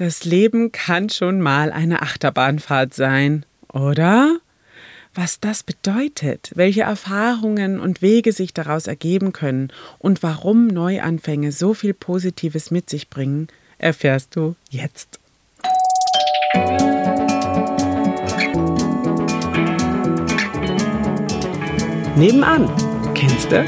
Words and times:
Das 0.00 0.24
Leben 0.24 0.72
kann 0.72 1.10
schon 1.10 1.42
mal 1.42 1.72
eine 1.72 2.00
Achterbahnfahrt 2.00 2.94
sein, 2.94 3.44
oder? 3.70 4.38
Was 5.14 5.40
das 5.40 5.62
bedeutet, 5.62 6.52
welche 6.54 6.80
Erfahrungen 6.80 7.78
und 7.78 8.00
Wege 8.00 8.32
sich 8.32 8.54
daraus 8.54 8.86
ergeben 8.86 9.34
können 9.34 9.70
und 9.98 10.22
warum 10.22 10.68
Neuanfänge 10.68 11.52
so 11.52 11.74
viel 11.74 11.92
Positives 11.92 12.70
mit 12.70 12.88
sich 12.88 13.10
bringen, 13.10 13.48
erfährst 13.76 14.34
du 14.36 14.56
jetzt. 14.70 15.20
Nebenan, 22.16 22.70
kennst 23.14 23.52
du? 23.52 23.66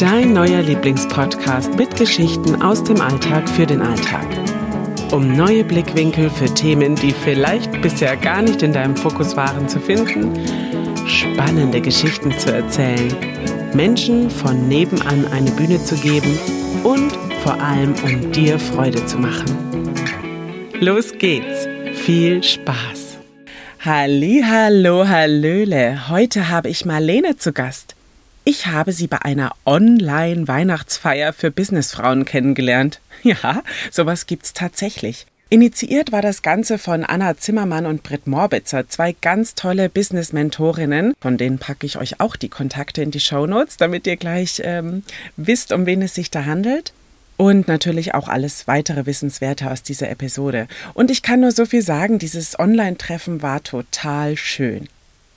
Dein 0.00 0.32
neuer 0.32 0.62
Lieblingspodcast 0.62 1.74
mit 1.74 1.94
Geschichten 1.94 2.62
aus 2.62 2.82
dem 2.84 3.02
Alltag 3.02 3.46
für 3.50 3.66
den 3.66 3.82
Alltag. 3.82 4.47
Um 5.10 5.34
neue 5.34 5.64
Blickwinkel 5.64 6.28
für 6.28 6.52
Themen, 6.52 6.94
die 6.94 7.12
vielleicht 7.12 7.80
bisher 7.80 8.14
gar 8.16 8.42
nicht 8.42 8.62
in 8.62 8.74
deinem 8.74 8.94
Fokus 8.94 9.36
waren, 9.36 9.66
zu 9.66 9.80
finden, 9.80 10.34
spannende 11.06 11.80
Geschichten 11.80 12.30
zu 12.38 12.52
erzählen, 12.52 13.16
Menschen 13.72 14.28
von 14.28 14.68
nebenan 14.68 15.24
eine 15.32 15.50
Bühne 15.52 15.82
zu 15.82 15.96
geben 15.96 16.38
und 16.84 17.16
vor 17.42 17.58
allem 17.58 17.94
um 18.04 18.32
dir 18.32 18.58
Freude 18.58 19.04
zu 19.06 19.16
machen. 19.16 19.56
Los 20.78 21.12
geht's. 21.18 21.66
Viel 21.94 22.42
Spaß. 22.42 23.18
Halli, 23.80 24.44
hallo, 24.46 25.08
hallöle. 25.08 26.10
Heute 26.10 26.50
habe 26.50 26.68
ich 26.68 26.84
Marlene 26.84 27.36
zu 27.36 27.52
Gast. 27.52 27.97
Ich 28.50 28.66
habe 28.66 28.92
sie 28.92 29.08
bei 29.08 29.20
einer 29.20 29.52
Online-Weihnachtsfeier 29.66 31.34
für 31.34 31.50
Businessfrauen 31.50 32.24
kennengelernt. 32.24 33.00
Ja, 33.22 33.62
sowas 33.90 34.26
gibt's 34.26 34.54
tatsächlich. 34.54 35.26
Initiiert 35.50 36.12
war 36.12 36.22
das 36.22 36.40
Ganze 36.40 36.78
von 36.78 37.04
Anna 37.04 37.36
Zimmermann 37.36 37.84
und 37.84 38.02
Britt 38.02 38.26
Morbitzer, 38.26 38.88
zwei 38.88 39.12
ganz 39.12 39.54
tolle 39.54 39.90
Business-Mentorinnen. 39.90 41.12
Von 41.20 41.36
denen 41.36 41.58
packe 41.58 41.84
ich 41.84 41.98
euch 41.98 42.20
auch 42.20 42.36
die 42.36 42.48
Kontakte 42.48 43.02
in 43.02 43.10
die 43.10 43.20
Show 43.20 43.46
Notes, 43.46 43.76
damit 43.76 44.06
ihr 44.06 44.16
gleich 44.16 44.62
ähm, 44.64 45.02
wisst, 45.36 45.70
um 45.72 45.84
wen 45.84 46.00
es 46.00 46.14
sich 46.14 46.30
da 46.30 46.46
handelt. 46.46 46.94
Und 47.36 47.68
natürlich 47.68 48.14
auch 48.14 48.28
alles 48.28 48.66
weitere 48.66 49.04
Wissenswerte 49.04 49.70
aus 49.70 49.82
dieser 49.82 50.08
Episode. 50.08 50.68
Und 50.94 51.10
ich 51.10 51.20
kann 51.22 51.40
nur 51.40 51.52
so 51.52 51.66
viel 51.66 51.82
sagen, 51.82 52.18
dieses 52.18 52.58
Online-Treffen 52.58 53.42
war 53.42 53.62
total 53.62 54.38
schön. 54.38 54.88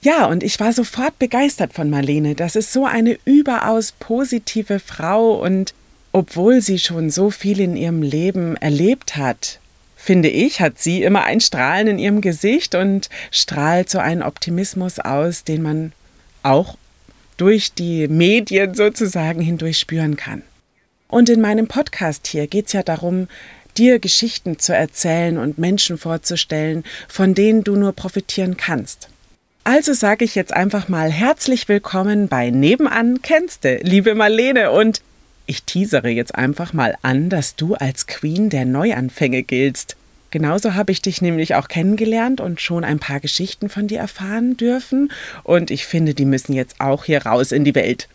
Ja, 0.04 0.26
und 0.26 0.42
ich 0.42 0.60
war 0.60 0.74
sofort 0.74 1.20
begeistert 1.20 1.74
von 1.74 1.90
Marlene. 1.90 2.34
Das 2.34 2.56
ist 2.56 2.74
so 2.74 2.86
eine 2.86 3.20
überaus 3.24 3.92
positive 3.92 4.80
Frau 4.80 5.34
und 5.44 5.76
obwohl 6.12 6.62
sie 6.62 6.80
schon 6.80 7.10
so 7.12 7.30
viel 7.30 7.60
in 7.60 7.78
ihrem 7.78 8.02
Leben 8.02 8.58
erlebt 8.58 9.16
hat, 9.16 9.60
finde 9.96 10.30
ich, 10.30 10.60
hat 10.60 10.80
sie 10.80 11.04
immer 11.04 11.24
ein 11.26 11.40
Strahlen 11.40 11.88
in 11.88 12.00
ihrem 12.00 12.22
Gesicht 12.22 12.74
und 12.74 13.10
strahlt 13.30 13.90
so 13.90 14.00
einen 14.00 14.24
Optimismus 14.24 15.00
aus, 15.00 15.44
den 15.44 15.62
man 15.62 15.94
auch 16.42 16.78
durch 17.38 17.74
die 17.74 18.08
Medien 18.08 18.74
sozusagen 18.74 19.42
hindurch 19.42 19.78
spüren 19.78 20.18
kann. 20.18 20.42
Und 21.08 21.30
in 21.30 21.42
meinem 21.42 21.68
Podcast 21.68 22.26
hier 22.26 22.48
geht 22.48 22.68
es 22.68 22.74
ja 22.74 22.82
darum, 22.82 23.28
dir 23.78 24.00
Geschichten 24.00 24.58
zu 24.58 24.76
erzählen 24.76 25.38
und 25.38 25.60
Menschen 25.60 25.98
vorzustellen, 25.98 26.84
von 27.08 27.36
denen 27.36 27.64
du 27.64 27.76
nur 27.76 27.94
profitieren 27.94 28.58
kannst. 28.58 29.08
Also 29.64 29.94
sage 29.94 30.26
ich 30.26 30.34
jetzt 30.34 30.54
einfach 30.54 30.90
mal 30.90 31.12
herzlich 31.12 31.70
willkommen 31.70 32.28
bei 32.28 32.50
Nebenan 32.50 33.22
kennste, 33.22 33.80
liebe 33.84 34.16
Marlene, 34.16 34.72
und 34.72 35.02
ich 35.46 35.62
teasere 35.64 36.10
jetzt 36.10 36.34
einfach 36.34 36.74
mal 36.74 36.98
an, 37.04 37.30
dass 37.30 37.56
du 37.56 37.76
als 37.76 38.08
Queen 38.08 38.50
der 38.50 38.66
Neuanfänge 38.66 39.44
giltst. 39.44 39.98
Genauso 40.32 40.74
habe 40.74 40.92
ich 40.92 41.04
dich 41.04 41.22
nämlich 41.22 41.54
auch 41.54 41.68
kennengelernt 41.68 42.42
und 42.42 42.60
schon 42.60 42.84
ein 42.84 42.98
paar 42.98 43.20
Geschichten 43.20 43.70
von 43.70 43.86
dir 43.88 44.00
erfahren 44.00 44.58
dürfen, 44.58 45.12
und 45.44 45.70
ich 45.70 45.86
finde, 45.86 46.16
die 46.16 46.26
müssen 46.26 46.54
jetzt 46.54 46.82
auch 46.82 47.06
hier 47.06 47.28
raus 47.28 47.52
in 47.52 47.64
die 47.64 47.76
Welt. 47.76 48.08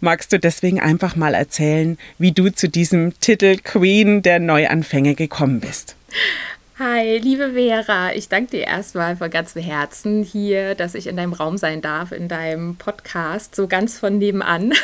Magst 0.00 0.32
du 0.32 0.38
deswegen 0.38 0.80
einfach 0.80 1.16
mal 1.16 1.34
erzählen, 1.34 1.98
wie 2.18 2.32
du 2.32 2.48
zu 2.48 2.66
diesem 2.66 3.12
Titel 3.20 3.58
Queen 3.62 4.22
der 4.22 4.38
Neuanfänge 4.38 5.14
gekommen 5.14 5.60
bist? 5.60 5.96
Hi, 6.76 7.18
liebe 7.18 7.52
Vera, 7.52 8.14
ich 8.14 8.28
danke 8.28 8.50
dir 8.50 8.64
erstmal 8.64 9.16
von 9.16 9.30
ganzem 9.30 9.62
Herzen 9.62 10.24
hier, 10.24 10.74
dass 10.74 10.96
ich 10.96 11.06
in 11.06 11.16
deinem 11.16 11.32
Raum 11.32 11.56
sein 11.56 11.80
darf, 11.80 12.10
in 12.10 12.26
deinem 12.26 12.74
Podcast, 12.74 13.54
so 13.54 13.68
ganz 13.68 13.96
von 13.96 14.18
nebenan. 14.18 14.74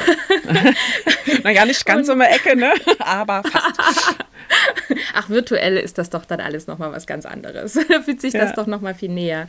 Na 1.43 1.51
ja, 1.51 1.65
nicht 1.65 1.85
ganz 1.85 2.09
Und, 2.09 2.15
um 2.15 2.21
die 2.21 2.27
Ecke, 2.27 2.55
ne? 2.55 2.75
Aber 3.01 3.43
fast. 3.43 4.15
Ach, 5.15 5.29
virtuell 5.29 5.77
ist 5.79 5.99
das 5.99 6.11
doch 6.11 6.25
dann 6.25 6.41
alles 6.41 6.69
nochmal 6.69 6.93
was 6.93 7.09
ganz 7.09 7.27
anderes. 7.27 7.73
da 7.89 8.03
fühlt 8.03 8.21
sich 8.21 8.35
ja. 8.35 8.45
das 8.45 8.55
doch 8.55 8.69
nochmal 8.69 8.95
viel 8.95 9.11
näher. 9.11 9.49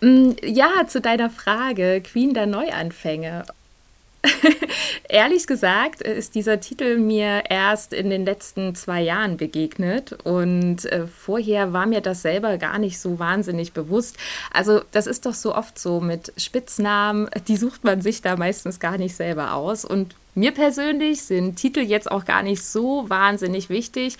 Mm, 0.00 0.30
ja, 0.44 0.86
zu 0.86 1.00
deiner 1.00 1.28
Frage, 1.28 2.02
Queen 2.02 2.34
der 2.34 2.46
Neuanfänge. 2.46 3.46
Ehrlich 5.08 5.46
gesagt 5.46 6.02
ist 6.02 6.34
dieser 6.34 6.60
Titel 6.60 6.98
mir 6.98 7.44
erst 7.48 7.92
in 7.92 8.10
den 8.10 8.24
letzten 8.24 8.74
zwei 8.74 9.00
Jahren 9.00 9.36
begegnet 9.36 10.12
und 10.24 10.84
äh, 10.86 11.06
vorher 11.06 11.72
war 11.72 11.86
mir 11.86 12.00
das 12.00 12.22
selber 12.22 12.58
gar 12.58 12.78
nicht 12.78 12.98
so 12.98 13.18
wahnsinnig 13.18 13.72
bewusst. 13.72 14.16
Also 14.52 14.82
das 14.92 15.06
ist 15.06 15.26
doch 15.26 15.34
so 15.34 15.54
oft 15.54 15.78
so 15.78 16.00
mit 16.00 16.32
Spitznamen, 16.36 17.28
die 17.48 17.56
sucht 17.56 17.84
man 17.84 18.02
sich 18.02 18.20
da 18.20 18.36
meistens 18.36 18.78
gar 18.78 18.98
nicht 18.98 19.16
selber 19.16 19.54
aus 19.54 19.84
und 19.84 20.14
mir 20.34 20.52
persönlich 20.52 21.22
sind 21.22 21.56
Titel 21.56 21.80
jetzt 21.80 22.10
auch 22.10 22.24
gar 22.24 22.42
nicht 22.42 22.62
so 22.62 23.08
wahnsinnig 23.08 23.68
wichtig 23.68 24.16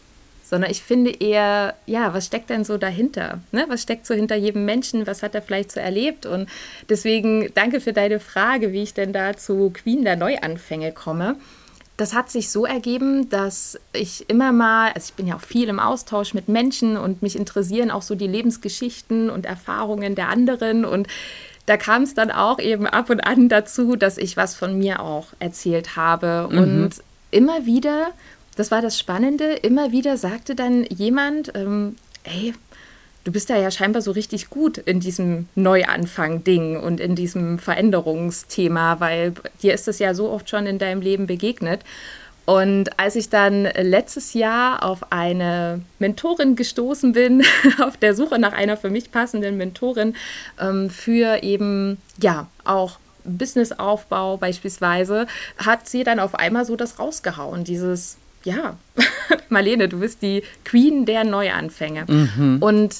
sondern 0.50 0.70
ich 0.70 0.82
finde 0.82 1.12
eher, 1.12 1.74
ja, 1.86 2.12
was 2.12 2.26
steckt 2.26 2.50
denn 2.50 2.64
so 2.64 2.76
dahinter? 2.76 3.38
Ne? 3.52 3.66
Was 3.68 3.82
steckt 3.82 4.04
so 4.04 4.14
hinter 4.14 4.34
jedem 4.34 4.64
Menschen? 4.64 5.06
Was 5.06 5.22
hat 5.22 5.36
er 5.36 5.42
vielleicht 5.42 5.70
so 5.70 5.78
erlebt? 5.78 6.26
Und 6.26 6.48
deswegen 6.88 7.50
danke 7.54 7.80
für 7.80 7.92
deine 7.92 8.18
Frage, 8.18 8.72
wie 8.72 8.82
ich 8.82 8.92
denn 8.92 9.12
da 9.12 9.36
zu 9.36 9.70
Queen 9.70 10.02
der 10.02 10.16
Neuanfänge 10.16 10.90
komme. 10.90 11.36
Das 11.96 12.14
hat 12.14 12.30
sich 12.30 12.50
so 12.50 12.66
ergeben, 12.66 13.28
dass 13.28 13.78
ich 13.92 14.28
immer 14.28 14.50
mal, 14.50 14.90
also 14.92 15.10
ich 15.10 15.14
bin 15.14 15.28
ja 15.28 15.36
auch 15.36 15.40
viel 15.40 15.68
im 15.68 15.78
Austausch 15.78 16.34
mit 16.34 16.48
Menschen 16.48 16.96
und 16.96 17.22
mich 17.22 17.36
interessieren 17.36 17.92
auch 17.92 18.02
so 18.02 18.16
die 18.16 18.26
Lebensgeschichten 18.26 19.30
und 19.30 19.46
Erfahrungen 19.46 20.16
der 20.16 20.30
anderen 20.30 20.84
und 20.84 21.06
da 21.66 21.76
kam 21.76 22.02
es 22.02 22.14
dann 22.14 22.32
auch 22.32 22.58
eben 22.58 22.88
ab 22.88 23.10
und 23.10 23.20
an 23.20 23.48
dazu, 23.48 23.94
dass 23.94 24.18
ich 24.18 24.36
was 24.36 24.56
von 24.56 24.76
mir 24.76 24.98
auch 25.00 25.26
erzählt 25.38 25.94
habe. 25.94 26.48
Mhm. 26.50 26.58
Und 26.58 26.90
immer 27.30 27.66
wieder 27.66 28.08
das 28.60 28.70
war 28.70 28.82
das 28.82 28.98
Spannende. 28.98 29.54
Immer 29.54 29.90
wieder 29.90 30.18
sagte 30.18 30.54
dann 30.54 30.84
jemand, 30.84 31.50
ähm, 31.54 31.96
ey, 32.24 32.52
du 33.24 33.32
bist 33.32 33.48
da 33.48 33.56
ja 33.56 33.70
scheinbar 33.70 34.02
so 34.02 34.10
richtig 34.10 34.50
gut 34.50 34.76
in 34.76 35.00
diesem 35.00 35.48
Neuanfang-Ding 35.54 36.78
und 36.78 37.00
in 37.00 37.16
diesem 37.16 37.58
Veränderungsthema, 37.58 39.00
weil 39.00 39.32
dir 39.62 39.72
ist 39.72 39.88
das 39.88 39.98
ja 39.98 40.12
so 40.12 40.28
oft 40.28 40.50
schon 40.50 40.66
in 40.66 40.78
deinem 40.78 41.00
Leben 41.00 41.26
begegnet. 41.26 41.80
Und 42.44 42.98
als 43.00 43.16
ich 43.16 43.30
dann 43.30 43.64
letztes 43.64 44.34
Jahr 44.34 44.82
auf 44.82 45.10
eine 45.10 45.80
Mentorin 45.98 46.54
gestoßen 46.54 47.12
bin, 47.12 47.42
auf 47.82 47.96
der 47.96 48.14
Suche 48.14 48.38
nach 48.38 48.52
einer 48.52 48.76
für 48.76 48.90
mich 48.90 49.10
passenden 49.10 49.56
Mentorin 49.56 50.14
ähm, 50.60 50.90
für 50.90 51.42
eben, 51.42 51.96
ja, 52.20 52.48
auch 52.64 52.98
Businessaufbau 53.24 54.36
beispielsweise, 54.36 55.26
hat 55.56 55.88
sie 55.88 56.04
dann 56.04 56.20
auf 56.20 56.34
einmal 56.34 56.66
so 56.66 56.76
das 56.76 56.98
rausgehauen, 56.98 57.64
dieses 57.64 58.18
ja, 58.44 58.76
Marlene, 59.48 59.88
du 59.88 60.00
bist 60.00 60.22
die 60.22 60.42
Queen 60.64 61.06
der 61.06 61.24
Neuanfänge. 61.24 62.06
Mhm. 62.08 62.58
Und 62.60 62.96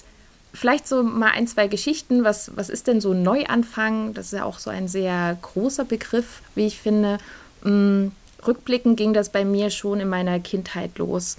vielleicht 0.52 0.86
so 0.88 1.02
mal 1.02 1.30
ein, 1.30 1.46
zwei 1.46 1.68
Geschichten. 1.68 2.24
Was, 2.24 2.52
was 2.56 2.68
ist 2.68 2.86
denn 2.86 3.00
so 3.00 3.14
Neuanfang? 3.14 4.14
Das 4.14 4.26
ist 4.26 4.32
ja 4.32 4.44
auch 4.44 4.58
so 4.58 4.70
ein 4.70 4.88
sehr 4.88 5.38
großer 5.40 5.84
Begriff, 5.84 6.42
wie 6.54 6.66
ich 6.66 6.78
finde. 6.78 7.18
Mhm. 7.62 8.12
Rückblickend 8.46 8.96
ging 8.96 9.12
das 9.12 9.28
bei 9.28 9.44
mir 9.44 9.70
schon 9.70 10.00
in 10.00 10.08
meiner 10.08 10.40
Kindheit 10.40 10.98
los. 10.98 11.36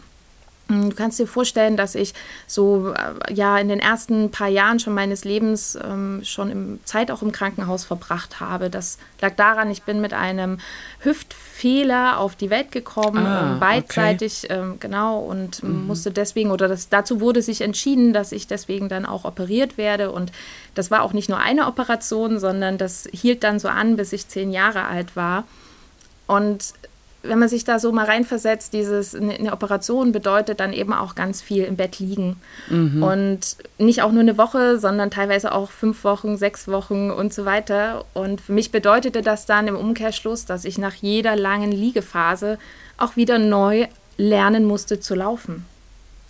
Hm, 0.72 0.90
du 0.90 0.96
kannst 0.96 1.20
dir 1.20 1.28
vorstellen, 1.28 1.76
dass 1.76 1.96
ich 1.96 2.14
so 2.48 2.94
äh, 2.94 3.34
ja 3.34 3.58
in 3.58 3.68
den 3.68 3.80
ersten 3.80 4.32
paar 4.32 4.48
Jahren 4.48 4.80
schon 4.80 4.94
meines 4.94 5.26
Lebens 5.26 5.78
ähm, 5.84 6.22
schon 6.24 6.50
im 6.50 6.80
Zeit 6.86 7.12
auch 7.12 7.22
im 7.22 7.34
Krankenhaus 7.34 7.84
verbracht 7.84 8.40
habe. 8.40 8.70
Das 8.70 8.98
lag 9.20 9.36
daran, 9.36 9.70
ich 9.70 9.84
bin 9.84 10.00
mit 10.00 10.14
einem 10.14 10.60
Hüftfehler 11.00 12.18
auf 12.18 12.38
die 12.38 12.50
Welt 12.50 12.72
gekommen, 12.72 13.26
ah, 13.26 13.54
ähm, 13.54 13.60
beidseitig 13.60 14.46
okay. 14.46 14.54
ähm, 14.54 14.78
genau 14.80 15.20
und 15.20 15.62
mhm. 15.62 15.88
musste 15.88 16.12
deswegen 16.12 16.52
oder 16.52 16.70
das 16.70 16.88
dazu 16.88 17.20
wurde 17.20 17.42
sich 17.42 17.62
entschieden, 17.62 18.14
dass 18.14 18.32
ich 18.32 18.48
deswegen 18.48 18.88
dann 18.88 19.06
auch 19.06 19.26
operiert 19.26 19.78
werde 19.78 20.12
und 20.12 20.32
das 20.74 20.90
war 20.90 21.04
auch 21.04 21.12
nicht 21.12 21.28
nur 21.28 21.40
eine 21.40 21.68
Operation, 21.68 22.40
sondern 22.40 22.78
das 22.78 23.10
hielt 23.12 23.44
dann 23.44 23.60
so 23.60 23.68
an, 23.68 23.98
bis 23.98 24.14
ich 24.14 24.30
zehn 24.30 24.52
Jahre 24.52 24.86
alt 24.86 25.18
war. 25.18 25.44
Und 26.28 26.74
wenn 27.24 27.40
man 27.40 27.50
sich 27.50 27.64
da 27.64 27.80
so 27.80 27.92
mal 27.92 28.06
reinversetzt, 28.06 28.74
dieses 28.74 29.14
eine 29.16 29.54
Operation 29.54 30.12
bedeutet 30.12 30.60
dann 30.60 30.74
eben 30.74 30.94
auch 30.94 31.16
ganz 31.16 31.42
viel 31.42 31.64
im 31.64 31.76
Bett 31.76 32.00
liegen. 32.00 32.38
Mhm. 32.70 33.04
Und 33.04 33.58
nicht 33.78 34.02
auch 34.02 34.12
nur 34.12 34.22
eine 34.22 34.38
Woche, 34.38 34.80
sondern 34.80 35.12
teilweise 35.12 35.54
auch 35.54 35.70
fünf 35.70 36.04
Wochen, 36.04 36.38
sechs 36.38 36.68
Wochen 36.68 37.12
und 37.12 37.34
so 37.34 37.46
weiter. 37.46 38.06
Und 38.14 38.42
für 38.42 38.54
mich 38.54 38.72
bedeutete 38.72 39.22
das 39.22 39.46
dann 39.46 39.68
im 39.68 39.76
Umkehrschluss, 39.76 40.46
dass 40.46 40.66
ich 40.66 40.78
nach 40.78 40.96
jeder 40.96 41.36
langen 41.36 41.72
Liegephase 41.72 42.58
auch 42.98 43.16
wieder 43.16 43.38
neu 43.38 43.88
lernen 44.18 44.66
musste 44.66 45.00
zu 45.00 45.16
laufen. 45.16 45.66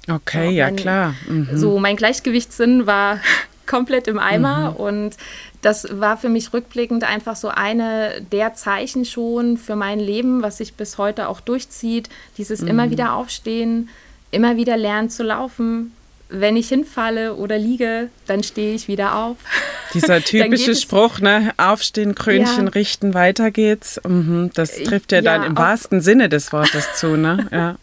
Okay, 0.09 0.49
ja, 0.49 0.65
mein, 0.65 0.75
klar. 0.75 1.15
Mhm. 1.27 1.49
So, 1.53 1.79
mein 1.79 1.95
Gleichgewichtssinn 1.95 2.87
war 2.87 3.19
komplett 3.65 4.07
im 4.07 4.19
Eimer. 4.19 4.71
Mhm. 4.71 4.75
Und 4.77 5.17
das 5.61 5.99
war 5.99 6.17
für 6.17 6.29
mich 6.29 6.53
rückblickend 6.53 7.03
einfach 7.03 7.35
so 7.35 7.49
eine 7.49 8.21
der 8.31 8.55
Zeichen 8.55 9.05
schon 9.05 9.57
für 9.57 9.75
mein 9.75 9.99
Leben, 9.99 10.41
was 10.41 10.57
sich 10.57 10.73
bis 10.73 10.97
heute 10.97 11.27
auch 11.29 11.39
durchzieht. 11.39 12.09
Dieses 12.37 12.61
mhm. 12.61 12.67
immer 12.67 12.89
wieder 12.89 13.13
aufstehen, 13.13 13.89
immer 14.31 14.57
wieder 14.57 14.75
lernen 14.75 15.09
zu 15.09 15.23
laufen, 15.23 15.93
wenn 16.31 16.55
ich 16.55 16.69
hinfalle 16.69 17.35
oder 17.35 17.57
liege, 17.57 18.09
dann 18.25 18.41
stehe 18.41 18.73
ich 18.73 18.87
wieder 18.87 19.15
auf. 19.15 19.37
Dieser 19.93 20.21
typische 20.21 20.73
Spruch, 20.75 21.19
ne? 21.19 21.51
Aufstehen, 21.57 22.15
Krönchen 22.15 22.65
ja. 22.67 22.71
richten, 22.71 23.13
weiter 23.13 23.51
geht's. 23.51 23.99
Mhm, 24.07 24.49
das 24.53 24.75
trifft 24.83 25.11
ja, 25.11 25.19
ja 25.19 25.21
dann 25.21 25.43
im 25.43 25.57
wahrsten 25.57 25.99
Sinne 25.99 26.29
des 26.29 26.53
Wortes 26.53 26.95
zu, 26.95 27.17
ne? 27.17 27.47
Ja. 27.51 27.75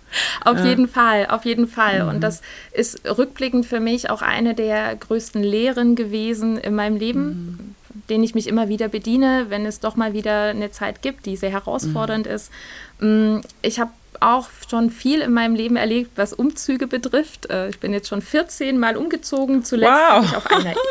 auf 0.45 0.65
jeden 0.65 0.89
Fall, 0.89 1.27
auf 1.27 1.45
jeden 1.45 1.69
Fall. 1.69 2.05
Mhm. 2.05 2.09
Und 2.09 2.21
das 2.23 2.41
ist 2.73 3.07
rückblickend 3.07 3.67
für 3.67 3.81
mich 3.81 4.09
auch 4.09 4.23
eine 4.23 4.55
der 4.55 4.97
größten 4.97 5.43
Lehren 5.43 5.95
gewesen 5.95 6.57
in 6.57 6.75
meinem 6.75 6.97
Leben. 6.97 7.27
Mhm 7.27 7.75
den 8.09 8.23
ich 8.23 8.35
mich 8.35 8.47
immer 8.47 8.69
wieder 8.69 8.89
bediene, 8.89 9.47
wenn 9.49 9.67
es 9.67 9.81
doch 9.81 9.97
mal 9.97 10.15
wieder 10.15 10.45
eine 10.45 10.71
Zeit 10.71 11.03
gibt, 11.03 11.27
die 11.27 11.37
sehr 11.37 11.51
herausfordernd 11.51 12.27
mhm. 12.27 12.33
ist. 12.33 12.51
Mm, 13.01 13.39
ich 13.61 13.81
habe 13.81 13.91
auch 14.21 14.49
schon 14.69 14.91
viel 14.91 15.21
in 15.21 15.33
meinem 15.33 15.55
Leben 15.55 15.77
erlebt, 15.77 16.13
was 16.17 16.33
Umzüge 16.33 16.87
betrifft. 16.87 17.51
Äh, 17.51 17.69
ich 17.69 17.81
bin 17.81 17.93
jetzt 17.93 18.09
schon 18.09 18.23
14 18.23 18.79
Mal 18.79 18.97
umgezogen, 18.97 19.65
zuletzt 19.65 19.93
wow. 19.93 20.25
ich 20.25 20.37
auf 20.37 20.47
einer. 20.51 20.75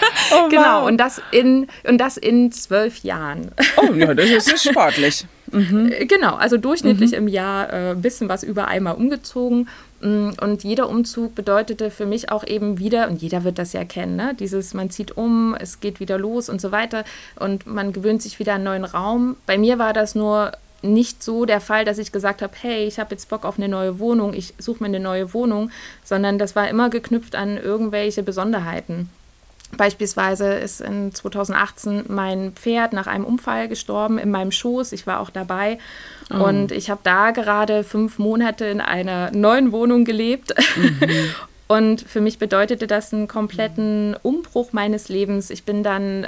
oh, 0.32 0.48
genau, 0.48 0.82
wow. 0.82 0.88
und 0.88 0.98
das 0.98 1.20
in 1.30 1.66
und 1.84 1.98
das 1.98 2.16
in 2.16 2.52
zwölf 2.52 2.98
Jahren. 2.98 3.50
oh 3.76 3.92
ja, 3.94 4.14
das 4.14 4.30
ist 4.30 4.64
sportlich. 4.68 5.26
Mhm. 5.50 5.92
Äh, 5.92 6.06
genau, 6.06 6.34
also 6.34 6.56
durchschnittlich 6.56 7.12
mhm. 7.12 7.18
im 7.18 7.28
Jahr 7.28 7.70
ein 7.70 7.96
äh, 7.96 8.00
bisschen 8.00 8.28
was 8.28 8.42
über 8.42 8.68
einmal 8.68 8.94
umgezogen. 8.94 9.68
Mm, 10.00 10.30
und 10.40 10.62
jeder 10.62 10.88
Umzug 10.88 11.34
bedeutete 11.34 11.90
für 11.90 12.06
mich 12.06 12.30
auch 12.30 12.46
eben 12.46 12.78
wieder, 12.78 13.08
und 13.08 13.20
jeder 13.20 13.44
wird 13.44 13.58
das 13.58 13.72
ja 13.72 13.84
kennen, 13.84 14.16
ne? 14.16 14.34
dieses, 14.38 14.74
man 14.74 14.90
zieht 14.90 15.16
um, 15.16 15.56
es 15.58 15.80
geht 15.80 15.98
wieder 16.00 16.18
los 16.18 16.48
und 16.48 16.60
so 16.60 16.70
weiter 16.70 17.04
und 17.36 17.66
man 17.66 17.92
gewöhnt 17.92 18.22
sich 18.22 18.38
wieder 18.38 18.52
an 18.52 18.66
einen 18.66 18.82
neuen 18.82 18.84
Raum. 18.84 19.36
Bei 19.46 19.58
mir 19.58 19.78
war 19.78 19.92
das 19.92 20.14
nur 20.14 20.52
nicht 20.82 21.22
so 21.22 21.44
der 21.44 21.60
Fall, 21.60 21.84
dass 21.84 21.98
ich 21.98 22.12
gesagt 22.12 22.42
habe, 22.42 22.52
hey, 22.60 22.86
ich 22.86 22.98
habe 22.98 23.12
jetzt 23.12 23.28
Bock 23.28 23.44
auf 23.44 23.58
eine 23.58 23.68
neue 23.68 23.98
Wohnung, 23.98 24.32
ich 24.32 24.54
suche 24.58 24.82
mir 24.82 24.88
eine 24.88 25.00
neue 25.00 25.34
Wohnung, 25.34 25.70
sondern 26.04 26.38
das 26.38 26.54
war 26.54 26.68
immer 26.68 26.90
geknüpft 26.90 27.34
an 27.34 27.56
irgendwelche 27.56 28.22
Besonderheiten. 28.22 29.10
Beispielsweise 29.76 30.54
ist 30.54 30.80
in 30.80 31.14
2018 31.14 32.04
mein 32.08 32.52
Pferd 32.52 32.94
nach 32.94 33.06
einem 33.06 33.24
Unfall 33.24 33.68
gestorben 33.68 34.18
in 34.18 34.30
meinem 34.30 34.50
Schoß. 34.50 34.92
Ich 34.92 35.06
war 35.06 35.20
auch 35.20 35.28
dabei. 35.28 35.78
Oh. 36.30 36.44
Und 36.44 36.72
ich 36.72 36.88
habe 36.88 37.00
da 37.02 37.32
gerade 37.32 37.84
fünf 37.84 38.18
Monate 38.18 38.64
in 38.64 38.80
einer 38.80 39.30
neuen 39.32 39.70
Wohnung 39.72 40.04
gelebt. 40.04 40.54
Mhm. 40.76 41.00
Und 41.68 42.00
für 42.00 42.22
mich 42.22 42.38
bedeutete 42.38 42.86
das 42.86 43.12
einen 43.12 43.28
kompletten 43.28 44.16
Umbruch 44.22 44.72
meines 44.72 45.10
Lebens. 45.10 45.50
Ich 45.50 45.64
bin 45.64 45.82
dann 45.82 46.26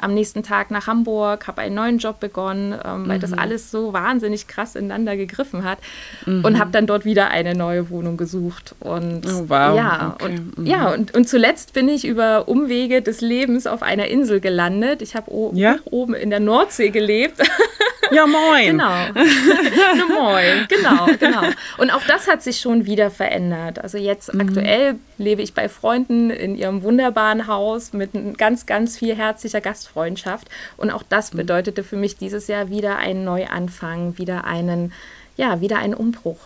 am 0.00 0.14
nächsten 0.14 0.42
Tag 0.42 0.70
nach 0.70 0.86
Hamburg, 0.86 1.46
habe 1.46 1.62
einen 1.62 1.74
neuen 1.74 1.98
Job 1.98 2.20
begonnen, 2.20 2.72
ähm, 2.72 3.08
weil 3.08 3.18
mhm. 3.18 3.20
das 3.20 3.32
alles 3.32 3.70
so 3.70 3.92
wahnsinnig 3.92 4.46
krass 4.46 4.76
ineinander 4.76 5.16
gegriffen 5.16 5.64
hat 5.64 5.78
mhm. 6.26 6.44
und 6.44 6.58
habe 6.58 6.70
dann 6.70 6.86
dort 6.86 7.04
wieder 7.04 7.28
eine 7.28 7.54
neue 7.54 7.90
Wohnung 7.90 8.16
gesucht. 8.16 8.74
Und 8.80 9.26
oh, 9.26 9.48
wow. 9.48 9.76
ja, 9.76 10.16
okay. 10.20 10.24
und, 10.24 10.58
mhm. 10.58 10.66
ja 10.66 10.92
und, 10.92 11.14
und 11.14 11.28
zuletzt 11.28 11.72
bin 11.72 11.88
ich 11.88 12.06
über 12.06 12.48
Umwege 12.48 13.02
des 13.02 13.20
Lebens 13.20 13.66
auf 13.66 13.82
einer 13.82 14.08
Insel 14.08 14.40
gelandet. 14.40 15.02
Ich 15.02 15.14
habe 15.14 15.30
ja? 15.54 15.76
oben 15.84 16.14
in 16.14 16.30
der 16.30 16.40
Nordsee 16.40 16.90
gelebt. 16.90 17.40
Ja, 18.10 18.26
moin. 18.26 18.66
Genau. 18.66 18.90
moin, 20.08 20.66
genau, 20.68 21.06
genau. 21.18 21.42
Und 21.78 21.90
auch 21.90 22.02
das 22.06 22.28
hat 22.28 22.42
sich 22.42 22.60
schon 22.60 22.86
wieder 22.86 23.10
verändert. 23.10 23.78
Also 23.78 23.98
jetzt 23.98 24.32
mhm. 24.34 24.40
aktuell 24.40 24.94
lebe 25.18 25.42
ich 25.42 25.54
bei 25.54 25.68
Freunden 25.68 26.30
in 26.30 26.56
ihrem 26.56 26.82
wunderbaren 26.82 27.46
Haus 27.46 27.92
mit 27.92 28.10
ganz, 28.38 28.66
ganz 28.66 28.98
viel 28.98 29.14
herzlicher 29.14 29.60
Gastfreundschaft. 29.60 30.48
Und 30.76 30.90
auch 30.90 31.02
das 31.08 31.32
mhm. 31.32 31.38
bedeutete 31.38 31.84
für 31.84 31.96
mich 31.96 32.16
dieses 32.16 32.48
Jahr 32.48 32.70
wieder 32.70 32.96
einen 32.96 33.24
Neuanfang, 33.24 34.18
wieder 34.18 34.44
einen, 34.44 34.92
ja, 35.36 35.60
wieder 35.60 35.78
einen 35.78 35.94
Umbruch. 35.94 36.38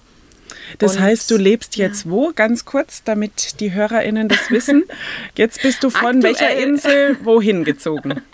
Das 0.79 0.97
und, 0.97 1.03
heißt, 1.03 1.31
du 1.31 1.37
lebst 1.37 1.77
jetzt 1.77 2.05
ja. 2.05 2.11
wo? 2.11 2.33
Ganz 2.35 2.65
kurz, 2.65 3.03
damit 3.03 3.61
die 3.61 3.73
HörerInnen 3.73 4.29
das 4.29 4.51
wissen. 4.51 4.85
Jetzt 5.37 5.63
bist 5.63 5.83
du 5.83 5.91
von 5.91 6.17
Aktuell. 6.17 6.23
welcher 6.23 6.57
Insel 6.57 7.17
wohin 7.23 7.65
gezogen? 7.65 8.23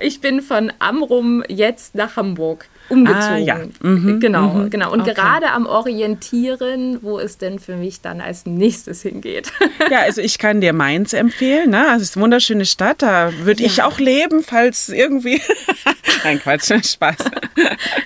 Ich 0.00 0.20
bin 0.20 0.40
von 0.40 0.72
Amrum 0.78 1.42
jetzt 1.48 1.94
nach 1.94 2.16
Hamburg 2.16 2.68
umgezogen. 2.88 3.22
Ah, 3.22 3.36
ja. 3.36 3.58
Mhm, 3.80 4.20
genau, 4.20 4.48
mhm. 4.54 4.70
genau. 4.70 4.92
Und 4.92 5.02
okay. 5.02 5.14
gerade 5.14 5.50
am 5.50 5.66
Orientieren, 5.66 6.98
wo 7.02 7.18
es 7.18 7.38
denn 7.38 7.58
für 7.58 7.76
mich 7.76 8.00
dann 8.00 8.20
als 8.20 8.46
nächstes 8.46 9.02
hingeht. 9.02 9.52
Ja, 9.90 10.00
also 10.00 10.20
ich 10.20 10.38
kann 10.38 10.60
dir 10.60 10.72
Mainz 10.72 11.12
empfehlen. 11.12 11.70
Ne? 11.70 11.88
Also 11.88 12.02
es 12.02 12.10
ist 12.10 12.16
eine 12.16 12.24
wunderschöne 12.24 12.66
Stadt. 12.66 13.02
Da 13.02 13.32
würde 13.42 13.62
ja. 13.62 13.66
ich 13.66 13.82
auch 13.82 13.98
leben, 13.98 14.42
falls 14.42 14.88
irgendwie. 14.88 15.40
Nein, 16.24 16.40
Quatsch, 16.40 16.72
Spaß. 16.84 17.16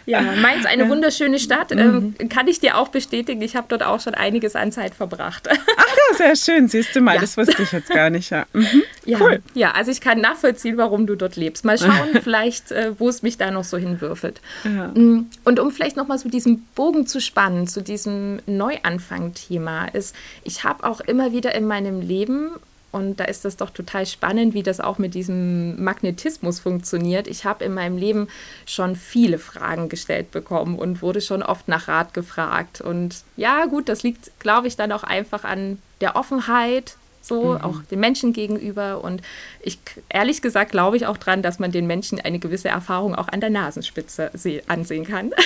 Ja, 0.07 0.21
Mainz, 0.21 0.67
eine 0.67 0.89
wunderschöne 0.89 1.39
Stadt. 1.39 1.71
Mhm. 1.75 2.15
Ähm, 2.19 2.29
kann 2.29 2.49
ich 2.49 2.61
dir 2.61 2.77
auch 2.77 2.89
bestätigen. 2.89 3.41
Ich 3.43 3.57
habe 3.57 3.67
dort 3.69 3.83
auch 3.83 4.01
schon 4.01 4.15
einiges 4.15 4.57
an 4.57 4.73
Zeit 4.73 4.95
verbracht. 4.95 5.49
Ach 5.51 5.57
ja, 5.57 6.17
sehr 6.17 6.37
schön. 6.37 6.69
Siehst 6.69 6.95
du 6.95 7.01
mal, 7.01 7.15
ja. 7.15 7.21
das 7.21 7.37
wusste 7.37 7.63
ich 7.63 7.73
jetzt 7.73 7.91
gar 7.91 8.11
nicht. 8.11 8.31
Ja. 8.31 8.47
Mhm. 8.53 8.83
Ja, 9.05 9.19
cool. 9.21 9.43
ja, 9.55 9.73
also 9.73 9.91
ich 9.91 10.01
kann 10.01 10.21
nachvollziehen, 10.21 10.77
warum 10.77 11.07
du 11.07 11.17
dort 11.17 11.37
lebst. 11.37 11.65
Mal 11.65 11.79
schauen, 11.79 12.21
vielleicht, 12.23 12.71
äh, 12.71 12.93
wo 12.99 13.09
es 13.09 13.23
mich 13.23 13.39
da 13.39 13.51
noch 13.51 13.65
so 13.65 13.77
hinwürfelt. 13.77 14.41
Ja. 14.73 14.89
Mm, 14.89 15.31
und 15.45 15.61
um 15.61 15.71
vielleicht 15.71 15.97
nochmal 15.97 16.19
so 16.19 16.29
diesen 16.29 16.65
Bogen 16.75 17.07
zu 17.07 17.21
spannen, 17.21 17.67
zu 17.67 17.83
diesem 17.83 18.41
Neuanfang-Thema, 18.47 19.87
ist, 19.87 20.15
ich 20.45 20.65
habe 20.65 20.85
auch 20.85 21.01
immer 21.01 21.33
wieder 21.33 21.55
in 21.55 21.67
meinem 21.67 22.01
Leben 22.01 22.51
und 22.93 23.21
da 23.21 23.25
ist 23.25 23.47
das 23.47 23.57
doch 23.57 23.71
total 23.71 24.05
spannend, 24.05 24.53
wie 24.53 24.63
das 24.63 24.79
auch 24.79 24.99
mit 24.99 25.15
diesem 25.15 25.83
Magnetismus 25.83 26.61
funktioniert. 26.61 27.27
Ich 27.27 27.47
habe 27.47 27.65
in 27.65 27.73
meinem 27.73 27.97
Leben 27.97 28.29
schon 28.67 28.97
viele 28.97 29.39
Fragen 29.39 29.89
gestellt 29.89 30.31
bekommen 30.31 30.79
und 30.79 31.01
wurde 31.01 31.23
schon 31.23 31.43
oft 31.43 31.69
nach 31.69 31.89
Rat 31.89 32.13
gefragt. 32.13 32.83
Und 32.83 33.25
ja, 33.37 33.65
gut, 33.65 33.89
das 33.89 34.03
liegt, 34.03 34.39
glaube 34.41 34.69
ich, 34.69 34.77
dann 34.77 34.93
auch 34.93 35.05
einfach 35.05 35.45
an 35.45 35.79
der 36.03 36.17
Offenheit, 36.17 36.97
so, 37.23 37.55
mhm. 37.55 37.61
auch 37.63 37.83
den 37.85 38.01
Menschen 38.01 38.33
gegenüber. 38.33 39.03
Und 39.03 39.23
ich, 39.63 39.79
ehrlich 40.09 40.43
gesagt, 40.43 40.73
glaube 40.73 40.97
ich 40.97 41.07
auch 41.07 41.17
dran, 41.17 41.43
dass 41.43 41.59
man 41.59 41.73
den 41.73 41.87
Menschen 41.87 42.21
eine 42.21 42.39
gewisse 42.39 42.69
Erfahrung 42.69 43.15
auch 43.15 43.29
an 43.29 43.41
der 43.41 43.51
Nasenspitze 43.51 44.31
ansehen 44.67 45.07
kann. 45.07 45.31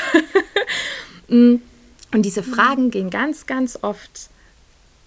Mm. 1.29 1.57
Und 2.13 2.23
diese 2.23 2.45
Fragen 2.45 2.93
gehen 2.93 3.11
ganz, 3.11 3.47
ganz 3.47 3.81
oft 3.83 4.31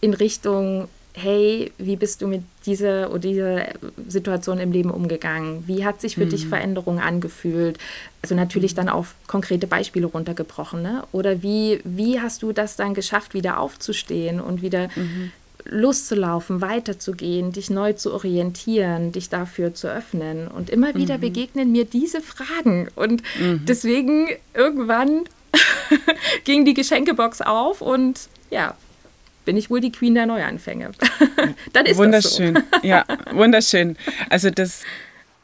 in 0.02 0.14
Richtung, 0.14 0.90
hey, 1.14 1.72
wie 1.78 1.96
bist 1.96 2.22
du 2.22 2.28
mit 2.28 2.44
dieser 2.66 3.10
oder 3.10 3.20
dieser 3.20 3.66
Situation 4.08 4.60
im 4.60 4.72
Leben 4.72 4.92
umgegangen? 4.92 5.64
Wie 5.66 5.86
hat 5.86 6.02
sich 6.02 6.16
für 6.16 6.26
mhm. 6.26 6.30
dich 6.30 6.48
Veränderung 6.48 7.00
angefühlt? 7.00 7.78
Also 8.22 8.36
natürlich 8.36 8.76
dann 8.76 8.90
auf 8.90 9.16
konkrete 9.28 9.66
Beispiele 9.66 10.08
runtergebrochen. 10.08 10.82
Ne? 10.82 11.04
Oder 11.12 11.42
wie, 11.42 11.80
wie 11.84 12.20
hast 12.20 12.44
du 12.44 12.52
das 12.52 12.76
dann 12.76 12.94
geschafft, 12.94 13.34
wieder 13.34 13.60
aufzustehen 13.60 14.40
und 14.40 14.62
wieder 14.62 14.90
mhm 14.96 15.32
loszulaufen, 15.70 16.62
weiterzugehen, 16.62 17.52
dich 17.52 17.70
neu 17.70 17.94
zu 17.94 18.14
orientieren, 18.14 19.12
dich 19.12 19.30
dafür 19.30 19.74
zu 19.74 19.88
öffnen. 19.88 20.48
Und 20.48 20.70
immer 20.70 20.96
wieder 20.96 21.18
mhm. 21.18 21.22
begegnen 21.22 21.72
mir 21.72 21.86
diese 21.86 22.22
Fragen. 22.22 22.90
Und 22.96 23.24
mhm. 23.40 23.66
deswegen 23.66 24.30
irgendwann 24.54 25.26
ging 26.44 26.66
die 26.66 26.74
Geschenkebox 26.74 27.42
auf 27.42 27.82
und 27.82 28.30
ja, 28.50 28.76
bin 29.46 29.58
ich 29.58 29.70
wohl 29.70 29.80
die 29.80 29.92
Queen 29.92 30.16
der 30.16 30.26
Neuanfänge. 30.26 30.92
Dann 31.74 31.86
ist 31.86 31.98
wunderschön. 31.98 32.54
Das 32.54 32.64
so. 32.82 32.88
ja, 32.88 33.06
wunderschön. 33.32 33.98
Also 34.30 34.50
das 34.50 34.82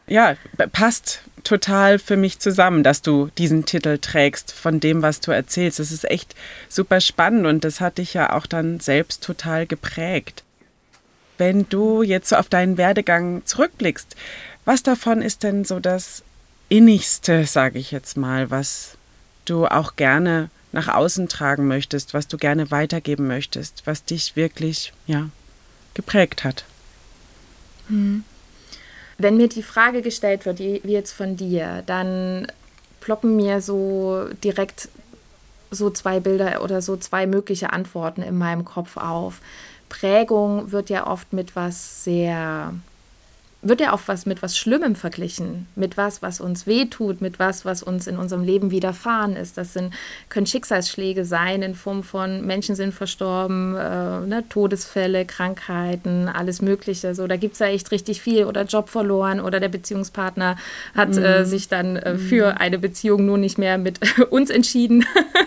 ja, 0.07 0.35
passt 0.71 1.21
total 1.45 1.99
für 1.99 2.17
mich 2.17 2.39
zusammen, 2.39 2.83
dass 2.83 3.01
du 3.01 3.29
diesen 3.37 3.65
Titel 3.65 3.97
trägst 3.97 4.51
von 4.51 4.79
dem, 4.79 5.01
was 5.01 5.21
du 5.21 5.31
erzählst. 5.31 5.79
Das 5.79 5.91
ist 5.91 6.09
echt 6.09 6.35
super 6.67 6.99
spannend 6.99 7.45
und 7.45 7.63
das 7.63 7.79
hat 7.79 7.97
dich 7.97 8.13
ja 8.13 8.33
auch 8.33 8.45
dann 8.45 8.79
selbst 8.81 9.23
total 9.23 9.65
geprägt. 9.65 10.43
Wenn 11.37 11.67
du 11.69 12.03
jetzt 12.03 12.29
so 12.29 12.35
auf 12.35 12.49
deinen 12.49 12.77
Werdegang 12.77 13.45
zurückblickst, 13.45 14.15
was 14.65 14.83
davon 14.83 15.21
ist 15.21 15.43
denn 15.43 15.63
so 15.63 15.79
das 15.79 16.23
Innigste, 16.69 17.45
sage 17.45 17.79
ich 17.79 17.91
jetzt 17.91 18.17
mal, 18.17 18.49
was 18.49 18.97
du 19.45 19.67
auch 19.67 19.95
gerne 19.95 20.49
nach 20.71 20.87
außen 20.87 21.29
tragen 21.29 21.67
möchtest, 21.67 22.13
was 22.13 22.27
du 22.27 22.37
gerne 22.37 22.71
weitergeben 22.71 23.27
möchtest, 23.27 23.83
was 23.85 24.03
dich 24.03 24.35
wirklich, 24.35 24.91
ja, 25.07 25.29
geprägt 25.93 26.43
hat? 26.43 26.65
Hm. 27.87 28.23
Wenn 29.17 29.37
mir 29.37 29.47
die 29.47 29.63
Frage 29.63 30.01
gestellt 30.01 30.45
wird, 30.45 30.59
wie 30.59 30.81
jetzt 30.83 31.11
von 31.11 31.37
dir, 31.37 31.83
dann 31.85 32.47
ploppen 32.99 33.35
mir 33.35 33.61
so 33.61 34.27
direkt 34.43 34.89
so 35.71 35.89
zwei 35.89 36.19
Bilder 36.19 36.61
oder 36.63 36.81
so 36.81 36.97
zwei 36.97 37.27
mögliche 37.27 37.71
Antworten 37.71 38.21
in 38.21 38.37
meinem 38.37 38.65
Kopf 38.65 38.97
auf. 38.97 39.41
Prägung 39.89 40.71
wird 40.71 40.89
ja 40.89 41.07
oft 41.07 41.31
mit 41.31 41.55
was 41.55 42.03
sehr 42.03 42.73
wird 43.67 43.81
er 43.81 43.93
oft 43.93 44.07
was 44.07 44.25
mit 44.25 44.43
was 44.43 44.57
Schlimmem 44.57 44.95
verglichen, 44.95 45.67
mit 45.75 45.97
was, 45.97 46.21
was 46.21 46.39
uns 46.39 46.67
wehtut, 46.67 47.19
mit 47.19 47.39
was, 47.39 47.65
was 47.65 47.81
uns 47.81 48.05
in 48.05 48.17
unserem 48.17 48.43
Leben 48.43 48.69
widerfahren 48.69 49.35
ist. 49.35 49.57
Das 49.57 49.73
sind, 49.73 49.93
können 50.29 50.45
Schicksalsschläge 50.45 51.25
sein 51.25 51.63
in 51.63 51.73
Form 51.73 52.03
von 52.03 52.45
Menschen 52.45 52.75
sind 52.75 52.93
verstorben, 52.93 53.75
äh, 53.75 54.19
ne, 54.21 54.43
Todesfälle, 54.49 55.25
Krankheiten, 55.25 56.29
alles 56.29 56.61
Mögliche. 56.61 57.15
So, 57.15 57.25
da 57.25 57.37
gibt 57.37 57.53
es 57.53 57.59
ja 57.59 57.67
echt 57.67 57.91
richtig 57.91 58.21
viel 58.21 58.45
oder 58.45 58.63
Job 58.65 58.89
verloren 58.89 59.39
oder 59.39 59.59
der 59.59 59.69
Beziehungspartner 59.69 60.57
hat 60.93 61.17
äh, 61.17 61.19
mhm. 61.19 61.25
äh, 61.25 61.45
sich 61.45 61.67
dann 61.67 61.95
äh, 61.97 62.17
für 62.17 62.51
mhm. 62.51 62.57
eine 62.57 62.77
Beziehung 62.77 63.25
nun 63.25 63.41
nicht 63.41 63.57
mehr 63.57 63.79
mit 63.79 63.99
uns 64.29 64.51
entschieden. 64.51 65.05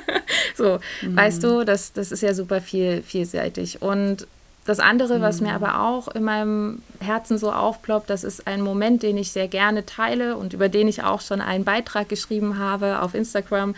so, 0.56 0.80
mhm. 1.02 1.16
weißt 1.16 1.44
du, 1.44 1.64
das, 1.64 1.92
das 1.92 2.10
ist 2.10 2.22
ja 2.22 2.34
super 2.34 2.60
viel, 2.60 3.02
vielseitig. 3.02 3.80
Und 3.80 4.26
das 4.68 4.80
andere, 4.80 5.22
was 5.22 5.40
mir 5.40 5.56
mhm. 5.56 5.64
aber 5.64 5.80
auch 5.80 6.08
in 6.08 6.24
meinem 6.24 6.82
Herzen 7.00 7.38
so 7.38 7.50
aufploppt, 7.50 8.10
das 8.10 8.22
ist 8.22 8.46
ein 8.46 8.60
Moment, 8.60 9.02
den 9.02 9.16
ich 9.16 9.32
sehr 9.32 9.48
gerne 9.48 9.86
teile 9.86 10.36
und 10.36 10.52
über 10.52 10.68
den 10.68 10.88
ich 10.88 11.02
auch 11.02 11.22
schon 11.22 11.40
einen 11.40 11.64
Beitrag 11.64 12.10
geschrieben 12.10 12.58
habe 12.58 13.00
auf 13.00 13.14
Instagram. 13.14 13.74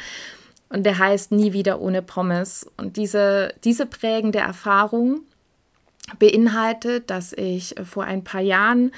Und 0.68 0.84
der 0.84 0.98
heißt 0.98 1.30
Nie 1.30 1.52
wieder 1.52 1.80
ohne 1.80 2.02
Promise. 2.02 2.66
Und 2.76 2.96
diese, 2.96 3.54
diese 3.62 3.86
prägende 3.86 4.40
Erfahrung 4.40 5.20
beinhaltet, 6.18 7.08
dass 7.08 7.32
ich 7.34 7.76
vor 7.88 8.02
ein 8.02 8.24
paar 8.24 8.40
Jahren 8.40 8.90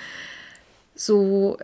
so 0.95 1.59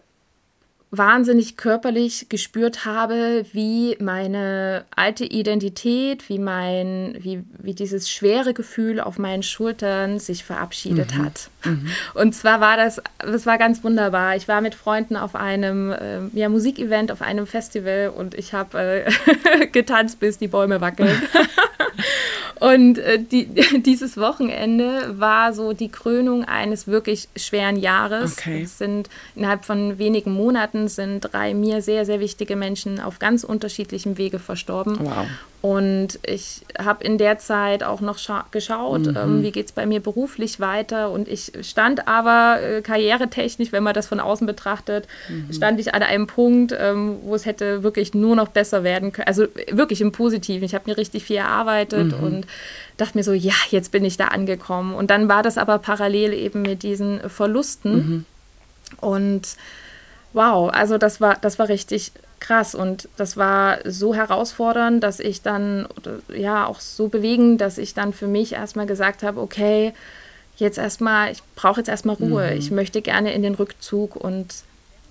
wahnsinnig 0.91 1.57
körperlich 1.57 2.29
gespürt 2.29 2.85
habe, 2.85 3.45
wie 3.53 3.97
meine 4.01 4.85
alte 4.95 5.25
Identität, 5.25 6.29
wie 6.29 6.39
mein, 6.39 7.17
wie, 7.21 7.45
wie 7.59 7.75
dieses 7.75 8.11
schwere 8.11 8.55
Gefühl 8.55 9.01
auf 9.01 9.19
meinen 9.19 9.43
Schultern 9.43 10.19
sich 10.19 10.45
verabschiedet 10.45 11.15
mhm. 11.15 11.25
hat. 11.27 11.51
Mhm. 11.65 11.91
Und 12.15 12.35
zwar 12.35 12.61
war 12.61 12.77
das, 12.77 13.03
das 13.19 13.47
war 13.47 13.59
ganz 13.59 13.83
wunderbar. 13.83 14.37
Ich 14.37 14.49
war 14.49 14.61
mit 14.61 14.75
Freunden 14.75 15.17
auf 15.17 15.35
einem 15.35 15.93
äh, 15.93 16.21
ja, 16.33 16.49
Musikevent, 16.49 17.11
auf 17.11 17.23
einem 17.23 17.47
Festival 17.47 18.13
und 18.15 18.35
ich 18.35 18.53
habe 18.53 19.05
äh, 19.07 19.67
getanzt, 19.73 20.21
bis 20.21 20.39
die 20.39 20.49
Bäume 20.49 20.81
wackeln. 20.81 21.21
Und 22.61 22.99
äh, 22.99 23.19
die, 23.23 23.47
dieses 23.83 24.17
Wochenende 24.17 25.19
war 25.19 25.53
so 25.53 25.73
die 25.73 25.89
Krönung 25.89 26.45
eines 26.45 26.87
wirklich 26.87 27.29
schweren 27.37 27.77
Jahres. 27.77 28.39
Okay. 28.39 28.63
Es 28.63 28.79
sind 28.79 29.09
innerhalb 29.35 29.65
von 29.65 29.99
wenigen 29.99 30.33
Monaten 30.33 30.89
sind 30.89 31.21
drei 31.21 31.55
mir 31.55 31.83
sehr, 31.83 32.05
sehr 32.05 32.21
wichtige 32.21 32.57
Menschen 32.57 33.01
auf 33.01 33.19
ganz 33.19 33.45
unterschiedlichem 33.45 34.19
Wege 34.19 34.39
verstorben. 34.39 34.99
Wow. 35.01 35.27
Und 35.61 36.21
ich 36.25 36.61
habe 36.79 37.03
in 37.03 37.19
der 37.19 37.39
Zeit 37.39 37.83
auch 37.83 38.01
noch 38.01 38.19
geschaut, 38.53 39.07
mhm. 39.07 39.17
ähm, 39.17 39.43
wie 39.43 39.51
geht 39.51 39.67
es 39.67 39.73
bei 39.73 39.87
mir 39.87 40.01
beruflich 40.01 40.61
weiter. 40.61 41.11
Und 41.11 41.27
ich 41.27 41.51
stand 41.63 42.07
aber 42.07 42.63
äh, 42.63 42.81
karrieretechnisch, 42.81 43.73
wenn 43.73 43.83
man 43.83 43.93
das 43.93 44.07
von 44.07 44.21
außen 44.21 44.47
betrachtet, 44.47 45.09
mhm. 45.29 45.53
stand 45.53 45.81
ich 45.81 45.95
an 45.95 46.05
einem 46.05 46.29
Punkt, 46.29 46.73
ähm, 46.79 47.17
wo 47.23 47.35
es 47.35 47.45
hätte 47.45 47.83
wirklich 47.83 48.15
nur 48.15 48.37
noch 48.37 48.49
besser 48.49 48.85
werden 48.85 49.11
können. 49.11 49.27
Also 49.27 49.47
wirklich 49.73 50.01
im 50.01 50.13
Positiven. 50.13 50.65
Ich 50.65 50.77
habe 50.77 50.89
mir 50.89 50.97
richtig 50.97 51.25
viel 51.25 51.37
erarbeitet 51.37 52.17
mhm. 52.19 52.25
und 52.25 52.47
dachte 52.97 53.19
mir 53.19 53.25
so, 53.25 53.33
ja, 53.33 53.55
jetzt 53.71 53.91
bin 53.91 54.05
ich 54.05 54.17
da 54.17 54.29
angekommen. 54.29 54.95
Und 54.95 55.11
dann 55.11 55.29
war 55.29 55.43
das 55.43 55.59
aber 55.59 55.79
parallel 55.79 56.35
eben 56.35 56.63
mit 56.63 56.85
diesen 56.85 57.19
Verlusten. 57.29 57.95
Mhm. 57.95 58.25
Und 59.01 59.57
wow, 60.33 60.71
also 60.73 60.99
das 60.99 61.21
war, 61.21 61.37
das 61.41 61.59
war 61.59 61.69
richtig 61.69 62.13
krass 62.41 62.75
und 62.75 63.09
das 63.17 63.37
war 63.37 63.79
so 63.85 64.15
herausfordernd, 64.15 65.03
dass 65.03 65.21
ich 65.21 65.43
dann, 65.43 65.87
ja, 66.35 66.67
auch 66.67 66.81
so 66.81 67.09
bewegend, 67.09 67.61
dass 67.61 67.79
ich 67.79 67.95
dann 67.95 68.13
für 68.13 68.27
mich 68.27 68.53
erstmal 68.53 68.87
gesagt 68.87 69.23
habe, 69.23 69.41
okay, 69.41 69.93
jetzt 70.57 70.79
erstmal, 70.79 71.33
ich 71.33 71.43
brauche 71.55 71.81
jetzt 71.81 71.89
erstmal 71.89 72.17
Ruhe, 72.17 72.51
mhm. 72.51 72.59
ich 72.59 72.71
möchte 72.71 73.03
gerne 73.03 73.33
in 73.33 73.43
den 73.43 73.55
Rückzug 73.55 74.17
und 74.17 74.47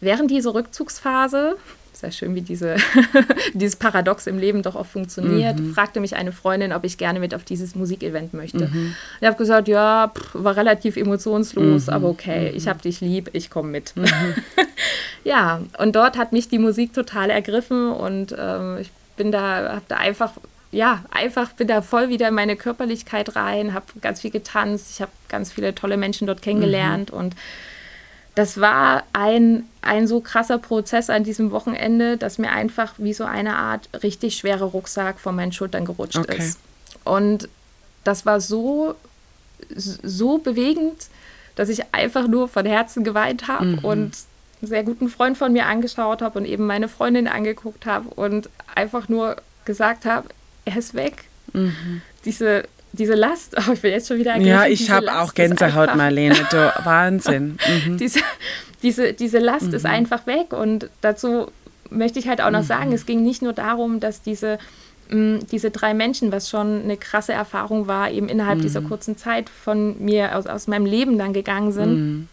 während 0.01 0.31
dieser 0.31 0.53
Rückzugsphase 0.53 1.57
sehr 1.98 2.12
schön, 2.12 2.36
wie 2.36 2.41
diese, 2.41 2.75
dieses 3.53 3.75
Paradox 3.75 4.27
im 4.27 4.38
Leben 4.38 4.62
doch 4.62 4.75
oft 4.75 4.91
funktioniert. 4.91 5.60
Mhm. 5.60 5.74
Fragte 5.74 6.00
mich 6.00 6.15
eine 6.15 6.31
Freundin, 6.31 6.72
ob 6.72 6.84
ich 6.84 6.98
gerne 6.98 7.19
mit 7.19 7.34
auf 7.34 7.43
dieses 7.43 7.75
Musikevent 7.75 8.34
möchte. 8.34 8.67
Mhm. 8.67 8.96
Ich 9.19 9.27
habe 9.27 9.38
gesagt, 9.38 9.67
ja, 9.67 10.12
pff, 10.15 10.29
war 10.34 10.55
relativ 10.55 10.96
emotionslos, 10.96 11.88
mhm. 11.88 11.93
aber 11.93 12.10
okay, 12.10 12.50
ich 12.50 12.65
mhm. 12.65 12.69
habe 12.69 12.81
dich 12.84 13.01
lieb, 13.01 13.31
ich 13.34 13.50
komme 13.50 13.69
mit. 13.69 13.93
Ja, 15.27 15.60
und 15.77 15.93
dort 15.98 16.17
hat 16.17 16.31
mich 16.31 16.48
die 16.48 16.57
Musik 16.57 16.93
total 16.93 17.29
ergriffen 17.29 17.91
und 17.91 18.34
ähm, 18.38 18.77
ich 18.79 18.89
bin 19.17 19.34
da, 19.34 19.74
habe 19.74 19.81
da 19.89 19.98
einfach 19.98 20.31
ja, 20.72 21.03
einfach 21.12 21.51
bin 21.51 21.67
da 21.67 21.81
voll 21.81 22.07
wieder 22.07 22.29
in 22.29 22.34
meine 22.34 22.55
Körperlichkeit 22.55 23.36
rein, 23.36 23.74
habe 23.74 23.86
ganz 24.01 24.22
viel 24.22 24.31
getanzt, 24.31 24.91
ich 24.91 25.01
habe 25.01 25.12
ganz 25.27 25.51
viele 25.51 25.75
tolle 25.75 25.98
Menschen 25.98 26.27
dort 26.27 26.41
kennengelernt 26.41 27.12
mhm. 27.12 27.17
und 27.17 27.36
das 28.36 28.62
war 28.62 29.03
ein, 29.12 29.63
ein 29.81 30.07
so 30.07 30.22
krasser 30.22 30.60
Prozess 30.60 31.10
an 31.10 31.25
diesem 31.25 31.51
Wochenende, 31.51 32.15
dass 32.15 32.38
mir 32.38 32.51
einfach 32.51 32.93
wie 32.98 33.13
so 33.13 33.25
eine 33.25 33.55
Art 33.55 33.89
richtig 34.03 34.38
schwerer 34.38 34.65
Rucksack 34.65 35.19
von 35.19 35.36
meinen 35.36 35.51
Schultern 35.51 35.84
gerutscht 35.86 36.19
okay. 36.19 36.38
ist. 36.38 36.60
Und 37.03 37.50
das 38.03 38.25
war 38.25 38.39
so, 38.39 38.96
so 39.75 40.38
bewegend, 40.38 41.07
dass 41.55 41.67
ich 41.67 41.93
einfach 41.93 42.27
nur 42.27 42.48
von 42.48 42.65
Herzen 42.65 43.03
geweint 43.03 43.48
habe 43.48 43.65
mhm. 43.65 43.79
und 43.79 44.13
sehr 44.61 44.83
guten 44.83 45.09
Freund 45.09 45.37
von 45.37 45.53
mir 45.53 45.65
angeschaut 45.65 46.21
habe 46.21 46.39
und 46.39 46.45
eben 46.45 46.65
meine 46.65 46.87
Freundin 46.87 47.27
angeguckt 47.27 47.85
habe 47.85 48.09
und 48.09 48.49
einfach 48.75 49.07
nur 49.09 49.37
gesagt 49.65 50.05
habe, 50.05 50.29
er 50.65 50.77
ist 50.77 50.93
weg. 50.93 51.25
Mhm. 51.53 52.01
Diese 52.25 52.63
diese 52.93 53.15
Last, 53.15 53.55
oh, 53.67 53.73
ich 53.73 53.83
will 53.83 53.91
jetzt 53.91 54.07
schon 54.07 54.17
wieder 54.17 54.31
ergriffen. 54.31 54.51
Ja, 54.51 54.65
ich 54.65 54.89
habe 54.89 55.19
auch 55.19 55.33
Gänsehaut, 55.33 55.95
Marlene, 55.95 56.35
du, 56.49 56.73
Wahnsinn. 56.83 57.57
Mhm. 57.85 57.97
diese, 57.97 58.21
diese, 58.81 59.13
diese 59.13 59.39
Last 59.39 59.67
mhm. 59.67 59.73
ist 59.73 59.85
einfach 59.85 60.25
weg 60.25 60.53
und 60.53 60.89
dazu 61.01 61.51
möchte 61.89 62.19
ich 62.19 62.27
halt 62.27 62.41
auch 62.41 62.49
noch 62.49 62.61
mhm. 62.61 62.67
sagen, 62.67 62.93
es 62.93 63.05
ging 63.05 63.23
nicht 63.23 63.41
nur 63.41 63.53
darum, 63.53 63.99
dass 63.99 64.21
diese 64.21 64.57
mm, 65.09 65.39
diese 65.51 65.71
drei 65.71 65.93
Menschen, 65.93 66.31
was 66.31 66.49
schon 66.49 66.83
eine 66.83 66.97
krasse 66.97 67.33
Erfahrung 67.33 67.87
war, 67.87 68.11
eben 68.11 68.27
innerhalb 68.27 68.61
dieser 68.61 68.81
mhm. 68.81 68.89
kurzen 68.89 69.17
Zeit 69.17 69.49
von 69.49 70.03
mir 70.03 70.35
aus, 70.35 70.47
aus 70.47 70.67
meinem 70.67 70.85
Leben 70.85 71.17
dann 71.17 71.33
gegangen 71.33 71.71
sind 71.71 71.93
mhm 71.93 72.27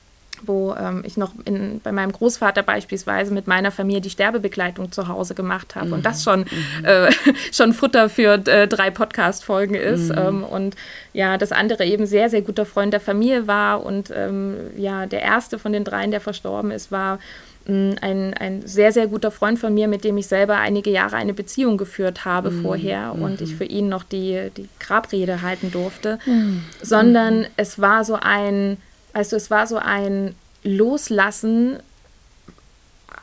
wo 0.47 0.75
ähm, 0.75 1.03
ich 1.05 1.17
noch 1.17 1.33
in, 1.45 1.81
bei 1.83 1.93
meinem 1.93 2.13
Großvater 2.13 2.63
beispielsweise 2.63 3.33
mit 3.33 3.47
meiner 3.47 3.71
Familie 3.71 4.01
die 4.01 4.11
Sterbebegleitung 4.11 4.93
zu 4.93 5.09
Hause 5.09 5.35
gemacht 5.35 5.75
habe 5.75 5.89
mhm. 5.89 5.93
und 5.95 6.07
das 6.07 6.23
schon, 6.23 6.41
mhm. 6.41 6.85
äh, 6.85 7.11
schon 7.53 7.73
Futter 7.73 8.09
für 8.09 8.35
äh, 8.47 8.69
drei 8.69 8.91
Podcast-Folgen 8.91 9.75
ist. 9.75 10.11
Mhm. 10.11 10.19
Ähm, 10.19 10.45
und 10.45 10.77
ja, 11.13 11.39
das 11.39 11.53
andere 11.53 11.85
eben 11.85 12.07
sehr, 12.07 12.31
sehr 12.31 12.43
guter 12.43 12.67
Freund 12.67 12.93
der 12.93 13.01
Familie 13.01 13.47
war 13.47 13.85
und 13.85 14.13
ähm, 14.15 14.57
ja, 14.77 15.07
der 15.07 15.23
erste 15.23 15.59
von 15.59 15.73
den 15.73 15.85
dreien, 15.85 16.11
der 16.11 16.21
verstorben 16.21 16.71
ist, 16.71 16.91
war 16.91 17.19
mm, 17.67 17.93
ein, 18.01 18.35
ein 18.35 18.67
sehr, 18.67 18.93
sehr 18.93 19.07
guter 19.07 19.31
Freund 19.31 19.59
von 19.59 19.73
mir, 19.73 19.89
mit 19.89 20.05
dem 20.05 20.17
ich 20.19 20.27
selber 20.27 20.57
einige 20.57 20.91
Jahre 20.91 21.17
eine 21.17 21.35
Beziehung 21.35 21.77
geführt 21.77 22.25
habe 22.25 22.51
mhm. 22.51 22.63
vorher 22.63 23.15
und 23.15 23.41
ich 23.41 23.53
mhm. 23.53 23.57
für 23.57 23.65
ihn 23.65 23.89
noch 23.89 24.03
die, 24.03 24.51
die 24.57 24.69
Grabrede 24.81 25.43
halten 25.43 25.71
durfte, 25.71 26.19
mhm. 26.27 26.65
sondern 26.83 27.47
es 27.57 27.81
war 27.81 28.05
so 28.05 28.19
ein 28.21 28.77
also 29.15 29.37
es 29.37 29.51
war 29.51 29.67
so 29.67 29.77
ein 29.77 30.35
Loslassen 30.63 31.79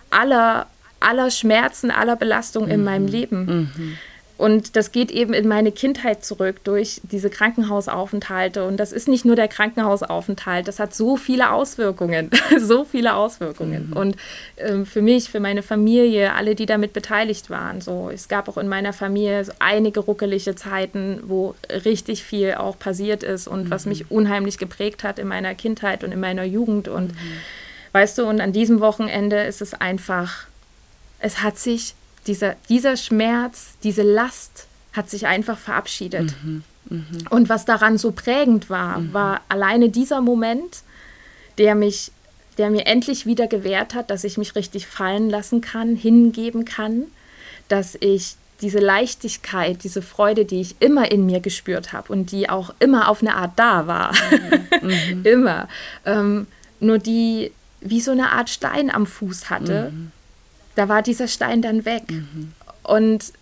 aller, 0.09 0.67
aller 0.99 1.29
Schmerzen, 1.31 1.91
aller 1.91 2.15
Belastung 2.15 2.65
mhm. 2.65 2.71
in 2.71 2.83
meinem 2.83 3.07
Leben. 3.07 3.45
Mhm. 3.45 3.97
Und 4.41 4.75
das 4.75 4.91
geht 4.91 5.11
eben 5.11 5.33
in 5.33 5.47
meine 5.47 5.71
Kindheit 5.71 6.25
zurück 6.25 6.63
durch 6.63 6.99
diese 7.03 7.29
Krankenhausaufenthalte. 7.29 8.65
Und 8.65 8.77
das 8.77 8.91
ist 8.91 9.07
nicht 9.07 9.23
nur 9.23 9.35
der 9.35 9.47
Krankenhausaufenthalt, 9.47 10.67
das 10.67 10.79
hat 10.79 10.95
so 10.95 11.15
viele 11.15 11.51
Auswirkungen, 11.51 12.31
so 12.59 12.83
viele 12.83 13.13
Auswirkungen. 13.13 13.89
Mhm. 13.91 13.97
Und 13.97 14.15
ähm, 14.57 14.87
für 14.87 15.03
mich, 15.03 15.29
für 15.29 15.39
meine 15.39 15.61
Familie, 15.61 16.33
alle, 16.33 16.55
die 16.55 16.65
damit 16.65 16.91
beteiligt 16.91 17.51
waren. 17.51 17.81
So, 17.81 18.09
es 18.11 18.29
gab 18.29 18.49
auch 18.49 18.57
in 18.57 18.67
meiner 18.67 18.93
Familie 18.93 19.45
so 19.45 19.51
einige 19.59 19.99
ruckelige 19.99 20.55
Zeiten, 20.55 21.19
wo 21.21 21.53
richtig 21.85 22.23
viel 22.23 22.55
auch 22.55 22.79
passiert 22.79 23.21
ist 23.21 23.47
und 23.47 23.65
mhm. 23.65 23.69
was 23.69 23.85
mich 23.85 24.09
unheimlich 24.09 24.57
geprägt 24.57 25.03
hat 25.03 25.19
in 25.19 25.27
meiner 25.27 25.53
Kindheit 25.53 26.03
und 26.03 26.11
in 26.11 26.19
meiner 26.19 26.45
Jugend. 26.45 26.87
Und 26.87 27.11
mhm. 27.11 27.37
weißt 27.91 28.17
du, 28.17 28.25
und 28.25 28.41
an 28.41 28.53
diesem 28.53 28.79
Wochenende 28.79 29.43
ist 29.43 29.61
es 29.61 29.75
einfach, 29.75 30.47
es 31.19 31.43
hat 31.43 31.59
sich 31.59 31.93
dieser, 32.27 32.55
dieser 32.69 32.97
Schmerz, 32.97 33.73
diese 33.83 34.03
Last 34.03 34.67
hat 34.93 35.09
sich 35.09 35.27
einfach 35.27 35.57
verabschiedet. 35.57 36.35
Mhm, 36.43 36.63
mh. 36.89 37.03
Und 37.29 37.49
was 37.49 37.65
daran 37.65 37.97
so 37.97 38.11
prägend 38.11 38.69
war, 38.69 38.99
mhm. 38.99 39.13
war 39.13 39.41
alleine 39.49 39.89
dieser 39.89 40.21
Moment, 40.21 40.81
der 41.57 41.75
mich, 41.75 42.11
der 42.57 42.69
mir 42.69 42.85
endlich 42.85 43.25
wieder 43.25 43.47
gewährt 43.47 43.93
hat, 43.93 44.09
dass 44.09 44.23
ich 44.23 44.37
mich 44.37 44.55
richtig 44.55 44.87
fallen 44.87 45.29
lassen 45.29 45.61
kann, 45.61 45.95
hingeben 45.95 46.65
kann, 46.65 47.05
dass 47.67 47.95
ich 47.99 48.35
diese 48.61 48.79
Leichtigkeit, 48.79 49.83
diese 49.83 50.03
Freude, 50.03 50.45
die 50.45 50.61
ich 50.61 50.75
immer 50.79 51.11
in 51.11 51.25
mir 51.25 51.39
gespürt 51.39 51.93
habe 51.93 52.13
und 52.13 52.31
die 52.31 52.47
auch 52.49 52.73
immer 52.79 53.07
auf 53.07 53.21
eine 53.21 53.35
Art 53.35 53.53
da 53.55 53.87
war, 53.87 54.13
mhm. 54.81 54.89
mhm. 54.89 55.21
immer, 55.25 55.67
ähm, 56.05 56.47
nur 56.79 56.99
die 56.99 57.51
wie 57.83 58.01
so 58.01 58.11
eine 58.11 58.29
Art 58.31 58.51
Stein 58.51 58.91
am 58.91 59.07
Fuß 59.07 59.49
hatte 59.49 59.91
mhm 59.91 60.11
da 60.75 60.89
war 60.89 61.01
dieser 61.01 61.27
Stein 61.27 61.61
dann 61.61 61.85
weg. 61.85 62.03
Mhm. 62.09 62.53
Und 62.83 63.33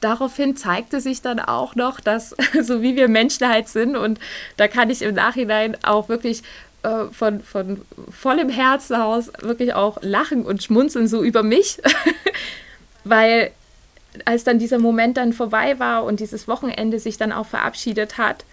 daraufhin 0.00 0.56
zeigte 0.56 1.00
sich 1.00 1.22
dann 1.22 1.40
auch 1.40 1.74
noch, 1.74 2.00
dass 2.00 2.34
so 2.62 2.82
wie 2.82 2.96
wir 2.96 3.08
Menschen 3.08 3.48
halt 3.48 3.68
sind 3.68 3.96
und 3.96 4.18
da 4.56 4.68
kann 4.68 4.90
ich 4.90 5.02
im 5.02 5.14
Nachhinein 5.14 5.76
auch 5.82 6.08
wirklich 6.08 6.42
äh, 6.82 7.06
von, 7.10 7.40
von 7.40 7.82
vollem 8.10 8.48
Herzen 8.48 8.96
aus 8.96 9.32
wirklich 9.40 9.74
auch 9.74 9.98
lachen 10.02 10.44
und 10.44 10.62
schmunzeln 10.62 11.08
so 11.08 11.22
über 11.22 11.42
mich, 11.42 11.80
weil 13.04 13.50
als 14.24 14.44
dann 14.44 14.58
dieser 14.58 14.78
Moment 14.78 15.16
dann 15.16 15.32
vorbei 15.32 15.78
war 15.78 16.04
und 16.04 16.20
dieses 16.20 16.48
Wochenende 16.48 16.98
sich 16.98 17.16
dann 17.16 17.32
auch 17.32 17.46
verabschiedet 17.46 18.18
hat, 18.18 18.44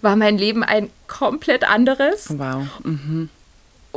war 0.00 0.16
mein 0.16 0.38
Leben 0.38 0.62
ein 0.62 0.90
komplett 1.06 1.68
anderes. 1.68 2.26
Wow. 2.38 2.66
Mhm. 2.84 3.30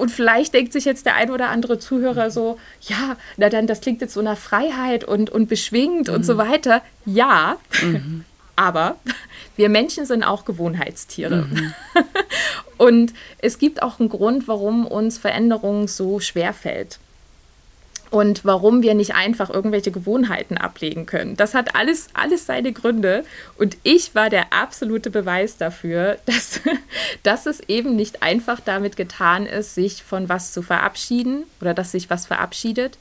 Und 0.02 0.10
vielleicht 0.10 0.56
denkt 0.56 0.74
sich 0.74 0.86
jetzt 0.86 1.06
der 1.06 1.14
ein 1.14 1.30
oder 1.30 1.50
andere 1.50 1.78
Zuhörer 1.78 2.32
so, 2.32 2.58
ja, 2.82 3.18
na 3.38 3.50
dann, 3.50 3.68
das 3.68 3.82
klingt 3.82 4.02
jetzt 4.02 4.16
so 4.16 4.24
nach 4.24 4.36
Freiheit 4.36 5.04
und, 5.04 5.30
und 5.30 5.48
beschwingt 5.48 6.08
mhm. 6.08 6.16
und 6.16 6.26
so 6.26 6.38
weiter. 6.38 6.82
Ja, 7.06 7.58
mhm. 7.84 8.26
aber 8.56 8.96
wir 9.58 9.70
Menschen 9.70 10.08
sind 10.08 10.24
auch 10.24 10.44
Gewohnheitstiere. 10.44 11.44
Mhm. 11.44 11.74
und 12.80 13.14
es 13.38 13.60
gibt 13.60 13.84
auch 13.84 14.00
einen 14.00 14.10
Grund, 14.10 14.48
warum 14.48 14.88
uns 14.88 15.20
Veränderung 15.20 15.88
so 15.88 16.20
schwer 16.20 16.54
fällt 16.54 16.98
und 18.12 18.44
warum 18.44 18.84
wir 18.84 18.94
nicht 18.94 19.16
einfach 19.16 19.50
irgendwelche 19.50 19.90
Gewohnheiten 19.90 20.58
ablegen 20.58 21.06
können. 21.06 21.38
Das 21.38 21.54
hat 21.54 21.76
alles, 21.76 22.10
alles 22.14 22.46
seine 22.46 22.74
Gründe. 22.74 23.24
Und 23.58 23.78
ich 23.84 24.14
war 24.14 24.30
der 24.30 24.52
absolute 24.52 25.10
Beweis 25.10 25.56
dafür, 25.56 26.18
dass, 26.26 26.60
dass 27.24 27.46
es 27.46 27.62
eben 27.62 27.96
nicht 27.96 28.22
einfach 28.22 28.60
damit 28.60 28.98
getan 28.98 29.46
ist, 29.46 29.76
sich 29.76 30.04
von 30.04 30.28
was 30.28 30.52
zu 30.52 30.62
verabschieden 30.62 31.46
oder 31.62 31.74
dass 31.74 31.94
sich 31.94 32.10
was 32.10 32.26
verabschiedet, 32.28 32.98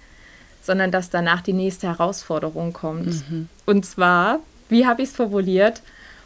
sondern 0.63 0.93
dass 0.93 1.11
danach 1.11 1.43
die 1.43 1.55
nächste 1.55 1.89
Herausforderung 1.89 2.73
kommt. 2.73 3.29
Mhm. 3.29 3.49
Und 3.67 3.85
zwar, 3.85 4.39
wie 4.69 4.87
habe 4.87 5.03
ich 5.03 5.09
es 5.09 5.17
formuliert? 5.17 5.83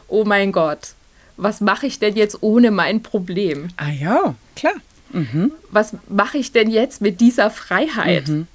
Oh 0.09 0.25
mein 0.27 0.53
Gott, 0.53 0.93
was 1.39 1.63
mache 1.63 1.87
ich 1.87 2.01
denn 2.01 2.17
jetzt 2.17 2.43
ohne 2.43 2.71
mein 2.71 3.03
Problem? 3.03 3.69
Ah 3.79 3.89
ja, 3.89 4.35
klar. 4.55 4.75
Mhm. 5.11 5.53
Was 5.71 5.97
mache 6.09 6.37
ich 6.37 6.53
denn 6.53 6.69
jetzt 6.71 7.01
mit 7.01 7.23
dieser 7.23 7.51
Freiheit? 7.51 8.29
Mhm 8.29 8.47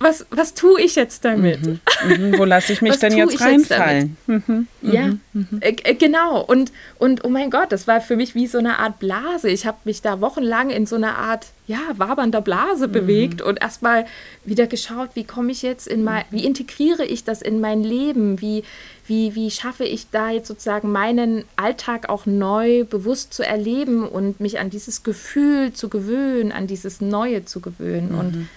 was, 0.00 0.26
was 0.30 0.54
tue 0.54 0.80
ich 0.80 0.94
jetzt 0.94 1.24
damit? 1.24 1.66
Mhm. 1.66 1.80
Mhm. 2.06 2.38
Wo 2.38 2.44
lasse 2.44 2.72
ich 2.72 2.82
mich 2.82 2.96
denn 3.00 3.16
jetzt 3.16 3.40
reinfallen? 3.40 4.16
Jetzt 4.26 4.48
mhm. 4.48 4.68
Ja, 4.80 5.06
mhm. 5.08 5.20
Mhm. 5.32 5.60
äh, 5.60 5.70
äh, 5.70 5.94
genau. 5.94 6.40
Und, 6.40 6.70
und 6.98 7.24
oh 7.24 7.28
mein 7.28 7.50
Gott, 7.50 7.72
das 7.72 7.88
war 7.88 8.00
für 8.00 8.14
mich 8.14 8.36
wie 8.36 8.46
so 8.46 8.58
eine 8.58 8.78
Art 8.78 9.00
Blase. 9.00 9.50
Ich 9.50 9.66
habe 9.66 9.78
mich 9.84 10.00
da 10.00 10.20
wochenlang 10.20 10.70
in 10.70 10.86
so 10.86 10.94
einer 10.94 11.18
Art, 11.18 11.46
ja, 11.66 11.80
wabernder 11.96 12.40
Blase 12.40 12.86
mhm. 12.86 12.92
bewegt 12.92 13.42
und 13.42 13.60
erstmal 13.60 14.06
wieder 14.44 14.68
geschaut, 14.68 15.10
wie 15.14 15.24
komme 15.24 15.50
ich 15.50 15.62
jetzt 15.62 15.88
in 15.88 16.04
mein, 16.04 16.24
wie 16.30 16.44
integriere 16.44 17.04
ich 17.04 17.24
das 17.24 17.42
in 17.42 17.60
mein 17.60 17.82
Leben? 17.82 18.40
Wie, 18.40 18.62
wie, 19.08 19.34
wie 19.34 19.50
schaffe 19.50 19.84
ich 19.84 20.10
da 20.10 20.30
jetzt 20.30 20.46
sozusagen 20.46 20.92
meinen 20.92 21.44
Alltag 21.56 22.08
auch 22.08 22.24
neu 22.24 22.84
bewusst 22.84 23.34
zu 23.34 23.44
erleben 23.44 24.06
und 24.06 24.38
mich 24.38 24.60
an 24.60 24.70
dieses 24.70 25.02
Gefühl 25.02 25.72
zu 25.72 25.88
gewöhnen, 25.88 26.52
an 26.52 26.68
dieses 26.68 27.00
Neue 27.00 27.44
zu 27.44 27.60
gewöhnen? 27.60 28.14
Und 28.14 28.48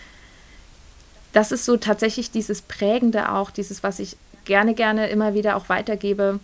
das 1.34 1.52
ist 1.52 1.66
so 1.66 1.78
tatsächlich 1.78 2.32
dieses 2.32 2.62
Prägende 2.62 3.32
auch, 3.32 3.52
dieses, 3.52 3.84
was 3.84 4.00
ich 4.00 4.18
gerne, 4.46 4.74
gerne 4.74 5.08
immer 5.08 5.34
wieder 5.34 5.56
auch 5.56 5.70
weitergebe. 5.70 6.40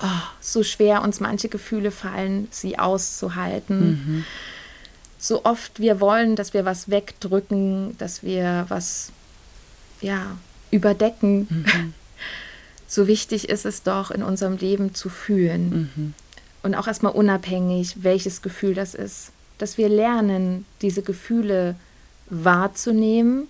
Oh, 0.00 0.22
so 0.40 0.62
schwer 0.62 1.02
uns 1.02 1.20
manche 1.20 1.48
Gefühle 1.48 1.90
fallen, 1.90 2.48
sie 2.50 2.78
auszuhalten. 2.78 3.80
Mhm. 3.80 4.24
So 5.18 5.44
oft 5.44 5.78
wir 5.78 6.00
wollen, 6.00 6.34
dass 6.34 6.54
wir 6.54 6.64
was 6.64 6.90
wegdrücken, 6.90 7.96
dass 7.98 8.22
wir 8.22 8.66
was, 8.68 9.12
ja, 10.00 10.36
überdecken. 10.70 11.46
Mhm. 11.48 11.94
So 12.88 13.06
wichtig 13.06 13.48
ist 13.48 13.64
es 13.64 13.84
doch, 13.84 14.10
in 14.10 14.22
unserem 14.22 14.58
Leben 14.58 14.94
zu 14.94 15.08
fühlen. 15.08 15.90
Mhm. 15.96 16.14
Und 16.62 16.74
auch 16.74 16.86
erstmal 16.86 17.14
unabhängig, 17.14 18.02
welches 18.02 18.42
Gefühl 18.42 18.74
das 18.74 18.94
ist. 18.94 19.30
Dass 19.56 19.78
wir 19.78 19.88
lernen, 19.88 20.66
diese 20.82 21.00
Gefühle 21.00 21.74
wahrzunehmen 22.28 23.48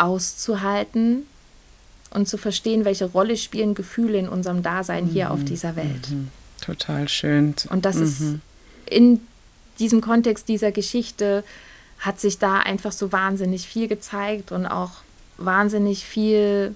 auszuhalten 0.00 1.26
und 2.10 2.28
zu 2.28 2.38
verstehen, 2.38 2.84
welche 2.84 3.06
Rolle 3.06 3.36
spielen 3.36 3.74
Gefühle 3.74 4.18
in 4.18 4.28
unserem 4.28 4.62
Dasein 4.62 5.06
hier 5.06 5.26
mhm. 5.26 5.32
auf 5.32 5.44
dieser 5.44 5.76
Welt. 5.76 6.10
Mhm. 6.10 6.28
Total 6.60 7.08
schön. 7.08 7.54
Und 7.70 7.84
das 7.84 7.96
mhm. 7.96 8.02
ist 8.02 8.22
in 8.86 9.20
diesem 9.78 10.00
Kontext 10.00 10.48
dieser 10.48 10.72
Geschichte 10.72 11.44
hat 11.98 12.18
sich 12.18 12.38
da 12.38 12.58
einfach 12.58 12.92
so 12.92 13.12
wahnsinnig 13.12 13.66
viel 13.68 13.88
gezeigt 13.88 14.52
und 14.52 14.66
auch 14.66 14.90
wahnsinnig 15.36 16.04
viel, 16.04 16.74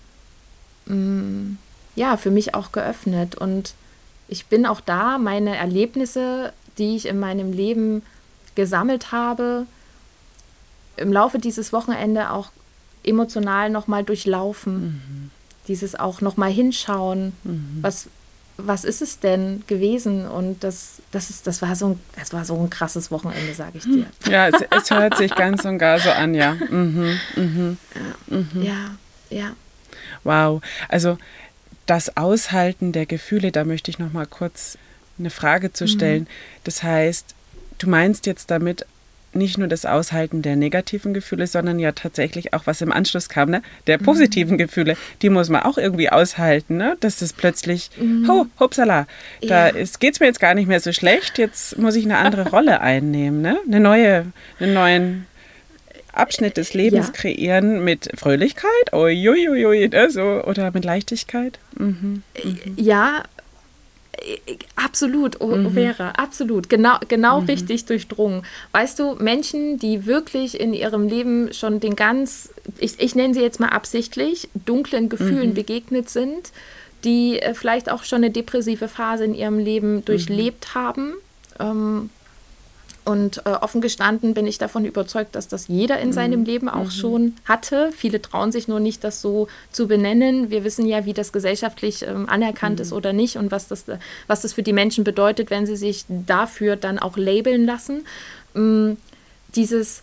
mh, 0.87 0.95
mm, 0.95 1.59
ja, 1.97 2.17
für 2.17 2.31
mich 2.31 2.55
auch 2.55 2.73
geöffnet. 2.73 3.35
Und 3.35 3.75
ich 4.29 4.47
bin 4.47 4.67
auch 4.67 4.81
da, 4.81 5.19
meine 5.19 5.57
Erlebnisse, 5.57 6.53
die 6.79 6.97
ich 6.97 7.07
in 7.07 7.19
meinem 7.19 7.53
Leben 7.53 8.03
gesammelt 8.55 9.13
habe, 9.13 9.67
im 10.97 11.13
Laufe 11.13 11.39
dieses 11.39 11.73
Wochenende 11.73 12.31
auch 12.31 12.51
emotional 13.05 13.71
nochmal 13.71 14.05
durchlaufen. 14.05 14.83
Mhm. 14.83 15.31
Dieses 15.69 15.95
auch 15.95 16.21
nochmal 16.21 16.51
hinschauen, 16.51 17.33
mhm. 17.43 17.79
was, 17.81 18.09
was 18.57 18.85
ist 18.85 19.03
es 19.03 19.19
denn 19.21 19.63
gewesen? 19.67 20.27
Und 20.27 20.63
das, 20.63 20.97
das, 21.11 21.31
ist, 21.31 21.47
das, 21.47 21.63
war, 21.63 21.75
so 21.75 21.89
ein, 21.89 22.01
das 22.17 22.33
war 22.33 22.45
so 22.45 22.59
ein 22.61 22.71
krasses 22.71 23.11
Wochenende, 23.11 23.55
sage 23.55 23.79
ich 23.79 23.85
dir. 23.85 24.07
Ja, 24.29 24.49
es, 24.49 24.63
es, 24.71 24.91
hört 24.91 25.17
sich 25.17 25.35
ganz 25.37 25.65
und 25.65 25.79
gar 25.79 25.99
so 25.99 26.11
an, 26.11 26.35
ja. 26.35 26.55
Mhm, 26.55 27.19
mhm, 27.37 27.79
ja, 27.95 28.37
mhm. 28.37 28.63
ja, 28.63 28.97
ja. 29.31 29.53
Wow, 30.23 30.63
also 30.89 31.19
das 31.87 32.17
Aushalten 32.17 32.93
der 32.93 33.07
Gefühle, 33.07 33.53
da 33.53 33.65
möchte 33.65 33.91
ich 33.91 33.99
noch 33.99 34.13
mal 34.13 34.27
kurz 34.27 34.79
eine 35.19 35.31
Frage 35.31 35.73
zu 35.73 35.87
stellen. 35.87 36.23
Mhm. 36.23 36.29
Das 36.65 36.83
heißt, 36.83 37.35
du 37.79 37.89
meinst 37.89 38.27
jetzt 38.27 38.51
damit 38.51 38.87
nicht 39.35 39.59
nur 39.59 39.69
das 39.69 39.87
Aushalten 39.87 40.43
der 40.43 40.57
negativen 40.57 41.15
Gefühle, 41.15 41.47
sondern 41.47 41.79
ja 41.79 41.93
tatsächlich 41.93 42.53
auch, 42.55 42.63
was 42.67 42.81
im 42.81 42.93
Anschluss 42.93 43.29
kam, 43.29 43.51
ne? 43.51 43.63
der 43.87 43.99
mhm. 43.99 44.05
positiven 44.05 44.55
mhm. 44.55 44.59
Gefühle, 44.59 44.97
die 45.23 45.31
muss 45.31 45.49
man 45.49 45.63
auch 45.63 45.79
irgendwie 45.79 46.11
aushalten, 46.11 46.77
ne? 46.77 46.97
dass 47.01 47.19
das 47.19 47.33
plötzlich, 47.33 47.91
mhm. 47.99 48.29
ho, 48.29 48.47
hupsala, 48.59 49.07
da 49.43 49.69
ja. 49.69 49.85
geht 49.99 50.15
es 50.15 50.21
mir 50.21 50.27
jetzt 50.27 50.41
gar 50.41 50.55
nicht 50.55 50.67
mehr 50.67 50.81
so 50.81 50.93
schlecht, 50.93 51.39
jetzt 51.39 51.79
muss 51.79 51.97
ich 51.97 52.05
eine 52.05 52.19
andere 52.19 52.49
Rolle 52.51 52.81
einnehmen, 52.81 53.43
ne? 53.43 53.59
eine 53.67 53.81
neue, 53.81 54.27
einen 54.61 54.75
neuen 54.75 55.27
Abschnitt 56.13 56.57
des 56.57 56.75
Lebens 56.75 57.09
ja. 57.09 57.13
kreieren 57.13 57.85
mit 57.85 58.11
Fröhlichkeit, 58.15 58.93
uiuiui, 58.93 59.89
ne? 59.89 60.11
so, 60.11 60.43
oder 60.45 60.71
mit 60.73 60.85
Leichtigkeit. 60.85 61.59
Mhm. 61.77 62.23
Mhm. 62.43 62.59
Ja, 62.77 63.25
Absolut, 64.77 65.41
oh, 65.41 65.57
mhm. 65.57 65.71
Vera, 65.73 66.11
absolut. 66.11 66.69
Genau, 66.69 66.97
genau 67.09 67.41
mhm. 67.41 67.47
richtig 67.47 67.85
durchdrungen. 67.87 68.43
Weißt 68.73 68.99
du, 68.99 69.15
Menschen, 69.15 69.79
die 69.79 70.07
wirklich 70.07 70.59
in 70.59 70.73
ihrem 70.75 71.09
Leben 71.09 71.53
schon 71.53 71.81
den 71.81 71.97
ganz, 71.97 72.51
ich, 72.79 73.01
ich 73.01 73.15
nenne 73.15 73.35
sie 73.35 73.41
jetzt 73.41 73.61
mal 73.61 73.69
absichtlich, 73.69 74.49
dunklen 74.55 75.09
Gefühlen 75.09 75.51
mhm. 75.51 75.55
begegnet 75.55 76.11
sind, 76.11 76.53
die 77.05 77.41
äh, 77.41 77.55
vielleicht 77.55 77.91
auch 77.91 78.05
schon 78.05 78.19
eine 78.19 78.31
depressive 78.31 78.89
Phase 78.89 79.25
in 79.25 79.35
ihrem 79.35 79.59
Leben 79.59 79.97
mhm. 79.97 80.05
durchlebt 80.05 80.75
haben, 80.75 81.15
ähm, 81.61 82.11
und 83.05 83.45
äh, 83.45 83.51
offen 83.51 83.81
gestanden 83.81 84.33
bin 84.33 84.47
ich 84.47 84.57
davon 84.57 84.85
überzeugt, 84.85 85.35
dass 85.35 85.47
das 85.47 85.69
jeder 85.69 85.99
in 85.99 86.13
seinem 86.13 86.41
mhm. 86.41 86.47
Leben 86.47 86.69
auch 86.69 86.87
mhm. 86.87 86.91
schon 86.91 87.37
hatte. 87.45 87.93
Viele 87.95 88.23
trauen 88.23 88.51
sich 88.51 88.67
nur 88.67 88.81
nicht, 88.81 89.05
das 89.05 89.21
so 89.21 89.49
zu 89.71 89.87
benennen. 89.89 90.51
Wir 90.51 90.65
wissen 90.65 90.87
ja, 90.87 91.05
wie 91.05 91.13
das 91.13 91.33
gesellschaftlich 91.33 92.03
ähm, 92.03 92.29
anerkannt 92.29 92.79
mhm. 92.79 92.83
ist 92.83 92.93
oder 92.93 93.13
nicht 93.13 93.37
und 93.37 93.51
was 93.51 93.69
das, 93.69 93.85
was 94.27 94.41
das 94.41 94.55
für 94.55 94.63
die 94.63 94.73
Menschen 94.73 95.05
bedeutet, 95.05 95.51
wenn 95.51 95.67
sie 95.67 95.77
sich 95.77 96.07
dafür 96.09 96.77
dann 96.77 96.99
auch 96.99 97.17
labeln 97.19 97.67
lassen. 97.67 98.07
Ähm, 98.57 98.97
dieses, 99.55 100.03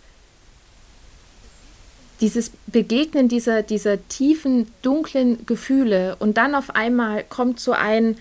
dieses 2.22 2.52
Begegnen 2.68 3.28
dieser, 3.28 3.64
dieser 3.64 4.08
tiefen, 4.10 4.68
dunklen 4.84 5.46
Gefühle 5.48 6.16
und 6.20 6.38
dann 6.38 6.54
auf 6.54 6.76
einmal 6.76 7.24
kommt 7.24 7.60
so 7.60 7.72
ein 7.72 8.18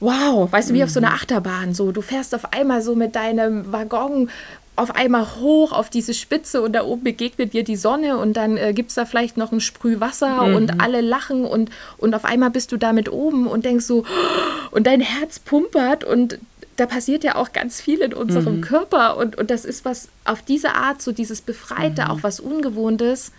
wow, 0.00 0.50
weißt 0.50 0.70
du, 0.70 0.74
wie 0.74 0.84
auf 0.84 0.90
so 0.90 1.00
einer 1.00 1.10
mhm. 1.10 1.14
Achterbahn, 1.14 1.74
so, 1.74 1.92
du 1.92 2.02
fährst 2.02 2.34
auf 2.34 2.52
einmal 2.52 2.82
so 2.82 2.94
mit 2.94 3.16
deinem 3.16 3.72
Waggon 3.72 4.30
auf 4.78 4.94
einmal 4.94 5.26
hoch 5.40 5.72
auf 5.72 5.90
diese 5.90 6.14
Spitze 6.14 6.62
und 6.62 6.72
da 6.72 6.84
oben 6.84 7.02
begegnet 7.02 7.52
dir 7.52 7.64
die 7.64 7.74
Sonne 7.74 8.16
und 8.16 8.34
dann 8.34 8.56
äh, 8.56 8.72
gibt 8.72 8.90
es 8.90 8.94
da 8.94 9.06
vielleicht 9.06 9.36
noch 9.36 9.50
ein 9.50 9.60
Sprüh 9.60 9.98
Wasser 9.98 10.46
mhm. 10.46 10.54
und 10.54 10.80
alle 10.80 11.00
lachen 11.00 11.44
und, 11.44 11.70
und 11.96 12.14
auf 12.14 12.24
einmal 12.24 12.50
bist 12.50 12.70
du 12.70 12.76
da 12.76 12.92
mit 12.92 13.10
oben 13.10 13.48
und 13.48 13.64
denkst 13.64 13.84
so, 13.84 14.04
und 14.70 14.86
dein 14.86 15.00
Herz 15.00 15.40
pumpert 15.40 16.04
und 16.04 16.38
da 16.76 16.86
passiert 16.86 17.24
ja 17.24 17.34
auch 17.34 17.52
ganz 17.52 17.80
viel 17.80 17.98
in 17.98 18.14
unserem 18.14 18.58
mhm. 18.58 18.60
Körper 18.60 19.16
und, 19.16 19.36
und 19.36 19.50
das 19.50 19.64
ist 19.64 19.84
was 19.84 20.10
auf 20.24 20.42
diese 20.42 20.76
Art, 20.76 21.02
so 21.02 21.10
dieses 21.10 21.40
Befreite, 21.40 22.04
mhm. 22.04 22.10
auch 22.12 22.22
was 22.22 22.38
Ungewohntes, 22.38 23.32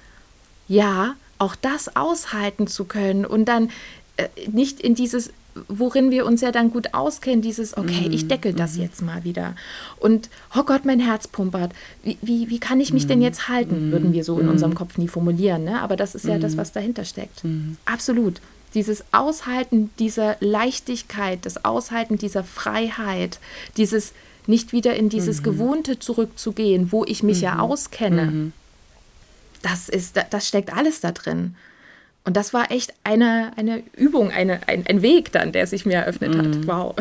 ja, 0.68 1.16
auch 1.38 1.56
das 1.56 1.96
aushalten 1.96 2.68
zu 2.68 2.84
können 2.84 3.26
und 3.26 3.46
dann 3.46 3.72
äh, 4.18 4.28
nicht 4.52 4.82
in 4.82 4.94
dieses 4.94 5.32
worin 5.68 6.12
wir 6.12 6.26
uns 6.26 6.42
ja 6.42 6.52
dann 6.52 6.72
gut 6.72 6.94
auskennen, 6.94 7.42
dieses, 7.42 7.78
okay, 7.78 8.08
ich 8.12 8.24
mhm, 8.24 8.28
deckel 8.30 8.54
das 8.54 8.76
mhm. 8.76 8.82
jetzt 8.84 9.02
mal 9.02 9.24
wieder. 9.24 9.56
Und, 9.98 10.30
oh 10.56 10.64
Gott, 10.64 10.86
mein 10.86 11.00
Herz 11.00 11.28
pumpert. 11.28 11.72
Wie, 12.04 12.18
wie, 12.22 12.50
wie 12.50 12.60
kann 12.60 12.80
ich 12.80 12.94
mich 12.94 13.08
denn 13.08 13.22
jetzt 13.22 13.48
halten? 13.50 13.88
Mhm. 13.88 13.92
Würden 13.92 14.14
wir 14.14 14.24
so 14.24 14.40
in 14.40 14.48
unserem 14.48 14.76
Kopf 14.76 14.98
nie 14.98 15.08
formulieren, 15.08 15.64
ne? 15.64 15.82
aber 15.82 15.96
das 15.96 16.16
ist 16.16 16.26
ja 16.26 16.38
das, 16.38 16.58
was 16.58 16.72
dahinter 16.72 17.06
steckt. 17.06 17.44
Absolut. 17.86 18.42
Dieses 18.74 19.04
Aushalten 19.12 19.90
dieser 19.98 20.38
Leichtigkeit, 20.40 21.46
das 21.46 21.66
Aushalten 21.66 22.18
dieser 22.18 22.44
Freiheit, 22.44 23.40
dieses 23.78 24.14
nicht 24.46 24.74
wieder 24.74 24.96
in 24.96 25.10
dieses 25.10 25.40
mhm. 25.40 25.44
Gewohnte 25.44 26.00
zurückzugehen, 26.00 26.92
wo 26.92 27.04
ich 27.06 27.24
mich 27.24 27.38
mhm. 27.38 27.44
ja 27.44 27.60
auskenne. 27.60 28.26
Mhm. 28.26 28.54
Das, 29.62 29.90
ist, 29.90 30.16
das 30.30 30.48
steckt 30.48 30.74
alles 30.74 31.02
da 31.02 31.12
drin. 31.12 31.56
Und 32.30 32.38
das 32.38 32.54
war 32.54 32.70
echt 32.70 32.94
eine, 33.04 33.54
eine 33.56 33.82
Übung, 33.98 34.30
eine, 34.30 34.60
ein, 34.68 34.86
ein 34.88 35.02
Weg 35.02 35.32
dann, 35.32 35.52
der 35.52 35.66
sich 35.66 35.88
mir 35.88 35.96
eröffnet 35.96 36.38
hat. 36.38 36.46
Mhm. 36.46 36.68
Wow. 36.68 36.96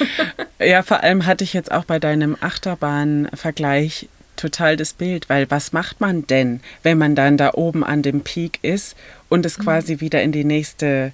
ja, 0.58 0.82
vor 0.82 1.04
allem 1.04 1.26
hatte 1.26 1.44
ich 1.44 1.52
jetzt 1.52 1.70
auch 1.70 1.84
bei 1.84 2.00
deinem 2.00 2.36
Achterbahn-Vergleich 2.40 4.08
total 4.34 4.76
das 4.76 4.92
Bild, 4.92 5.28
weil 5.28 5.48
was 5.48 5.72
macht 5.72 6.00
man 6.00 6.26
denn, 6.26 6.58
wenn 6.82 6.98
man 6.98 7.14
dann 7.14 7.36
da 7.36 7.52
oben 7.54 7.84
an 7.84 8.02
dem 8.02 8.22
Peak 8.22 8.58
ist 8.62 8.96
und 9.28 9.46
es 9.46 9.58
mhm. 9.58 9.62
quasi 9.62 10.00
wieder 10.00 10.22
in 10.22 10.32
die 10.32 10.42
nächste 10.42 11.12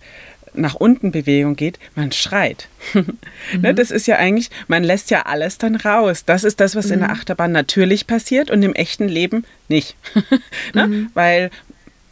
nach 0.54 0.74
unten 0.74 1.12
Bewegung 1.12 1.54
geht, 1.54 1.78
man 1.94 2.12
schreit. 2.12 2.68
ne, 2.94 3.04
mhm. 3.52 3.76
das 3.76 3.90
ist 3.90 4.06
ja 4.06 4.16
eigentlich, 4.16 4.48
man 4.68 4.84
lässt 4.84 5.10
ja 5.10 5.26
alles 5.26 5.58
dann 5.58 5.76
raus. 5.76 6.24
Das 6.24 6.44
ist 6.44 6.60
das, 6.60 6.74
was 6.74 6.86
mhm. 6.86 6.92
in 6.94 6.98
der 7.00 7.08
mhm. 7.08 7.14
Achterbahn 7.14 7.52
natürlich 7.52 8.06
passiert 8.06 8.50
und 8.50 8.62
im 8.62 8.74
echten 8.74 9.06
Leben 9.06 9.44
nicht. 9.68 9.96
ne? 10.74 10.86
mhm. 10.86 11.10
Weil 11.12 11.50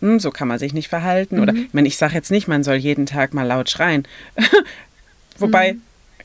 hm, 0.00 0.20
so 0.20 0.30
kann 0.30 0.48
man 0.48 0.58
sich 0.58 0.74
nicht 0.74 0.88
verhalten. 0.88 1.40
Oder 1.40 1.54
ich 1.54 1.72
meine, 1.72 1.88
ich 1.88 1.96
sage 1.96 2.14
jetzt 2.14 2.30
nicht, 2.30 2.48
man 2.48 2.62
soll 2.62 2.76
jeden 2.76 3.06
Tag 3.06 3.34
mal 3.34 3.46
laut 3.46 3.70
schreien. 3.70 4.06
Wobei, 5.38 5.76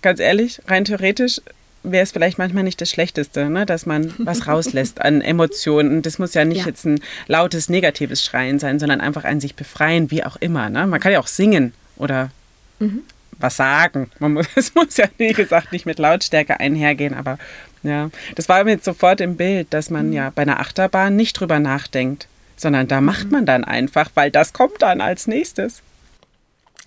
ganz 0.01 0.19
ehrlich, 0.19 0.61
rein 0.67 0.85
theoretisch 0.85 1.41
wäre 1.83 2.03
es 2.03 2.11
vielleicht 2.11 2.37
manchmal 2.37 2.63
nicht 2.63 2.79
das 2.79 2.89
Schlechteste, 2.89 3.49
ne? 3.49 3.65
dass 3.65 3.85
man 3.85 4.13
was 4.17 4.47
rauslässt 4.47 5.01
an 5.01 5.21
Emotionen. 5.21 6.01
Das 6.01 6.17
muss 6.17 6.33
ja 6.33 6.45
nicht 6.45 6.61
ja. 6.61 6.67
jetzt 6.67 6.85
ein 6.85 7.01
lautes, 7.27 7.69
negatives 7.69 8.23
Schreien 8.23 8.59
sein, 8.59 8.79
sondern 8.79 9.01
einfach 9.01 9.25
ein 9.25 9.39
sich 9.39 9.55
befreien, 9.55 10.09
wie 10.09 10.23
auch 10.23 10.37
immer. 10.37 10.69
Ne? 10.69 10.87
Man 10.87 10.99
kann 10.99 11.11
ja 11.11 11.19
auch 11.19 11.27
singen 11.27 11.73
oder 11.97 12.31
mhm. 12.79 13.01
was 13.37 13.57
sagen. 13.57 14.09
Man 14.19 14.33
muss, 14.33 14.47
es 14.55 14.73
muss 14.75 14.97
ja, 14.97 15.05
wie 15.17 15.33
gesagt, 15.33 15.71
nicht 15.71 15.85
mit 15.85 15.99
Lautstärke 15.99 16.59
einhergehen, 16.59 17.13
aber 17.13 17.37
ja, 17.83 18.09
das 18.35 18.47
war 18.47 18.63
mir 18.63 18.71
jetzt 18.71 18.85
sofort 18.85 19.19
im 19.19 19.35
Bild, 19.35 19.73
dass 19.73 19.89
man 19.89 20.07
mhm. 20.07 20.13
ja 20.13 20.31
bei 20.33 20.43
einer 20.43 20.61
Achterbahn 20.61 21.15
nicht 21.17 21.33
drüber 21.33 21.59
nachdenkt, 21.59 22.27
sondern 22.55 22.87
da 22.87 23.01
macht 23.01 23.31
man 23.31 23.45
dann 23.45 23.63
einfach, 23.63 24.09
weil 24.15 24.31
das 24.31 24.53
kommt 24.53 24.81
dann 24.81 25.01
als 25.01 25.27
nächstes. 25.27 25.81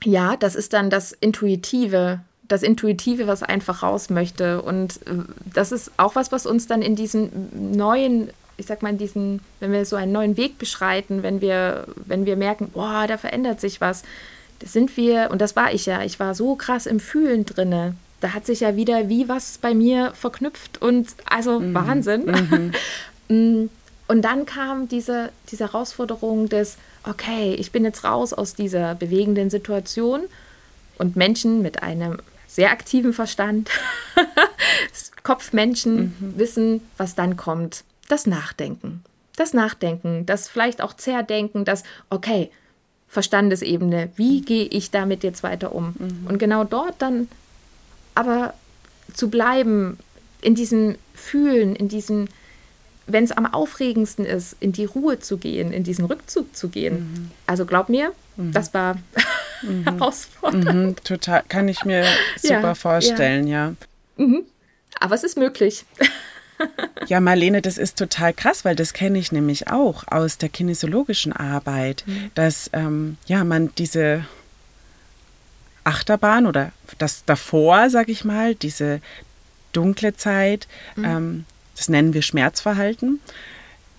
Ja, 0.05 0.37
das 0.37 0.55
ist 0.55 0.73
dann 0.73 0.91
das 0.91 1.13
Intuitive, 1.13 2.21
das 2.49 2.63
Intuitive, 2.63 3.27
was 3.27 3.43
einfach 3.43 3.83
raus 3.83 4.11
möchte. 4.11 4.63
Und 4.63 4.97
äh, 5.07 5.25
das 5.53 5.73
ist 5.73 5.93
auch 5.97 6.15
was, 6.15 6.33
was 6.33 6.47
uns 6.47 6.67
dann 6.67 6.83
in 6.83 6.97
diesem 6.97 7.31
neuen, 7.53 8.31
ich 8.57 8.67
sag 8.67 8.83
mal, 8.83 8.91
in 8.91 8.99
diesen, 8.99 9.41
wenn 9.61 9.73
wir 9.73 9.85
so 9.85 9.97
einen 9.97 10.13
neuen 10.13 10.37
Weg 10.37 10.59
beschreiten, 10.59 11.23
wenn 11.23 11.41
wir, 11.41 11.87
wenn 11.97 12.27
wir 12.27 12.37
merken, 12.37 12.71
boah, 12.73 13.07
da 13.07 13.19
verändert 13.19 13.61
sich 13.61 13.81
was, 13.81 14.03
das 14.61 14.73
sind 14.73 14.97
wir, 14.97 15.31
und 15.31 15.41
das 15.41 15.57
war 15.57 15.73
ich 15.73 15.87
ja, 15.87 16.03
ich 16.03 16.19
war 16.19 16.35
so 16.35 16.55
krass 16.55 16.87
im 16.87 17.01
Fühlen 17.01 17.45
drinne. 17.45 17.95
Da 18.21 18.33
hat 18.33 18.47
sich 18.47 18.61
ja 18.61 18.77
wieder 18.77 19.11
wie 19.11 19.29
was 19.29 19.59
bei 19.59 19.75
mir 19.75 20.13
verknüpft 20.15 20.81
und 20.81 21.09
also 21.29 21.61
mhm. 21.61 21.75
Wahnsinn. 21.75 22.73
Mhm. 23.29 23.71
Und 24.09 24.23
dann 24.23 24.47
kam 24.47 24.89
diese, 24.89 25.31
diese 25.51 25.65
Herausforderung 25.65 26.49
des, 26.49 26.77
okay, 27.05 27.55
ich 27.55 27.73
bin 27.73 27.85
jetzt 27.85 28.05
raus 28.05 28.33
aus 28.33 28.55
dieser 28.55 28.95
bewegenden 28.95 29.51
Situation 29.51 30.23
und 30.99 31.17
Menschen 31.17 31.63
mit 31.63 31.83
einem 31.83 32.19
sehr 32.47 32.71
aktiven 32.71 33.13
Verstand, 33.13 33.71
Kopfmenschen 35.23 36.17
mhm. 36.19 36.39
wissen, 36.39 36.81
was 36.97 37.15
dann 37.15 37.37
kommt. 37.37 37.85
Das 38.09 38.27
Nachdenken. 38.27 39.03
Das 39.35 39.53
Nachdenken, 39.53 40.25
das 40.25 40.49
vielleicht 40.49 40.81
auch 40.81 40.95
Zerdenken, 40.95 41.65
das, 41.65 41.83
okay, 42.09 42.51
Verstandesebene, 43.09 44.11
wie 44.17 44.41
gehe 44.41 44.67
ich 44.67 44.91
damit 44.91 45.25
jetzt 45.25 45.43
weiter 45.43 45.75
um? 45.75 45.95
Mhm. 45.99 46.27
Und 46.29 46.39
genau 46.39 46.65
dort 46.65 46.95
dann 47.01 47.29
aber 48.15 48.55
zu 49.13 49.29
bleiben, 49.29 49.99
in 50.41 50.55
diesem 50.55 50.97
Fühlen, 51.15 51.77
in 51.77 51.89
diesem, 51.89 52.29
wenn 53.07 53.25
es 53.25 53.33
am 53.33 53.47
aufregendsten 53.47 54.25
ist, 54.25 54.57
in 54.61 54.73
die 54.73 54.85
Ruhe 54.85 55.19
zu 55.19 55.39
gehen, 55.39 55.73
in 55.73 55.85
diesen 55.85 56.05
Rückzug 56.05 56.57
zu 56.57 56.69
gehen. 56.69 56.95
Mhm. 56.99 57.31
Also 57.47 57.65
glaub 57.65 57.89
mir, 57.89 58.13
mhm. 58.37 58.53
das 58.53 58.75
war 58.75 58.97
mhm. 59.63 59.85
herausfordernd. 59.85 60.75
Mhm, 61.01 61.05
total, 61.05 61.43
kann 61.49 61.69
ich 61.69 61.85
mir 61.85 62.05
super 62.37 62.61
ja, 62.61 62.75
vorstellen, 62.75 63.47
ja. 63.47 63.75
ja. 64.19 64.25
Mhm. 64.25 64.43
Aber 64.99 65.15
es 65.15 65.25
ist 65.25 65.37
möglich. 65.37 65.85
ja, 67.07 67.21
Marlene, 67.21 67.63
das 67.63 67.79
ist 67.79 67.99
total 67.99 68.33
krass, 68.33 68.65
weil 68.65 68.75
das 68.75 68.93
kenne 68.93 69.19
ich 69.19 69.31
nämlich 69.31 69.69
auch 69.69 70.05
aus 70.09 70.39
der 70.39 70.49
kinesiologischen 70.49 71.33
Arbeit, 71.33 72.05
mhm. 72.07 72.31
dass 72.35 72.71
ähm, 72.73 73.19
ja, 73.27 73.45
man 73.45 73.71
diese 73.77 74.25
Achterbahn 75.85 76.47
oder 76.47 76.73
das 76.99 77.25
davor, 77.25 77.91
sag 77.91 78.09
ich 78.09 78.25
mal, 78.25 78.55
diese 78.55 79.01
dunkle 79.73 80.17
Zeit, 80.17 80.67
ähm, 80.97 81.45
das 81.77 81.89
nennen 81.89 82.15
wir 82.15 82.23
Schmerzverhalten, 82.23 83.21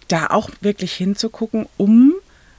da 0.08 0.28
auch 0.28 0.50
wirklich 0.62 0.94
hinzugucken, 0.94 1.68
um 1.78 2.13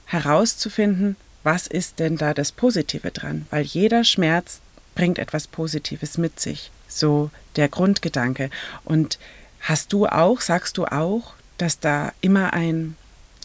herauszufinden, 0.05 1.15
was 1.43 1.67
ist 1.67 1.99
denn 1.99 2.17
da 2.17 2.33
das 2.33 2.51
Positive 2.51 3.11
dran? 3.11 3.45
Weil 3.49 3.63
jeder 3.63 4.03
Schmerz 4.03 4.61
bringt 4.95 5.19
etwas 5.19 5.47
Positives 5.47 6.17
mit 6.17 6.39
sich. 6.39 6.71
So 6.87 7.31
der 7.55 7.69
Grundgedanke. 7.69 8.49
Und 8.83 9.19
hast 9.61 9.93
du 9.93 10.07
auch, 10.07 10.41
sagst 10.41 10.77
du 10.77 10.85
auch, 10.85 11.33
dass 11.57 11.79
da 11.79 12.11
immer 12.21 12.53
ein 12.53 12.95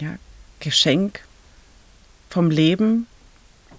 ja, 0.01 0.17
Geschenk 0.61 1.21
vom 2.31 2.51
Leben 2.51 3.07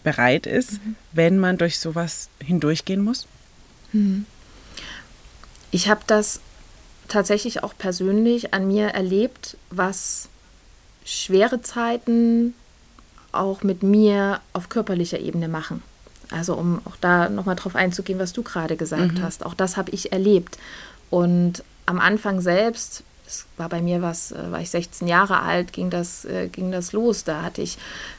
bereit 0.03 0.45
ist, 0.45 0.73
mhm. 0.73 0.95
wenn 1.12 1.39
man 1.39 1.58
durch 1.58 1.79
sowas 1.79 2.29
hindurchgehen 2.39 3.03
muss? 3.03 3.27
Mhm. 3.91 4.25
Ich 5.71 5.89
habe 5.89 6.01
das 6.08 6.39
tatsächlich 7.07 7.63
auch 7.63 7.73
persönlich 7.77 8.53
an 8.53 8.67
mir 8.67 8.87
erlebt, 8.87 9.57
was 9.69 10.29
schwere 11.03 11.61
Zeiten 11.61 12.53
auch 13.31 13.63
mit 13.63 13.83
mir 13.83 14.39
auf 14.53 14.69
körperlicher 14.69 15.19
Ebene 15.19 15.47
machen. 15.47 15.83
Also 16.31 16.55
um 16.55 16.81
auch 16.85 16.95
da 16.99 17.29
nochmal 17.29 17.55
drauf 17.55 17.75
einzugehen, 17.75 18.19
was 18.19 18.33
du 18.33 18.41
gerade 18.41 18.77
gesagt 18.77 19.19
mhm. 19.19 19.21
hast. 19.21 19.45
Auch 19.45 19.53
das 19.53 19.77
habe 19.77 19.91
ich 19.91 20.11
erlebt. 20.11 20.57
Und 21.09 21.63
am 21.85 21.99
Anfang 21.99 22.41
selbst, 22.41 23.03
es 23.27 23.45
war 23.57 23.69
bei 23.69 23.81
mir 23.81 24.01
was, 24.01 24.31
äh, 24.31 24.51
war 24.51 24.61
ich 24.61 24.69
16 24.69 25.07
Jahre 25.07 25.41
alt, 25.41 25.73
ging 25.73 25.89
das, 25.89 26.25
äh, 26.25 26.47
ging 26.47 26.71
das 26.71 26.93
los. 26.93 27.23
Da 27.23 27.43
hatte 27.43 27.61
ich 27.61 27.77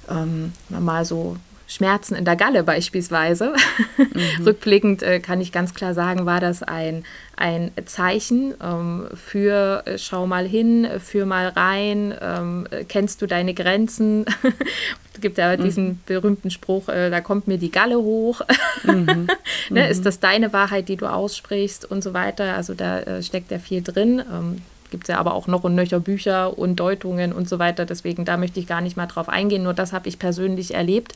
ähm, 0.09 0.53
mal 0.69 1.05
so 1.05 1.37
Schmerzen 1.67 2.15
in 2.15 2.25
der 2.25 2.37
Galle 2.37 2.63
beispielsweise. 2.63 3.55
Mhm. 3.99 4.45
Rückblickend 4.45 5.03
äh, 5.03 5.21
kann 5.21 5.41
ich 5.41 5.53
ganz 5.53 5.75
klar 5.75 5.93
sagen, 5.93 6.27
war 6.27 6.41
das 6.41 6.63
ein, 6.63 7.05
ein 7.37 7.71
Zeichen 7.85 8.55
ähm, 8.63 9.09
für 9.15 9.83
äh, 9.87 9.99
schau 9.99 10.27
mal 10.27 10.47
hin, 10.47 10.89
für 10.99 11.27
mal 11.27 11.49
rein, 11.49 12.15
ähm, 12.21 12.67
kennst 12.89 13.21
du 13.21 13.27
deine 13.27 13.53
Grenzen? 13.53 14.25
es 15.15 15.21
gibt 15.21 15.37
ja 15.39 15.57
mhm. 15.57 15.63
diesen 15.63 16.01
berühmten 16.07 16.51
Spruch, 16.51 16.89
äh, 16.89 17.11
da 17.11 17.21
kommt 17.21 17.47
mir 17.47 17.59
die 17.59 17.71
Galle 17.71 17.97
hoch. 17.99 18.41
Mhm. 18.85 19.29
ne, 19.71 19.89
ist 19.89 20.01
mhm. 20.01 20.05
das 20.05 20.21
deine 20.21 20.53
Wahrheit, 20.53 20.89
die 20.89 20.97
du 20.97 21.07
aussprichst 21.07 21.85
und 21.85 22.03
so 22.03 22.15
weiter? 22.15 22.55
Also 22.55 22.75
da 22.75 23.01
äh, 23.01 23.23
steckt 23.23 23.51
ja 23.51 23.59
viel 23.59 23.83
drin. 23.83 24.21
Ähm, 24.21 24.63
gibt 24.91 25.05
es 25.05 25.09
ja 25.09 25.19
aber 25.19 25.35
auch 25.35 25.47
noch 25.47 25.65
und 25.65 25.75
nöcher 25.75 26.01
Bücher 26.01 26.57
und 26.57 26.77
Deutungen 26.77 27.33
und 27.33 27.49
so 27.49 27.59
weiter. 27.59 27.85
Deswegen 27.85 28.25
da 28.25 28.37
möchte 28.37 28.61
ich 28.61 28.67
gar 28.67 28.81
nicht 28.81 28.97
mal 28.97 29.07
drauf 29.07 29.29
eingehen. 29.29 29.63
Nur 29.63 29.75
das 29.75 29.93
habe 29.93 30.09
ich 30.09 30.19
persönlich 30.19 30.75
erlebt 30.75 31.13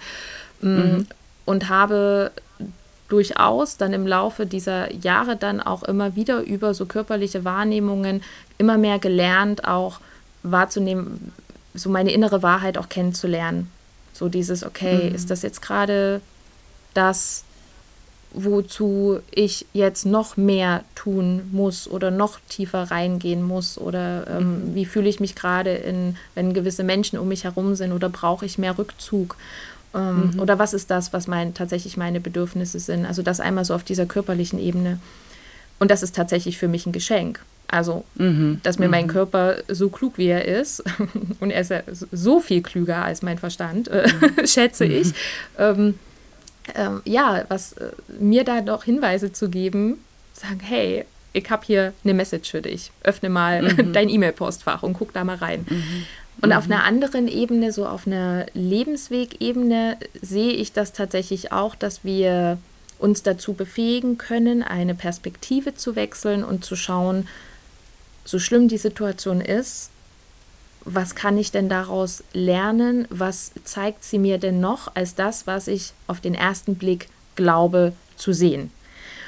mm, 0.61 0.69
mhm. 0.69 1.07
und 1.47 1.69
habe 1.69 2.33
durchaus 3.11 3.77
dann 3.77 3.93
im 3.93 4.07
Laufe 4.07 4.47
dieser 4.47 4.93
Jahre 4.95 5.37
dann 5.37 5.61
auch 5.61 5.83
immer 5.83 6.17
wieder 6.17 6.41
über 6.43 6.73
so 6.73 6.87
körperliche 6.87 7.45
Wahrnehmungen 7.45 8.23
immer 8.57 8.79
mehr 8.79 8.99
gelernt, 8.99 9.67
auch 9.67 10.01
wahrzunehmen, 10.43 11.33
so 11.75 11.91
meine 11.91 12.13
innere 12.13 12.43
Wahrheit 12.43 12.79
auch 12.79 12.89
kennenzulernen. 12.89 13.71
So 14.13 14.29
dieses, 14.29 14.65
okay, 14.65 15.09
mhm. 15.11 15.15
ist 15.15 15.31
das 15.31 15.43
jetzt 15.43 15.61
gerade 15.61 16.21
das, 16.95 17.45
wozu 18.33 19.21
ich 19.31 19.67
jetzt 19.73 20.07
noch 20.07 20.37
mehr 20.37 20.85
tun 20.95 21.49
muss 21.53 21.89
oder 21.89 22.11
noch 22.11 22.39
tiefer 22.49 22.91
reingehen 22.91 23.43
muss 23.43 23.77
oder 23.77 24.27
ähm, 24.29 24.71
mhm. 24.71 24.75
wie 24.75 24.85
fühle 24.85 25.09
ich 25.09 25.19
mich 25.19 25.35
gerade 25.35 26.15
wenn 26.35 26.55
gewisse 26.55 26.85
Menschen 26.85 27.19
um 27.19 27.29
mich 27.29 27.45
herum 27.45 27.75
sind 27.75 27.93
oder 27.93 28.09
brauche 28.09 28.47
ich 28.47 28.57
mehr 28.57 28.79
Rückzug 28.79 29.37
ähm, 29.95 30.33
mhm. 30.35 30.41
oder 30.41 30.59
was 30.59 30.75
ist 30.75 30.91
das, 30.91 31.13
was 31.13 31.27
mein, 31.27 31.55
tatsächlich 31.55 31.97
meine 31.97 32.21
Bedürfnisse 32.21 32.79
sind. 32.79 33.07
Also 33.07 33.23
das 33.23 33.41
einmal 33.41 33.65
so 33.65 33.75
auf 33.75 33.85
dieser 33.85 34.07
körperlichen 34.07 34.59
Ebene. 34.59 34.99
Und 35.79 35.91
das 35.91 36.03
ist 36.03 36.15
tatsächlich 36.15 36.59
für 36.59 36.69
mich 36.69 36.87
ein 36.87 36.93
Geschenk. 36.93 37.41
Also, 37.67 38.05
mhm. 38.17 38.61
dass 38.65 38.79
mir 38.79 38.89
mein 38.89 39.07
mhm. 39.07 39.11
Körper 39.11 39.57
so 39.69 39.91
klug 39.91 40.19
wie 40.19 40.27
er 40.27 40.45
ist, 40.45 40.83
und 41.41 41.51
er 41.51 41.61
ist 41.61 41.71
ja 41.71 41.83
so 42.11 42.41
viel 42.41 42.63
klüger 42.63 43.05
als 43.05 43.23
mein 43.23 43.39
Verstand, 43.39 43.89
äh, 43.89 44.09
mhm. 44.09 44.45
schätze 44.47 44.85
ich, 44.85 45.09
mhm. 45.09 45.15
ähm, 45.59 45.99
ähm, 46.75 47.01
ja, 47.05 47.45
was 47.49 47.75
äh, 47.75 47.91
mir 48.19 48.45
da 48.45 48.61
doch 48.61 48.85
Hinweise 48.85 49.33
zu 49.33 49.49
geben, 49.49 49.99
sagen, 50.35 50.61
hey, 50.61 51.05
ich 51.33 51.49
habe 51.49 51.65
hier 51.65 51.93
eine 52.03 52.15
Message 52.15 52.51
für 52.51 52.61
dich. 52.61 52.91
Öffne 53.03 53.29
mal 53.29 53.63
mhm. 53.63 53.93
dein 53.93 54.09
E-Mail-Postfach 54.09 54.83
und 54.83 54.95
guck 54.95 55.13
da 55.13 55.23
mal 55.23 55.37
rein. 55.37 55.65
Mhm. 55.69 56.07
Und 56.43 56.53
auf 56.53 56.67
mhm. 56.67 56.73
einer 56.73 56.85
anderen 56.85 57.29
Ebene, 57.29 57.73
so 57.73 57.87
auf 57.87 58.07
einer 58.07 58.47
Lebenswegebene, 58.55 59.97
sehe 60.21 60.53
ich 60.53 60.73
das 60.73 60.93
tatsächlich 60.93 61.53
auch, 61.53 61.75
dass 61.75 62.05
wir 62.05 62.59
uns 62.99 63.23
dazu 63.23 63.55
befähigen 63.55 64.19
können, 64.19 64.63
eine 64.63 64.95
Perspektive 64.95 65.75
zu 65.75 65.97
wechseln 65.97 66.45
und 66.45 66.65
zu 66.65 66.77
schauen, 66.77 67.29
so 68.25 68.39
schlimm 68.39 68.69
die 68.69 68.79
Situation 68.79 69.41
ist, 69.41 69.91
was 70.85 71.15
kann 71.15 71.37
ich 71.37 71.51
denn 71.51 71.69
daraus 71.69 72.25
lernen? 72.33 73.07
Was 73.11 73.53
zeigt 73.65 74.03
sie 74.05 74.19
mir 74.19 74.39
denn 74.39 74.61
noch 74.61 74.95
als 74.95 75.15
das, 75.15 75.47
was 75.47 75.69
ich 75.69 75.93
auf 76.07 76.21
den 76.21 76.35
ersten 76.35 76.77
Blick 76.77 77.09
glaube 77.37 77.93
zu 78.17 78.33
sehen? 78.33 78.71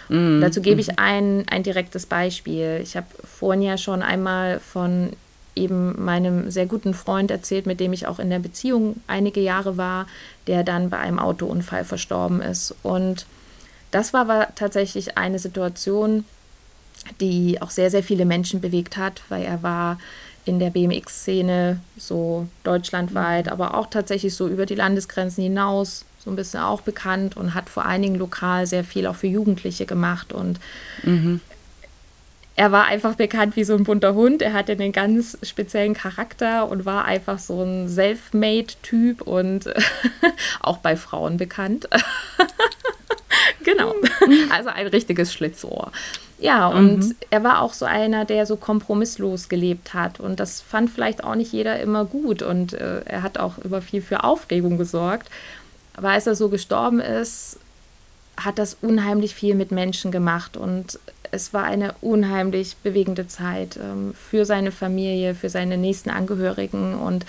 Mhm. 0.09 0.41
Dazu 0.41 0.63
gebe 0.63 0.81
ich 0.81 0.89
mhm. 0.89 0.95
ein, 0.97 1.49
ein 1.49 1.63
direktes 1.63 2.07
Beispiel. 2.07 2.81
Ich 2.83 2.97
habe 2.97 3.07
vorhin 3.25 3.63
ja 3.63 3.77
schon 3.77 4.03
einmal 4.03 4.61
von 4.61 5.11
eben 5.55 6.03
meinem 6.03 6.51
sehr 6.51 6.67
guten 6.67 6.95
Freund 6.95 7.31
erzählt, 7.31 7.67
mit 7.67 7.81
dem 7.81 7.93
ich 7.93 8.07
auch 8.07 8.19
in 8.19 8.31
der 8.31 8.39
Beziehung 8.39 9.01
einige 9.07 9.41
Jahre 9.41 9.77
war, 9.77 10.07
der 10.47 10.65
dann 10.65 10.91
bei 10.91 10.99
einem 10.99 11.19
Autounfall 11.19 11.85
verstorben 11.85 12.41
ist. 12.41 12.75
Und 12.83 13.27
das 13.91 14.13
war, 14.13 14.29
war 14.29 14.55
tatsächlich 14.55 15.19
eine 15.19 15.39
Situation, 15.39 16.25
die 17.21 17.61
auch 17.61 17.71
sehr, 17.71 17.91
sehr 17.91 18.03
viele 18.03 18.25
Menschen 18.25 18.61
bewegt 18.61 18.97
hat, 18.97 19.23
weil 19.29 19.43
er 19.43 19.63
war 19.63 19.99
in 20.45 20.59
der 20.59 20.71
BMX-Szene 20.71 21.81
so 21.97 22.49
deutschlandweit, 22.65 23.49
aber 23.49 23.75
auch 23.75 23.89
tatsächlich 23.89 24.35
so 24.35 24.49
über 24.49 24.67
die 24.67 24.75
Landesgrenzen 24.75 25.45
hinaus 25.45 26.05
so 26.19 26.31
ein 26.31 26.37
bisschen 26.37 26.61
auch 26.61 26.81
bekannt 26.81 27.37
und 27.37 27.55
hat 27.55 27.69
vor 27.69 27.85
allen 27.85 28.03
Dingen 28.03 28.17
lokal 28.17 28.67
sehr 28.67 28.85
viel 28.85 29.07
auch 29.07 29.17
für 29.17 29.27
Jugendliche 29.27 29.87
gemacht 29.87 30.33
und 30.33 30.59
mhm 31.03 31.41
er 32.55 32.71
war 32.71 32.85
einfach 32.85 33.15
bekannt 33.15 33.57
wie 33.57 33.65
so 33.65 33.75
ein 33.75 33.85
bunter 33.85 34.15
Hund. 34.15 34.43
Er 34.43 34.53
hatte 34.53 34.73
einen 34.73 34.93
ganz 34.93 35.39
speziellen 35.43 35.95
Charakter 35.95 36.69
und 36.69 36.85
war 36.85 37.05
einfach 37.07 37.39
so 37.39 37.63
ein 37.63 37.89
Self-Made-Typ 37.89 39.23
und 39.23 39.73
auch 40.61 40.79
bei 40.79 40.97
Frauen 40.97 41.39
bekannt. 41.39 41.89
genau. 43.65 43.95
Also 44.51 44.69
ein 44.69 44.87
richtiges 44.87 45.33
Schlitzohr. 45.33 45.91
Ja, 46.39 46.67
und 46.67 46.99
mhm. 46.99 47.15
er 47.31 47.45
war 47.45 47.63
auch 47.63 47.73
so 47.73 47.85
einer, 47.85 48.25
der 48.25 48.47
so 48.47 48.57
kompromisslos 48.57 49.49
gelebt 49.49 49.95
hat. 49.95 50.21
Und 50.21 50.41
das 50.41 50.61
fand 50.61 50.91
vielleicht 50.91 51.25
auch 51.25 51.35
nicht 51.35 51.53
jeder 51.53 51.81
immer 51.81 52.05
gut. 52.05 52.43
Und 52.43 52.73
äh, 52.73 53.03
er 53.05 53.23
hat 53.23 53.39
auch 53.39 53.59
über 53.59 53.81
viel 53.81 54.03
für 54.03 54.25
Aufregung 54.25 54.77
gesorgt. 54.77 55.29
Aber 55.95 56.11
als 56.11 56.27
er 56.27 56.35
so 56.35 56.49
gestorben 56.49 57.01
ist, 57.01 57.59
hat 58.37 58.59
das 58.59 58.77
unheimlich 58.83 59.35
viel 59.35 59.55
mit 59.55 59.71
Menschen 59.71 60.11
gemacht. 60.11 60.57
Und 60.57 60.99
es 61.33 61.55
war 61.55 61.65
eine 61.65 61.95
unheimlich 62.03 62.77
bewegende 62.77 63.27
Zeit 63.27 63.79
ähm, 63.79 64.15
für 64.15 64.45
seine 64.45 64.71
Familie, 64.71 65.35
für 65.35 65.49
seine 65.49 65.79
nächsten 65.79 66.11
Angehörigen 66.11 66.95
und 66.95 67.25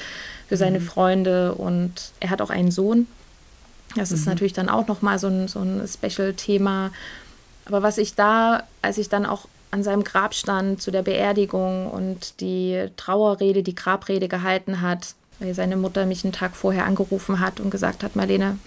für 0.47 0.57
seine 0.57 0.79
mhm. 0.79 0.83
Freunde. 0.83 1.55
Und 1.55 2.11
er 2.19 2.29
hat 2.29 2.41
auch 2.41 2.49
einen 2.49 2.69
Sohn. 2.69 3.07
Das 3.95 4.11
mhm. 4.11 4.17
ist 4.17 4.25
natürlich 4.25 4.53
dann 4.53 4.69
auch 4.69 4.87
nochmal 4.87 5.19
so 5.19 5.27
ein, 5.27 5.47
so 5.47 5.59
ein 5.59 5.87
Special-Thema. 5.87 6.91
Aber 7.65 7.81
was 7.81 7.97
ich 7.97 8.13
da, 8.13 8.63
als 8.81 8.97
ich 8.97 9.07
dann 9.07 9.25
auch 9.25 9.47
an 9.71 9.83
seinem 9.83 10.03
Grab 10.03 10.35
stand 10.35 10.81
zu 10.81 10.91
der 10.91 11.01
Beerdigung 11.01 11.89
und 11.89 12.41
die 12.41 12.89
Trauerrede, 12.97 13.63
die 13.63 13.73
Grabrede 13.73 14.27
gehalten 14.27 14.81
hat, 14.81 15.15
weil 15.39 15.53
seine 15.53 15.77
Mutter 15.77 16.05
mich 16.05 16.25
einen 16.25 16.33
Tag 16.33 16.55
vorher 16.55 16.85
angerufen 16.85 17.39
hat 17.39 17.61
und 17.61 17.71
gesagt 17.71 18.03
hat, 18.03 18.17
Marlene, 18.17 18.59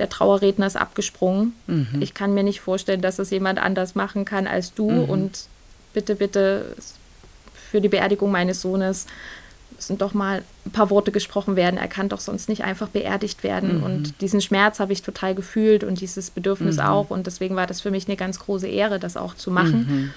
der 0.00 0.08
Trauerredner 0.08 0.66
ist 0.66 0.76
abgesprungen. 0.76 1.52
Mhm. 1.66 2.00
Ich 2.00 2.14
kann 2.14 2.32
mir 2.32 2.42
nicht 2.42 2.62
vorstellen, 2.62 3.02
dass 3.02 3.18
es 3.18 3.28
jemand 3.28 3.58
anders 3.58 3.94
machen 3.94 4.24
kann 4.24 4.46
als 4.46 4.72
du. 4.72 4.90
Mhm. 4.90 5.04
Und 5.04 5.44
bitte, 5.92 6.14
bitte 6.14 6.74
für 7.70 7.82
die 7.82 7.90
Beerdigung 7.90 8.30
meines 8.30 8.62
Sohnes 8.62 9.06
müssen 9.76 9.98
doch 9.98 10.14
mal 10.14 10.42
ein 10.64 10.70
paar 10.70 10.88
Worte 10.88 11.12
gesprochen 11.12 11.54
werden. 11.54 11.76
Er 11.76 11.86
kann 11.86 12.08
doch 12.08 12.20
sonst 12.20 12.48
nicht 12.48 12.64
einfach 12.64 12.88
beerdigt 12.88 13.44
werden. 13.44 13.78
Mhm. 13.78 13.84
Und 13.84 14.20
diesen 14.22 14.40
Schmerz 14.40 14.80
habe 14.80 14.94
ich 14.94 15.02
total 15.02 15.34
gefühlt 15.34 15.84
und 15.84 16.00
dieses 16.00 16.30
Bedürfnis 16.30 16.76
mhm. 16.76 16.82
auch. 16.82 17.10
Und 17.10 17.26
deswegen 17.26 17.54
war 17.56 17.66
das 17.66 17.82
für 17.82 17.90
mich 17.90 18.08
eine 18.08 18.16
ganz 18.16 18.38
große 18.38 18.68
Ehre, 18.68 18.98
das 18.98 19.18
auch 19.18 19.34
zu 19.34 19.50
machen. 19.50 19.86
Mhm. 19.86 20.10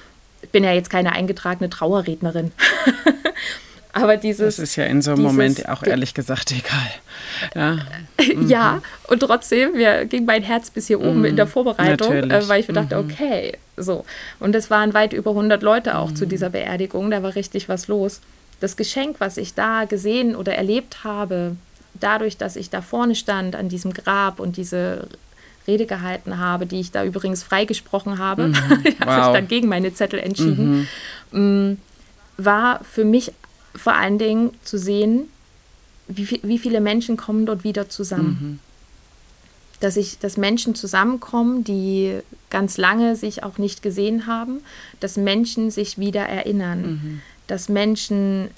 Ich 0.43 0.49
bin 0.49 0.63
ja 0.63 0.71
jetzt 0.71 0.89
keine 0.89 1.11
eingetragene 1.11 1.69
Trauerrednerin. 1.69 2.53
Aber 3.93 4.17
dieses. 4.17 4.57
Das 4.57 4.63
ist 4.63 4.75
ja 4.75 4.85
in 4.85 5.01
so 5.01 5.11
einem 5.11 5.21
Moment 5.21 5.69
auch 5.69 5.83
ehrlich 5.83 6.13
gesagt 6.13 6.51
egal. 6.51 6.89
Ja, 7.55 7.77
mhm. 8.35 8.47
ja 8.47 8.81
und 9.07 9.19
trotzdem 9.19 9.75
wir, 9.75 10.05
ging 10.05 10.25
mein 10.25 10.43
Herz 10.43 10.69
bis 10.71 10.87
hier 10.87 10.99
oben 10.99 11.19
mhm. 11.19 11.25
in 11.25 11.35
der 11.35 11.47
Vorbereitung, 11.47 12.11
äh, 12.11 12.47
weil 12.47 12.59
ich 12.59 12.67
mir 12.67 12.73
dachte, 12.73 13.01
mhm. 13.01 13.09
okay, 13.09 13.57
so. 13.77 14.03
Und 14.39 14.55
es 14.55 14.69
waren 14.69 14.93
weit 14.93 15.13
über 15.13 15.31
100 15.31 15.61
Leute 15.61 15.97
auch 15.97 16.11
zu 16.11 16.25
mhm. 16.25 16.29
dieser 16.29 16.49
Beerdigung, 16.49 17.11
da 17.11 17.21
war 17.23 17.35
richtig 17.35 17.69
was 17.69 17.87
los. 17.87 18.21
Das 18.59 18.77
Geschenk, 18.77 19.17
was 19.19 19.37
ich 19.37 19.53
da 19.53 19.85
gesehen 19.85 20.35
oder 20.35 20.55
erlebt 20.55 21.03
habe, 21.03 21.55
dadurch, 21.93 22.37
dass 22.37 22.55
ich 22.55 22.69
da 22.69 22.81
vorne 22.81 23.15
stand 23.15 23.55
an 23.55 23.69
diesem 23.69 23.93
Grab 23.93 24.39
und 24.39 24.57
diese 24.57 25.07
Rede 25.67 25.85
gehalten 25.85 26.39
habe, 26.39 26.65
die 26.65 26.79
ich 26.79 26.91
da 26.91 27.03
übrigens 27.03 27.43
freigesprochen 27.43 28.17
habe, 28.17 28.47
mhm. 28.47 28.55
habe 28.99 29.05
wow. 29.05 29.27
ich 29.27 29.33
dann 29.33 29.47
gegen 29.47 29.67
meine 29.67 29.93
Zettel 29.93 30.19
entschieden, 30.19 30.87
mhm. 31.31 31.69
Mm, 31.71 31.77
war 32.37 32.81
für 32.83 33.05
mich 33.05 33.31
vor 33.75 33.95
allen 33.95 34.17
Dingen 34.17 34.51
zu 34.63 34.77
sehen, 34.77 35.29
wie, 36.07 36.39
wie 36.43 36.59
viele 36.59 36.81
Menschen 36.81 37.17
kommen 37.17 37.45
dort 37.45 37.63
wieder 37.63 37.89
zusammen. 37.89 38.37
Mhm. 38.39 38.59
Dass, 39.79 39.97
ich, 39.97 40.19
dass 40.19 40.37
Menschen 40.37 40.75
zusammenkommen, 40.75 41.63
die 41.63 42.19
ganz 42.49 42.77
lange 42.77 43.15
sich 43.15 43.43
auch 43.43 43.57
nicht 43.57 43.81
gesehen 43.81 44.27
haben, 44.27 44.61
dass 44.99 45.17
Menschen 45.17 45.71
sich 45.71 45.97
wieder 45.97 46.21
erinnern, 46.21 46.81
mhm. 46.81 47.21
dass 47.47 47.67
Menschen 47.67 48.49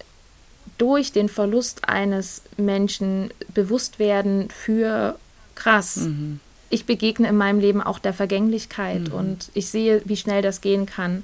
durch 0.77 1.11
den 1.11 1.29
Verlust 1.29 1.87
eines 1.87 2.41
Menschen 2.57 3.31
bewusst 3.53 3.97
werden 3.97 4.49
für 4.49 5.17
krass. 5.55 5.97
Mhm. 5.97 6.39
Ich 6.69 6.85
begegne 6.85 7.29
in 7.29 7.37
meinem 7.37 7.59
Leben 7.59 7.81
auch 7.81 7.99
der 7.99 8.13
Vergänglichkeit 8.13 9.09
mhm. 9.09 9.13
und 9.13 9.49
ich 9.53 9.69
sehe, 9.69 10.01
wie 10.05 10.17
schnell 10.17 10.41
das 10.41 10.61
gehen 10.61 10.85
kann. 10.85 11.23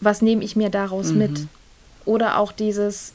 Was 0.00 0.22
nehme 0.22 0.42
ich 0.42 0.56
mir 0.56 0.70
daraus 0.70 1.12
mhm. 1.12 1.18
mit? 1.18 1.46
Oder 2.06 2.38
auch 2.38 2.52
dieses, 2.52 3.12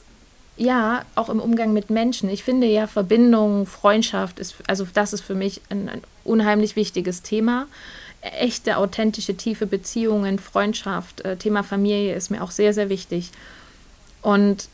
ja, 0.56 1.04
auch 1.16 1.28
im 1.28 1.40
Umgang 1.40 1.72
mit 1.72 1.90
Menschen. 1.90 2.30
Ich 2.30 2.44
finde 2.44 2.68
ja 2.68 2.86
Verbindung, 2.86 3.66
Freundschaft 3.66 4.38
ist, 4.38 4.54
also 4.68 4.86
das 4.94 5.12
ist 5.12 5.22
für 5.22 5.34
mich 5.34 5.60
ein, 5.70 5.88
ein 5.88 6.02
unheimlich 6.24 6.76
wichtiges 6.76 7.22
Thema. 7.22 7.66
Echte, 8.20 8.76
authentische, 8.76 9.36
tiefe 9.36 9.66
Beziehungen, 9.66 10.38
Freundschaft, 10.38 11.22
äh, 11.22 11.36
Thema 11.36 11.64
Familie 11.64 12.14
ist 12.14 12.30
mir 12.30 12.42
auch 12.42 12.52
sehr, 12.52 12.72
sehr 12.72 12.88
wichtig. 12.88 13.32
Und 14.20 14.68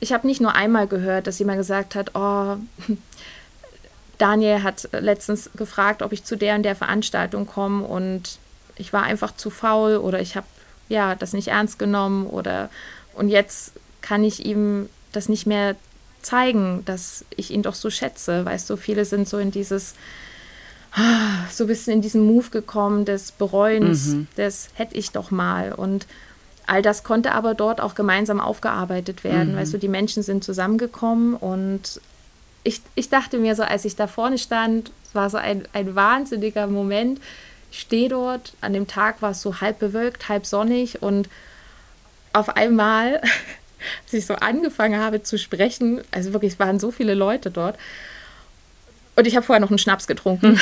ich 0.00 0.12
habe 0.12 0.26
nicht 0.26 0.40
nur 0.40 0.54
einmal 0.54 0.86
gehört, 0.86 1.26
dass 1.26 1.38
jemand 1.38 1.58
gesagt 1.58 1.94
hat, 1.94 2.10
oh, 2.14 2.56
Daniel 4.18 4.62
hat 4.62 4.88
letztens 4.92 5.50
gefragt, 5.56 6.02
ob 6.02 6.12
ich 6.12 6.24
zu 6.24 6.36
der 6.36 6.56
und 6.56 6.64
der 6.64 6.76
Veranstaltung 6.76 7.46
komme 7.46 7.84
und 7.84 8.38
ich 8.76 8.92
war 8.92 9.04
einfach 9.04 9.34
zu 9.34 9.50
faul 9.50 9.96
oder 9.96 10.20
ich 10.20 10.36
habe 10.36 10.46
ja 10.88 11.14
das 11.14 11.32
nicht 11.32 11.48
ernst 11.48 11.78
genommen 11.78 12.26
oder 12.26 12.68
und 13.14 13.28
jetzt 13.28 13.72
kann 14.00 14.24
ich 14.24 14.44
ihm 14.44 14.88
das 15.12 15.28
nicht 15.28 15.46
mehr 15.46 15.76
zeigen, 16.22 16.84
dass 16.84 17.24
ich 17.36 17.50
ihn 17.50 17.62
doch 17.62 17.74
so 17.74 17.90
schätze. 17.90 18.44
Weißt 18.44 18.68
du, 18.70 18.76
viele 18.76 19.04
sind 19.04 19.28
so 19.28 19.38
in 19.38 19.50
dieses, 19.50 19.94
so 21.50 21.64
ein 21.64 21.66
bisschen 21.66 21.94
in 21.94 22.02
diesen 22.02 22.24
Move 22.26 22.50
gekommen 22.50 23.04
des 23.04 23.32
Bereuens, 23.32 24.08
mhm. 24.08 24.26
des 24.36 24.68
hätte 24.74 24.96
ich 24.96 25.10
doch 25.10 25.30
mal. 25.30 25.72
Und 25.72 26.06
all 26.66 26.82
das 26.82 27.02
konnte 27.02 27.32
aber 27.32 27.54
dort 27.54 27.80
auch 27.80 27.94
gemeinsam 27.94 28.40
aufgearbeitet 28.40 29.24
werden. 29.24 29.52
Mhm. 29.52 29.58
Weißt 29.58 29.74
du, 29.74 29.78
die 29.78 29.88
Menschen 29.88 30.22
sind 30.22 30.44
zusammengekommen 30.44 31.34
und 31.34 32.00
ich, 32.64 32.80
ich 32.94 33.08
dachte 33.08 33.38
mir 33.38 33.56
so, 33.56 33.64
als 33.64 33.84
ich 33.84 33.96
da 33.96 34.06
vorne 34.06 34.38
stand, 34.38 34.92
war 35.12 35.28
so 35.30 35.36
ein, 35.36 35.66
ein 35.72 35.94
wahnsinniger 35.94 36.68
Moment. 36.68 37.20
Ich 37.72 37.80
stehe 37.80 38.08
dort, 38.08 38.54
an 38.60 38.72
dem 38.72 38.86
Tag 38.86 39.20
war 39.20 39.32
es 39.32 39.42
so 39.42 39.60
halb 39.60 39.78
bewölkt, 39.78 40.28
halb 40.28 40.46
sonnig 40.46 41.02
und 41.02 41.28
auf 42.32 42.56
einmal, 42.56 43.20
als 44.04 44.12
ich 44.12 44.26
so 44.26 44.34
angefangen 44.34 45.00
habe 45.00 45.22
zu 45.22 45.38
sprechen, 45.38 46.00
also 46.10 46.32
wirklich, 46.32 46.54
es 46.54 46.58
waren 46.58 46.78
so 46.78 46.90
viele 46.90 47.14
Leute 47.14 47.50
dort. 47.50 47.76
Und 49.16 49.26
ich 49.26 49.36
habe 49.36 49.44
vorher 49.44 49.60
noch 49.60 49.70
einen 49.70 49.78
Schnaps 49.78 50.06
getrunken. 50.06 50.58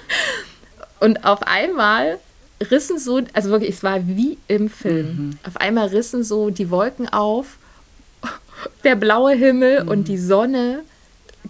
und 1.00 1.24
auf 1.24 1.42
einmal 1.42 2.18
rissen 2.70 2.98
so, 2.98 3.22
also 3.32 3.50
wirklich, 3.50 3.70
es 3.70 3.82
war 3.82 4.06
wie 4.06 4.38
im 4.48 4.70
Film. 4.70 5.06
Mhm. 5.06 5.38
Auf 5.46 5.56
einmal 5.56 5.88
rissen 5.88 6.22
so 6.22 6.50
die 6.50 6.70
Wolken 6.70 7.08
auf, 7.08 7.58
der 8.84 8.96
blaue 8.96 9.34
Himmel 9.34 9.84
mhm. 9.84 9.88
und 9.88 10.08
die 10.08 10.18
Sonne 10.18 10.80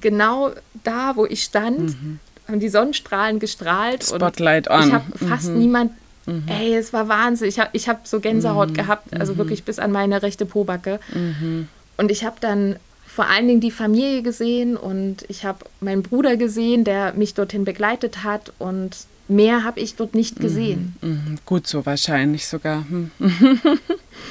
genau 0.00 0.52
da, 0.84 1.16
wo 1.16 1.26
ich 1.26 1.42
stand, 1.42 2.00
mhm. 2.02 2.18
haben 2.48 2.60
die 2.60 2.68
Sonnenstrahlen 2.68 3.38
gestrahlt. 3.38 4.04
Spotlight 4.04 4.68
und 4.68 4.74
on. 4.74 4.88
Ich 4.88 4.92
habe 4.94 5.18
fast 5.18 5.50
mhm. 5.50 5.58
niemand 5.58 5.92
Mhm. 6.26 6.44
Ey, 6.48 6.74
es 6.74 6.92
war 6.92 7.08
Wahnsinn. 7.08 7.48
Ich 7.48 7.58
habe 7.58 7.70
ich 7.72 7.88
hab 7.88 8.06
so 8.06 8.20
Gänsehaut 8.20 8.70
mhm. 8.70 8.74
gehabt, 8.74 9.18
also 9.18 9.34
mhm. 9.34 9.38
wirklich 9.38 9.64
bis 9.64 9.78
an 9.78 9.92
meine 9.92 10.22
rechte 10.22 10.46
Pobacke. 10.46 11.00
Mhm. 11.14 11.68
Und 11.96 12.10
ich 12.10 12.24
habe 12.24 12.36
dann 12.40 12.76
vor 13.06 13.28
allen 13.28 13.48
Dingen 13.48 13.60
die 13.60 13.70
Familie 13.70 14.22
gesehen 14.22 14.76
und 14.76 15.24
ich 15.28 15.44
habe 15.44 15.64
meinen 15.80 16.02
Bruder 16.02 16.36
gesehen, 16.36 16.84
der 16.84 17.14
mich 17.14 17.32
dorthin 17.32 17.64
begleitet 17.64 18.24
hat 18.24 18.52
und 18.58 18.94
mehr 19.28 19.64
habe 19.64 19.80
ich 19.80 19.96
dort 19.96 20.14
nicht 20.14 20.38
gesehen. 20.38 20.94
Mhm. 21.00 21.10
Mhm. 21.10 21.38
Gut 21.46 21.66
so 21.66 21.86
wahrscheinlich 21.86 22.46
sogar. 22.46 22.84
Hm. 22.88 23.10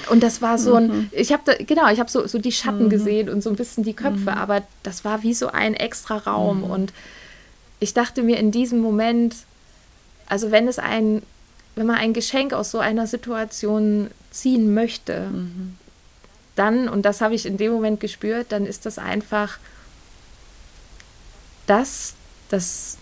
und 0.09 0.23
das 0.23 0.41
war 0.41 0.57
so 0.57 0.75
ein, 0.75 1.09
ich 1.11 1.33
habe 1.33 1.43
da, 1.45 1.53
genau, 1.55 1.89
ich 1.91 1.99
habe 1.99 2.09
so, 2.09 2.27
so 2.27 2.37
die 2.37 2.51
Schatten 2.51 2.89
gesehen 2.89 3.29
und 3.29 3.41
so 3.41 3.49
ein 3.49 3.55
bisschen 3.55 3.83
die 3.83 3.93
Köpfe, 3.93 4.33
aber 4.37 4.61
das 4.83 5.03
war 5.03 5.23
wie 5.23 5.33
so 5.33 5.47
ein 5.47 5.73
extra 5.73 6.17
Raum 6.17 6.63
und 6.63 6.93
ich 7.79 7.93
dachte 7.93 8.23
mir 8.23 8.37
in 8.37 8.51
diesem 8.51 8.79
Moment, 8.79 9.35
also 10.27 10.51
wenn 10.51 10.67
es 10.67 10.79
ein, 10.79 11.21
wenn 11.75 11.85
man 11.85 11.97
ein 11.97 12.13
Geschenk 12.13 12.53
aus 12.53 12.71
so 12.71 12.79
einer 12.79 13.07
Situation 13.07 14.09
ziehen 14.31 14.73
möchte, 14.73 15.27
mhm. 15.31 15.77
dann, 16.55 16.89
und 16.89 17.03
das 17.03 17.21
habe 17.21 17.35
ich 17.35 17.45
in 17.45 17.57
dem 17.57 17.71
Moment 17.71 17.99
gespürt, 17.99 18.51
dann 18.51 18.65
ist 18.65 18.85
das 18.85 18.97
einfach 18.97 19.57
das, 21.67 22.13
dass 22.49 22.97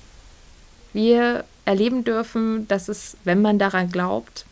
wir 0.94 1.44
erleben 1.66 2.04
dürfen, 2.04 2.68
dass 2.68 2.88
es, 2.88 3.18
wenn 3.24 3.42
man 3.42 3.60
daran 3.60 3.90
glaubt, 3.90 4.46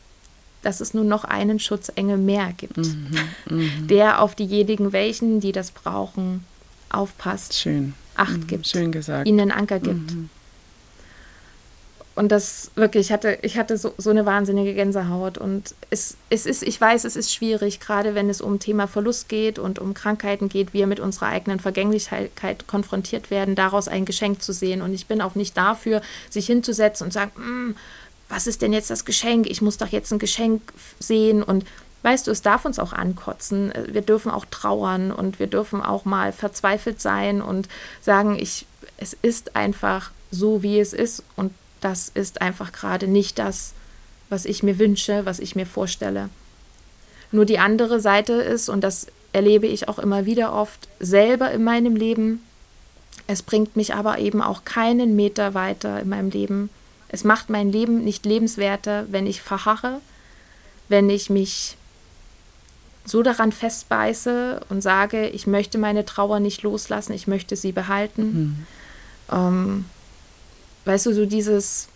dass 0.61 0.79
es 0.79 0.93
nur 0.93 1.03
noch 1.03 1.23
einen 1.23 1.59
Schutzengel 1.59 2.17
mehr 2.17 2.53
gibt, 2.55 2.77
mhm, 2.77 3.07
mh. 3.49 3.63
der 3.87 4.21
auf 4.21 4.35
diejenigen, 4.35 4.93
welchen, 4.93 5.39
die 5.39 5.51
das 5.51 5.71
brauchen, 5.71 6.45
aufpasst, 6.89 7.55
Schön. 7.55 7.93
Acht 8.15 8.37
mhm, 8.37 8.47
gibt, 8.47 8.67
schön 8.67 8.91
gesagt. 8.91 9.27
ihnen 9.27 9.39
einen 9.39 9.51
Anker 9.51 9.79
gibt. 9.79 10.13
Und 12.13 12.31
das 12.31 12.71
wirklich, 12.75 13.07
ich 13.07 13.11
hatte, 13.13 13.39
ich 13.41 13.57
hatte 13.57 13.77
so, 13.77 13.93
so 13.97 14.09
eine 14.09 14.25
wahnsinnige 14.25 14.73
Gänsehaut. 14.73 15.37
Und 15.37 15.75
es, 15.89 16.17
es 16.29 16.45
ist, 16.45 16.61
ich 16.61 16.79
weiß, 16.79 17.05
es 17.05 17.15
ist 17.15 17.33
schwierig, 17.33 17.79
gerade 17.79 18.15
wenn 18.15 18.29
es 18.29 18.41
um 18.41 18.59
Thema 18.59 18.87
Verlust 18.87 19.29
geht 19.29 19.59
und 19.59 19.79
um 19.79 19.93
Krankheiten 19.93 20.49
geht, 20.49 20.73
wir 20.73 20.87
mit 20.87 20.99
unserer 20.99 21.27
eigenen 21.27 21.59
Vergänglichkeit 21.59 22.67
konfrontiert 22.67 23.31
werden, 23.31 23.55
daraus 23.55 23.87
ein 23.87 24.03
Geschenk 24.03 24.41
zu 24.41 24.51
sehen. 24.51 24.81
Und 24.81 24.93
ich 24.93 25.07
bin 25.07 25.21
auch 25.21 25.35
nicht 25.35 25.55
dafür, 25.55 26.01
sich 26.29 26.47
hinzusetzen 26.47 27.05
und 27.05 27.11
sagen, 27.11 27.31
mm, 27.37 27.75
was 28.27 28.45
ist 28.45 28.61
denn 28.61 28.73
jetzt 28.73 28.89
das 28.89 29.05
Geschenk? 29.05 29.49
Ich 29.49 29.61
muss 29.61 29.77
doch 29.77 29.89
jetzt 29.89 30.11
ein 30.11 30.19
Geschenk 30.19 30.61
sehen. 30.99 31.41
Und 31.41 31.65
weißt 32.03 32.27
du, 32.27 32.31
es 32.31 32.41
darf 32.41 32.65
uns 32.65 32.77
auch 32.77 32.91
ankotzen. 32.91 33.71
Wir 33.87 34.01
dürfen 34.01 34.31
auch 34.31 34.45
trauern 34.45 35.13
und 35.13 35.39
wir 35.39 35.47
dürfen 35.47 35.81
auch 35.81 36.03
mal 36.03 36.33
verzweifelt 36.33 36.99
sein 36.99 37.41
und 37.41 37.69
sagen, 38.01 38.37
ich, 38.37 38.65
es 38.97 39.15
ist 39.21 39.55
einfach 39.55 40.11
so, 40.29 40.61
wie 40.61 40.77
es 40.77 40.91
ist. 40.91 41.23
Und 41.37 41.53
das 41.81 42.09
ist 42.13 42.41
einfach 42.41 42.71
gerade 42.71 43.07
nicht 43.07 43.37
das, 43.39 43.73
was 44.29 44.45
ich 44.45 44.63
mir 44.63 44.79
wünsche, 44.79 45.25
was 45.25 45.39
ich 45.39 45.55
mir 45.55 45.65
vorstelle. 45.65 46.29
Nur 47.31 47.45
die 47.45 47.59
andere 47.59 47.99
Seite 47.99 48.33
ist, 48.33 48.69
und 48.69 48.81
das 48.81 49.07
erlebe 49.33 49.67
ich 49.67 49.87
auch 49.87 49.99
immer 49.99 50.25
wieder 50.25 50.53
oft 50.53 50.87
selber 50.99 51.51
in 51.51 51.63
meinem 51.63 51.95
Leben, 51.95 52.41
es 53.27 53.43
bringt 53.43 53.75
mich 53.75 53.93
aber 53.93 54.19
eben 54.19 54.41
auch 54.41 54.65
keinen 54.65 55.15
Meter 55.15 55.53
weiter 55.53 56.01
in 56.01 56.09
meinem 56.09 56.29
Leben. 56.29 56.69
Es 57.07 57.23
macht 57.23 57.49
mein 57.49 57.71
Leben 57.71 58.03
nicht 58.03 58.25
lebenswerter, 58.25 59.05
wenn 59.09 59.27
ich 59.27 59.41
verharre, 59.41 59.99
wenn 60.89 61.09
ich 61.09 61.29
mich 61.29 61.77
so 63.05 63.23
daran 63.23 63.51
festbeiße 63.51 64.61
und 64.69 64.81
sage, 64.81 65.27
ich 65.29 65.47
möchte 65.47 65.77
meine 65.77 66.05
Trauer 66.05 66.39
nicht 66.39 66.63
loslassen, 66.63 67.13
ich 67.13 67.27
möchte 67.27 67.55
sie 67.55 67.71
behalten. 67.71 68.23
Mhm. 68.23 68.65
Ähm, 69.31 69.85
weißt 70.85 71.05
du, 71.05 71.13
so 71.13 71.25
dieses, 71.25 71.87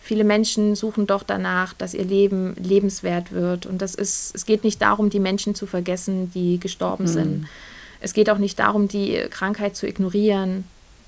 viele 0.00 0.24
Menschen 0.24 0.76
suchen 0.76 1.06
doch 1.06 1.22
danach, 1.22 1.72
dass 1.74 1.94
ihr 1.94 2.04
Leben 2.04 2.54
lebenswert 2.56 3.32
wird. 3.32 3.66
Und 3.66 3.82
das 3.82 3.94
ist, 3.94 4.34
es 4.34 4.46
geht 4.46 4.64
nicht 4.64 4.80
darum, 4.80 5.10
die 5.10 5.20
Menschen 5.20 5.54
zu 5.54 5.66
vergessen, 5.66 6.30
die 6.32 6.60
gestorben 6.60 7.04
mhm. 7.04 7.08
sind. 7.08 7.46
Es 8.00 8.12
geht 8.12 8.30
auch 8.30 8.38
nicht 8.38 8.58
darum, 8.58 8.88
die 8.88 9.24
Krankheit 9.30 9.74
zu 9.74 9.88
ignorieren, 9.88 10.64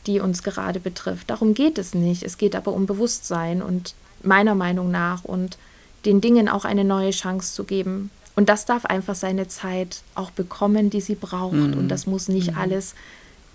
die 0.07 0.21
uns 0.21 0.43
gerade 0.43 0.81
betrifft. 0.81 1.31
Darum 1.31 1.55
geht 1.55 1.79
es 1.79 1.95
nicht. 1.95 2.23
Es 2.23 2.39
geht 2.39 2.57
aber 2.57 2.73
um 2.73 2.87
Bewusstsein 2.87 3.63
und 3.63 3.95
meiner 4.23 4.55
Meinung 4.55 4.91
nach 4.91 5.25
und 5.25 5.59
den 6.05 6.21
Dingen 6.21 6.49
auch 6.49 6.65
eine 6.65 6.85
neue 6.85 7.11
Chance 7.11 7.55
zu 7.55 7.65
geben. 7.65 8.11
Und 8.35 8.49
das 8.49 8.65
darf 8.65 8.85
einfach 8.85 9.15
seine 9.15 9.49
Zeit 9.49 10.03
auch 10.15 10.31
bekommen, 10.31 10.91
die 10.91 11.01
sie 11.01 11.15
braucht. 11.15 11.55
Mhm. 11.55 11.75
Und 11.75 11.89
das 11.89 12.07
muss 12.07 12.29
nicht 12.29 12.53
mhm. 12.53 12.59
alles 12.59 12.95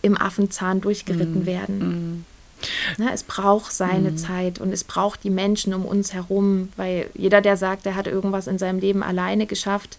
im 0.02 0.18
Affenzahn 0.18 0.82
durchgeritten 0.82 1.42
mhm. 1.42 1.46
werden. 1.46 2.26
Ne, 2.98 3.12
es 3.14 3.24
braucht 3.24 3.72
seine 3.72 4.12
mhm. 4.12 4.18
Zeit 4.18 4.60
und 4.60 4.72
es 4.72 4.84
braucht 4.84 5.24
die 5.24 5.30
Menschen 5.30 5.74
um 5.74 5.86
uns 5.86 6.14
herum, 6.14 6.70
weil 6.78 7.10
jeder, 7.14 7.42
der 7.42 7.58
sagt, 7.58 7.86
er 7.86 7.96
hat 7.96 8.08
irgendwas 8.08 8.48
in 8.48 8.58
seinem 8.58 8.80
Leben 8.80 9.04
alleine 9.04 9.46
geschafft, 9.46 9.98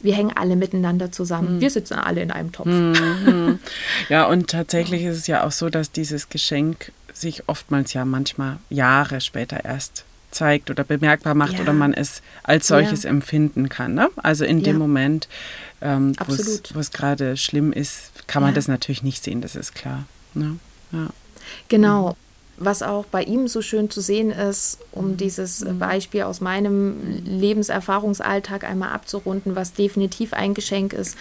wir 0.00 0.14
hängen 0.14 0.36
alle 0.36 0.54
miteinander 0.54 1.10
zusammen. 1.10 1.56
Mhm. 1.56 1.60
Wir 1.60 1.70
sitzen 1.70 1.94
alle 1.94 2.20
in 2.20 2.30
einem 2.30 2.52
Topf. 2.52 2.66
Mhm. 2.66 3.58
Ja, 4.08 4.26
und 4.26 4.50
tatsächlich 4.50 5.02
ist 5.04 5.16
es 5.16 5.26
ja 5.26 5.44
auch 5.44 5.52
so, 5.52 5.70
dass 5.70 5.90
dieses 5.90 6.28
Geschenk 6.28 6.92
sich 7.12 7.48
oftmals 7.48 7.94
ja 7.94 8.04
manchmal 8.04 8.58
Jahre 8.68 9.20
später 9.20 9.64
erst 9.64 10.04
zeigt 10.30 10.68
oder 10.68 10.84
bemerkbar 10.84 11.34
macht 11.34 11.54
ja. 11.54 11.60
oder 11.60 11.72
man 11.72 11.94
es 11.94 12.20
als 12.42 12.66
solches 12.66 13.04
ja. 13.04 13.10
empfinden 13.10 13.68
kann. 13.68 13.94
Ne? 13.94 14.10
Also 14.16 14.44
in 14.44 14.62
dem 14.62 14.76
Moment, 14.76 15.28
ähm, 15.80 16.14
wo 16.26 16.80
es 16.80 16.90
gerade 16.90 17.36
schlimm 17.36 17.72
ist, 17.72 18.10
kann 18.26 18.42
man 18.42 18.54
das 18.54 18.68
natürlich 18.68 19.02
nicht 19.02 19.22
sehen, 19.22 19.40
das 19.40 19.56
ist 19.56 19.74
klar. 19.74 20.04
Ne? 20.34 20.56
Ja. 20.92 21.08
Genau. 21.68 22.16
Was 22.56 22.82
auch 22.82 23.04
bei 23.06 23.22
ihm 23.24 23.48
so 23.48 23.62
schön 23.62 23.90
zu 23.90 24.00
sehen 24.00 24.30
ist, 24.30 24.78
um 24.92 25.12
mhm. 25.12 25.16
dieses 25.16 25.64
mhm. 25.64 25.78
Beispiel 25.78 26.22
aus 26.22 26.40
meinem 26.40 27.22
Lebenserfahrungsalltag 27.24 28.62
einmal 28.64 28.90
abzurunden, 28.90 29.56
was 29.56 29.72
definitiv 29.72 30.32
ein 30.32 30.54
Geschenk 30.54 30.92
ist, 30.92 31.16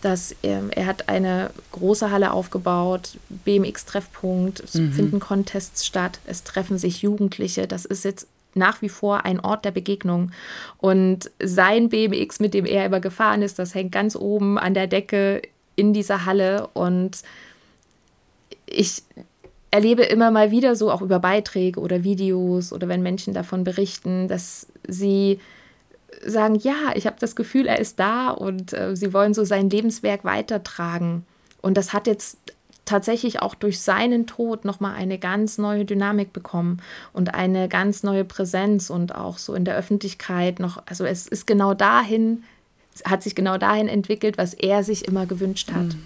dass 0.00 0.34
er, 0.42 0.62
er 0.70 0.86
hat 0.86 1.08
eine 1.08 1.50
große 1.72 2.10
Halle 2.10 2.32
aufgebaut, 2.32 3.18
BMX-Treffpunkt, 3.28 4.60
es 4.60 4.74
mhm. 4.74 4.92
finden 4.92 5.20
Contests 5.20 5.84
statt, 5.84 6.20
es 6.24 6.44
treffen 6.44 6.78
sich 6.78 7.02
Jugendliche, 7.02 7.66
das 7.66 7.84
ist 7.84 8.04
jetzt 8.04 8.26
nach 8.54 8.80
wie 8.80 8.88
vor 8.88 9.24
ein 9.24 9.40
Ort 9.40 9.64
der 9.64 9.70
Begegnung. 9.70 10.32
Und 10.78 11.30
sein 11.42 11.88
BMX, 11.88 12.40
mit 12.40 12.54
dem 12.54 12.64
er 12.64 12.86
immer 12.86 13.00
gefahren 13.00 13.42
ist, 13.42 13.58
das 13.58 13.74
hängt 13.74 13.92
ganz 13.92 14.16
oben 14.16 14.58
an 14.58 14.74
der 14.74 14.86
Decke 14.86 15.42
in 15.76 15.92
dieser 15.92 16.24
Halle 16.24 16.66
und 16.74 17.22
ich 18.66 19.02
erlebe 19.70 20.02
immer 20.02 20.30
mal 20.30 20.50
wieder 20.50 20.76
so 20.76 20.90
auch 20.90 21.02
über 21.02 21.18
Beiträge 21.18 21.80
oder 21.80 22.04
Videos 22.04 22.72
oder 22.72 22.88
wenn 22.88 23.02
Menschen 23.02 23.34
davon 23.34 23.64
berichten, 23.64 24.28
dass 24.28 24.66
sie 24.86 25.38
sagen, 26.24 26.56
ja, 26.56 26.92
ich 26.94 27.06
habe 27.06 27.16
das 27.20 27.36
Gefühl, 27.36 27.66
er 27.66 27.78
ist 27.78 28.00
da 28.00 28.30
und 28.30 28.72
äh, 28.72 28.96
sie 28.96 29.12
wollen 29.12 29.34
so 29.34 29.44
sein 29.44 29.70
Lebenswerk 29.70 30.24
weitertragen. 30.24 31.24
Und 31.60 31.76
das 31.76 31.92
hat 31.92 32.06
jetzt 32.06 32.38
tatsächlich 32.84 33.42
auch 33.42 33.54
durch 33.54 33.80
seinen 33.80 34.26
Tod 34.26 34.64
nochmal 34.64 34.94
eine 34.94 35.18
ganz 35.18 35.58
neue 35.58 35.84
Dynamik 35.84 36.32
bekommen 36.32 36.80
und 37.12 37.34
eine 37.34 37.68
ganz 37.68 38.02
neue 38.02 38.24
Präsenz 38.24 38.88
und 38.88 39.14
auch 39.14 39.36
so 39.36 39.54
in 39.54 39.66
der 39.66 39.76
Öffentlichkeit 39.76 40.58
noch, 40.58 40.82
also 40.86 41.04
es 41.04 41.26
ist 41.26 41.46
genau 41.46 41.74
dahin, 41.74 42.44
hat 43.04 43.22
sich 43.22 43.34
genau 43.34 43.58
dahin 43.58 43.88
entwickelt, 43.88 44.38
was 44.38 44.54
er 44.54 44.82
sich 44.82 45.06
immer 45.06 45.26
gewünscht 45.26 45.70
hat. 45.72 45.96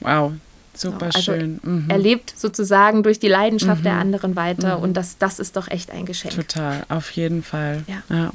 Wow, 0.00 0.34
Super 0.76 1.06
also 1.06 1.20
schön. 1.20 1.60
Mhm. 1.62 1.86
Er 1.88 1.98
lebt 1.98 2.38
sozusagen 2.38 3.02
durch 3.02 3.18
die 3.18 3.28
Leidenschaft 3.28 3.80
mhm. 3.80 3.84
der 3.84 3.94
anderen 3.94 4.36
weiter 4.36 4.78
mhm. 4.78 4.84
und 4.84 4.94
das, 4.94 5.18
das 5.18 5.38
ist 5.38 5.56
doch 5.56 5.68
echt 5.68 5.90
ein 5.90 6.06
Geschenk. 6.06 6.34
Total, 6.34 6.84
auf 6.88 7.10
jeden 7.12 7.42
Fall. 7.42 7.84
Ja. 7.86 8.02
ja. 8.14 8.30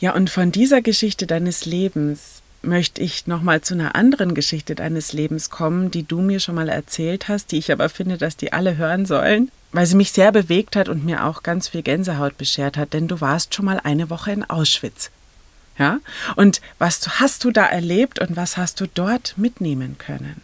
Ja, 0.00 0.14
und 0.14 0.28
von 0.28 0.52
dieser 0.52 0.82
Geschichte 0.82 1.26
deines 1.26 1.64
Lebens 1.64 2.42
möchte 2.62 3.00
ich 3.00 3.26
nochmal 3.26 3.60
zu 3.60 3.74
einer 3.74 3.94
anderen 3.94 4.34
Geschichte 4.34 4.74
deines 4.74 5.12
Lebens 5.12 5.50
kommen, 5.50 5.90
die 5.90 6.02
du 6.02 6.20
mir 6.20 6.40
schon 6.40 6.54
mal 6.54 6.68
erzählt 6.68 7.28
hast, 7.28 7.52
die 7.52 7.58
ich 7.58 7.72
aber 7.72 7.88
finde, 7.88 8.18
dass 8.18 8.36
die 8.36 8.52
alle 8.52 8.76
hören 8.76 9.06
sollen, 9.06 9.50
weil 9.72 9.86
sie 9.86 9.96
mich 9.96 10.12
sehr 10.12 10.32
bewegt 10.32 10.76
hat 10.76 10.88
und 10.88 11.04
mir 11.04 11.24
auch 11.24 11.42
ganz 11.42 11.68
viel 11.68 11.82
Gänsehaut 11.82 12.36
beschert 12.38 12.76
hat, 12.76 12.92
denn 12.92 13.08
du 13.08 13.20
warst 13.20 13.54
schon 13.54 13.64
mal 13.64 13.80
eine 13.82 14.10
Woche 14.10 14.32
in 14.32 14.44
Auschwitz. 14.44 15.10
Ja? 15.78 15.98
Und 16.36 16.60
was 16.78 17.20
hast 17.20 17.44
du 17.44 17.50
da 17.50 17.66
erlebt 17.66 18.18
und 18.18 18.36
was 18.36 18.56
hast 18.56 18.80
du 18.80 18.86
dort 18.86 19.34
mitnehmen 19.36 19.96
können? 19.98 20.40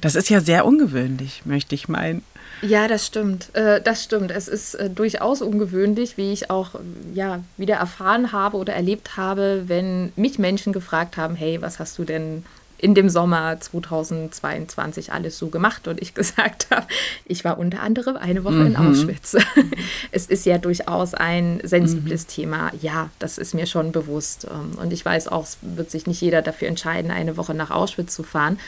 Das 0.00 0.14
ist 0.14 0.28
ja 0.28 0.40
sehr 0.40 0.66
ungewöhnlich, 0.66 1.42
möchte 1.44 1.74
ich 1.74 1.88
meinen. 1.88 2.22
Ja, 2.62 2.88
das 2.88 3.06
stimmt. 3.06 3.54
Äh, 3.54 3.80
das 3.80 4.04
stimmt. 4.04 4.30
Es 4.30 4.48
ist 4.48 4.74
äh, 4.74 4.88
durchaus 4.88 5.42
ungewöhnlich, 5.42 6.16
wie 6.16 6.32
ich 6.32 6.50
auch 6.50 6.70
ja, 7.12 7.40
wieder 7.56 7.76
erfahren 7.76 8.32
habe 8.32 8.56
oder 8.56 8.74
erlebt 8.74 9.16
habe, 9.16 9.64
wenn 9.66 10.12
mich 10.16 10.38
Menschen 10.38 10.72
gefragt 10.72 11.16
haben, 11.16 11.34
hey, 11.34 11.60
was 11.60 11.78
hast 11.78 11.98
du 11.98 12.04
denn 12.04 12.44
in 12.78 12.94
dem 12.94 13.08
Sommer 13.08 13.58
2022 13.58 15.12
alles 15.12 15.38
so 15.38 15.48
gemacht 15.48 15.88
und 15.88 16.02
ich 16.02 16.14
gesagt 16.14 16.66
habe, 16.70 16.86
ich 17.24 17.44
war 17.44 17.58
unter 17.58 17.80
anderem 17.80 18.16
eine 18.16 18.44
Woche 18.44 18.54
mhm. 18.54 18.66
in 18.66 18.76
Auschwitz. 18.76 19.36
es 20.10 20.26
ist 20.26 20.44
ja 20.44 20.58
durchaus 20.58 21.14
ein 21.14 21.60
sensibles 21.62 22.24
mhm. 22.24 22.28
Thema. 22.28 22.72
Ja, 22.80 23.10
das 23.18 23.38
ist 23.38 23.54
mir 23.54 23.66
schon 23.66 23.92
bewusst. 23.92 24.46
Ähm, 24.50 24.78
und 24.78 24.92
ich 24.92 25.04
weiß 25.04 25.28
auch, 25.28 25.44
es 25.44 25.58
wird 25.62 25.90
sich 25.90 26.06
nicht 26.06 26.20
jeder 26.20 26.42
dafür 26.42 26.68
entscheiden, 26.68 27.10
eine 27.10 27.36
Woche 27.36 27.54
nach 27.54 27.70
Auschwitz 27.70 28.14
zu 28.14 28.22
fahren. 28.22 28.58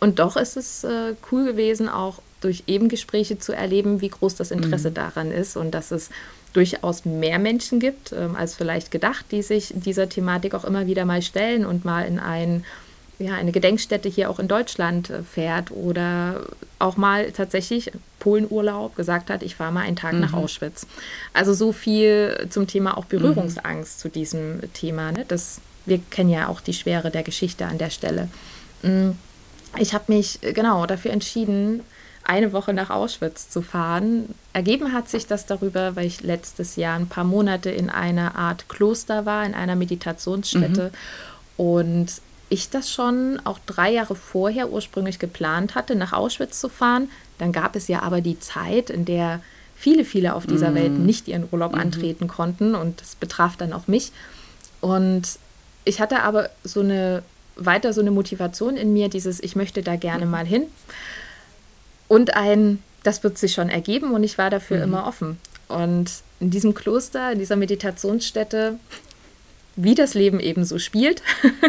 Und 0.00 0.18
doch 0.18 0.36
ist 0.36 0.56
es 0.56 0.82
äh, 0.82 1.14
cool 1.30 1.44
gewesen, 1.44 1.88
auch 1.88 2.20
durch 2.40 2.64
eben 2.66 2.88
Gespräche 2.88 3.38
zu 3.38 3.52
erleben, 3.52 4.00
wie 4.00 4.08
groß 4.08 4.34
das 4.34 4.50
Interesse 4.50 4.90
mhm. 4.90 4.94
daran 4.94 5.30
ist 5.30 5.56
und 5.56 5.72
dass 5.72 5.90
es 5.90 6.08
durchaus 6.52 7.04
mehr 7.04 7.38
Menschen 7.38 7.78
gibt 7.78 8.12
ähm, 8.12 8.34
als 8.34 8.54
vielleicht 8.54 8.90
gedacht, 8.90 9.26
die 9.30 9.42
sich 9.42 9.72
dieser 9.76 10.08
Thematik 10.08 10.54
auch 10.54 10.64
immer 10.64 10.86
wieder 10.86 11.04
mal 11.04 11.22
stellen 11.22 11.64
und 11.64 11.84
mal 11.84 12.06
in 12.06 12.18
ein, 12.18 12.64
ja, 13.18 13.34
eine 13.34 13.52
Gedenkstätte 13.52 14.08
hier 14.08 14.30
auch 14.30 14.38
in 14.38 14.48
Deutschland 14.48 15.10
äh, 15.10 15.22
fährt 15.22 15.70
oder 15.70 16.46
auch 16.78 16.96
mal 16.96 17.30
tatsächlich 17.32 17.92
Polenurlaub 18.18 18.96
gesagt 18.96 19.30
hat, 19.30 19.42
ich 19.42 19.54
fahre 19.54 19.72
mal 19.72 19.82
einen 19.82 19.96
Tag 19.96 20.14
mhm. 20.14 20.20
nach 20.20 20.32
Auschwitz. 20.32 20.86
Also 21.34 21.52
so 21.52 21.72
viel 21.72 22.48
zum 22.50 22.66
Thema 22.66 22.96
auch 22.96 23.04
Berührungsangst 23.04 23.98
mhm. 23.98 24.00
zu 24.00 24.08
diesem 24.08 24.60
Thema. 24.72 25.12
Ne? 25.12 25.24
Das, 25.28 25.60
wir 25.86 26.00
kennen 26.10 26.30
ja 26.30 26.48
auch 26.48 26.60
die 26.60 26.74
Schwere 26.74 27.10
der 27.10 27.22
Geschichte 27.22 27.66
an 27.66 27.78
der 27.78 27.90
Stelle. 27.90 28.28
Mhm 28.82 29.16
ich 29.78 29.94
habe 29.94 30.04
mich 30.08 30.42
äh, 30.42 30.52
genau 30.52 30.86
dafür 30.86 31.12
entschieden, 31.12 31.82
eine 32.24 32.52
Woche 32.52 32.72
nach 32.72 32.90
Auschwitz 32.90 33.48
zu 33.48 33.62
fahren. 33.62 34.34
Ergeben 34.52 34.92
hat 34.92 35.08
sich 35.08 35.26
das 35.26 35.46
darüber, 35.46 35.96
weil 35.96 36.06
ich 36.06 36.22
letztes 36.22 36.76
Jahr 36.76 36.96
ein 36.96 37.08
paar 37.08 37.24
Monate 37.24 37.70
in 37.70 37.90
einer 37.90 38.36
Art 38.36 38.68
Kloster 38.68 39.26
war, 39.26 39.44
in 39.44 39.54
einer 39.54 39.74
Meditationsstätte. 39.74 40.92
Mhm. 40.92 41.64
Und 41.64 42.08
ich 42.48 42.70
das 42.70 42.90
schon 42.90 43.40
auch 43.44 43.58
drei 43.66 43.92
Jahre 43.92 44.14
vorher 44.14 44.70
ursprünglich 44.70 45.18
geplant 45.18 45.74
hatte, 45.74 45.94
nach 45.94 46.12
Auschwitz 46.12 46.60
zu 46.60 46.68
fahren. 46.68 47.10
Dann 47.38 47.52
gab 47.52 47.74
es 47.74 47.88
ja 47.88 48.02
aber 48.02 48.20
die 48.20 48.38
Zeit, 48.38 48.90
in 48.90 49.04
der 49.04 49.40
viele, 49.74 50.04
viele 50.04 50.34
auf 50.34 50.46
dieser 50.46 50.70
mhm. 50.70 50.74
Welt 50.74 50.92
nicht 50.98 51.26
ihren 51.26 51.48
Urlaub 51.50 51.72
mhm. 51.72 51.80
antreten 51.80 52.28
konnten. 52.28 52.74
Und 52.74 53.00
das 53.00 53.14
betraf 53.14 53.56
dann 53.56 53.72
auch 53.72 53.88
mich. 53.88 54.12
Und 54.80 55.22
ich 55.84 56.00
hatte 56.00 56.22
aber 56.22 56.50
so 56.64 56.80
eine 56.80 57.22
weiter 57.56 57.92
so 57.92 58.00
eine 58.00 58.10
Motivation 58.10 58.76
in 58.76 58.92
mir, 58.92 59.08
dieses 59.08 59.40
ich 59.40 59.56
möchte 59.56 59.82
da 59.82 59.96
gerne 59.96 60.24
mhm. 60.24 60.30
mal 60.30 60.46
hin. 60.46 60.64
Und 62.08 62.34
ein, 62.34 62.82
das 63.02 63.22
wird 63.22 63.38
sich 63.38 63.52
schon 63.52 63.68
ergeben 63.68 64.12
und 64.12 64.24
ich 64.24 64.38
war 64.38 64.50
dafür 64.50 64.78
mhm. 64.78 64.82
immer 64.84 65.06
offen. 65.06 65.38
Und 65.68 66.10
in 66.40 66.50
diesem 66.50 66.74
Kloster, 66.74 67.32
in 67.32 67.38
dieser 67.38 67.56
Meditationsstätte, 67.56 68.78
wie 69.76 69.94
das 69.94 70.14
Leben 70.14 70.40
eben 70.40 70.64
so 70.64 70.78
spielt, 70.78 71.22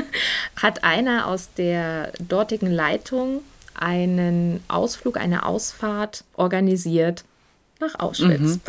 hat 0.56 0.84
einer 0.84 1.28
aus 1.28 1.50
der 1.56 2.12
dortigen 2.28 2.72
Leitung 2.72 3.42
einen 3.76 4.64
Ausflug, 4.68 5.18
eine 5.18 5.46
Ausfahrt 5.46 6.24
organisiert 6.36 7.24
nach 7.82 8.00
Auschwitz. 8.00 8.40
Mhm. 8.40 8.62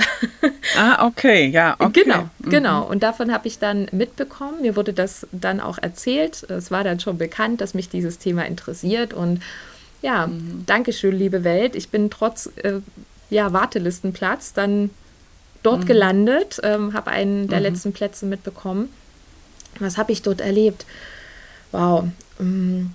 Ah, 0.76 1.06
okay, 1.06 1.46
ja, 1.46 1.76
okay. 1.78 2.02
Genau, 2.02 2.28
mhm. 2.38 2.50
genau. 2.50 2.84
Und 2.84 3.02
davon 3.02 3.32
habe 3.32 3.46
ich 3.46 3.58
dann 3.58 3.88
mitbekommen. 3.92 4.62
Mir 4.62 4.74
wurde 4.74 4.92
das 4.92 5.26
dann 5.30 5.60
auch 5.60 5.78
erzählt. 5.78 6.42
Es 6.50 6.70
war 6.70 6.82
dann 6.82 6.98
schon 6.98 7.18
bekannt, 7.18 7.60
dass 7.60 7.74
mich 7.74 7.88
dieses 7.88 8.18
Thema 8.18 8.46
interessiert. 8.46 9.14
Und 9.14 9.42
ja, 10.00 10.26
mhm. 10.26 10.64
Dankeschön, 10.66 11.16
liebe 11.16 11.44
Welt. 11.44 11.76
Ich 11.76 11.90
bin 11.90 12.10
trotz 12.10 12.50
äh, 12.56 12.80
ja, 13.30 13.52
Wartelistenplatz 13.52 14.52
dann 14.52 14.90
dort 15.62 15.82
mhm. 15.82 15.86
gelandet, 15.86 16.60
ähm, 16.62 16.92
habe 16.92 17.10
einen 17.10 17.48
der 17.48 17.58
mhm. 17.58 17.64
letzten 17.64 17.92
Plätze 17.92 18.26
mitbekommen. 18.26 18.88
Was 19.78 19.96
habe 19.96 20.12
ich 20.12 20.22
dort 20.22 20.40
erlebt? 20.40 20.86
Wow. 21.70 22.08
Mm, 22.38 22.86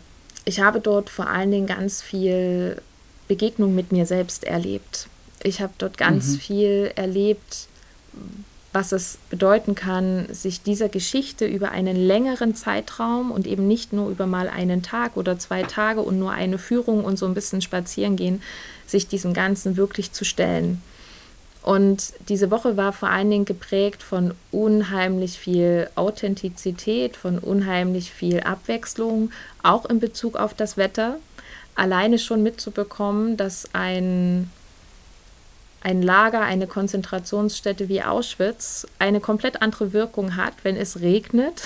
ich 0.46 0.60
habe 0.60 0.80
dort 0.80 1.10
vor 1.10 1.28
allen 1.28 1.52
Dingen 1.52 1.68
ganz 1.68 2.02
viel 2.02 2.82
Begegnung 3.28 3.76
mit 3.76 3.92
mir 3.92 4.06
selbst 4.06 4.44
erlebt. 4.44 5.08
Ich 5.44 5.62
habe 5.62 5.74
dort 5.78 5.98
ganz 5.98 6.28
mhm. 6.28 6.40
viel 6.40 6.92
erlebt, 6.96 7.68
was 8.74 8.92
es 8.92 9.18
bedeuten 9.30 9.76
kann, 9.76 10.28
sich 10.32 10.62
dieser 10.62 10.90
Geschichte 10.90 11.46
über 11.46 11.72
einen 11.72 11.96
längeren 11.96 12.54
Zeitraum 12.54 13.32
und 13.32 13.48
eben 13.48 13.68
nicht 13.68 13.94
nur 13.94 14.10
über 14.10 14.28
mal 14.28 14.50
einen 14.50 14.84
Tag 14.84 15.18
oder 15.18 15.40
zwei 15.40 15.64
Tage 15.64 16.02
und 16.02 16.20
nur 16.20 16.32
eine 16.32 16.58
Führung 16.58 17.04
und 17.04 17.18
so 17.18 17.26
ein 17.26 17.34
bisschen 17.34 17.62
spazieren 17.62 18.16
gehen, 18.16 18.42
sich 18.86 19.08
diesem 19.08 19.34
Ganzen 19.34 19.78
wirklich 19.78 20.12
zu 20.12 20.26
stellen. 20.26 20.82
Und 21.64 22.14
diese 22.30 22.52
Woche 22.52 22.78
war 22.78 22.94
vor 22.94 23.10
allen 23.10 23.30
Dingen 23.30 23.46
geprägt 23.46 24.02
von 24.02 24.34
unheimlich 24.52 25.38
viel 25.38 25.90
Authentizität, 25.96 27.18
von 27.18 27.40
unheimlich 27.40 28.12
viel 28.12 28.42
Abwechslung, 28.42 29.32
auch 29.64 29.86
in 29.86 30.00
Bezug 30.00 30.38
auf 30.38 30.54
das 30.54 30.78
Wetter. 30.78 31.18
Alleine 31.76 32.20
schon 32.20 32.42
mitzubekommen, 32.42 33.38
dass 33.38 33.68
ein 33.74 34.50
ein 35.82 36.02
Lager, 36.02 36.42
eine 36.42 36.68
Konzentrationsstätte 36.68 37.88
wie 37.90 38.04
Auschwitz 38.04 38.88
eine 39.00 39.20
komplett 39.20 39.62
andere 39.62 39.94
Wirkung 39.94 40.36
hat, 40.36 40.54
wenn 40.64 40.76
es 40.76 41.02
regnet 41.02 41.64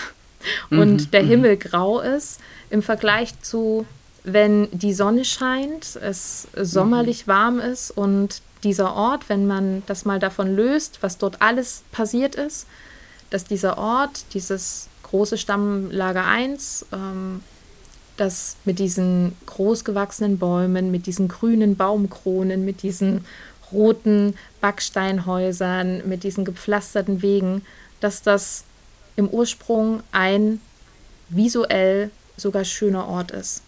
und 0.70 0.94
mhm, 0.94 1.12
der 1.12 1.24
mhm. 1.24 1.28
Himmel 1.28 1.58
grau 1.58 2.00
ist, 2.00 2.40
im 2.70 2.82
Vergleich 2.82 3.40
zu, 3.42 3.86
wenn 4.24 4.68
die 4.72 4.94
Sonne 4.94 5.26
scheint, 5.26 5.96
es 5.96 6.48
sommerlich 6.56 7.26
mhm. 7.26 7.32
warm 7.32 7.60
ist 7.60 7.92
und 7.92 8.42
dieser 8.64 8.94
Ort, 8.94 9.30
wenn 9.30 9.48
man 9.48 9.84
das 9.88 10.06
mal 10.06 10.20
davon 10.20 10.56
löst, 10.56 11.00
was 11.02 11.18
dort 11.18 11.42
alles 11.42 11.84
passiert 11.92 12.36
ist, 12.36 12.68
dass 13.30 13.46
dieser 13.46 13.78
Ort, 13.78 14.26
dieses 14.34 14.88
große 15.04 15.38
Stammlager 15.38 16.26
1, 16.26 16.86
ähm, 16.92 17.42
das 18.18 18.56
mit 18.66 18.78
diesen 18.78 19.36
großgewachsenen 19.48 20.38
Bäumen, 20.38 20.92
mit 20.92 21.08
diesen 21.08 21.28
grünen 21.28 21.76
Baumkronen, 21.76 22.66
mit 22.66 22.84
diesen 22.84 23.26
roten 23.72 24.36
Backsteinhäusern, 24.60 26.08
mit 26.08 26.24
diesen 26.24 26.46
gepflasterten 26.46 27.22
Wegen, 27.22 27.66
dass 28.00 28.22
das 28.22 28.64
im 29.16 29.28
Ursprung 29.28 30.04
ein 30.12 30.60
visuell 31.30 32.12
sogar 32.38 32.66
schöner 32.66 33.08
Ort 33.08 33.32
ist. 33.32 33.62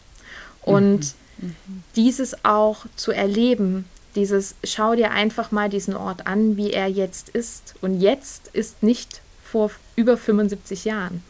Und 0.62 1.16
mhm. 1.38 1.56
Mhm. 1.68 1.84
dieses 1.96 2.46
auch 2.46 2.86
zu 2.96 3.12
erleben, 3.12 3.86
dieses 4.16 4.56
schau 4.64 4.96
dir 4.96 5.12
einfach 5.12 5.52
mal 5.52 5.70
diesen 5.70 5.96
Ort 5.96 6.28
an, 6.28 6.58
wie 6.58 6.72
er 6.72 6.88
jetzt 6.88 7.30
ist. 7.30 7.76
Und 7.82 8.00
jetzt 8.00 8.50
ist 8.50 8.84
nicht 8.84 9.22
vor 9.44 9.72
über 9.96 10.18
75 10.18 10.86
Jahren. 10.86 11.24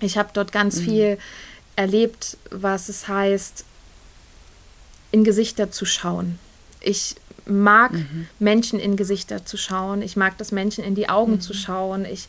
Ich 0.00 0.18
habe 0.18 0.30
dort 0.32 0.52
ganz 0.52 0.80
mhm. 0.80 0.84
viel 0.84 1.18
erlebt, 1.76 2.36
was 2.50 2.88
es 2.88 3.08
heißt, 3.08 3.64
in 5.10 5.24
Gesichter 5.24 5.70
zu 5.70 5.84
schauen. 5.84 6.38
Ich 6.80 7.16
mag 7.46 7.92
mhm. 7.92 8.26
Menschen 8.38 8.78
in 8.78 8.96
Gesichter 8.96 9.44
zu 9.44 9.56
schauen. 9.56 10.02
Ich 10.02 10.16
mag 10.16 10.38
das 10.38 10.52
Menschen 10.52 10.84
in 10.84 10.94
die 10.94 11.08
Augen 11.08 11.32
mhm. 11.32 11.40
zu 11.40 11.54
schauen. 11.54 12.04
Ich, 12.04 12.28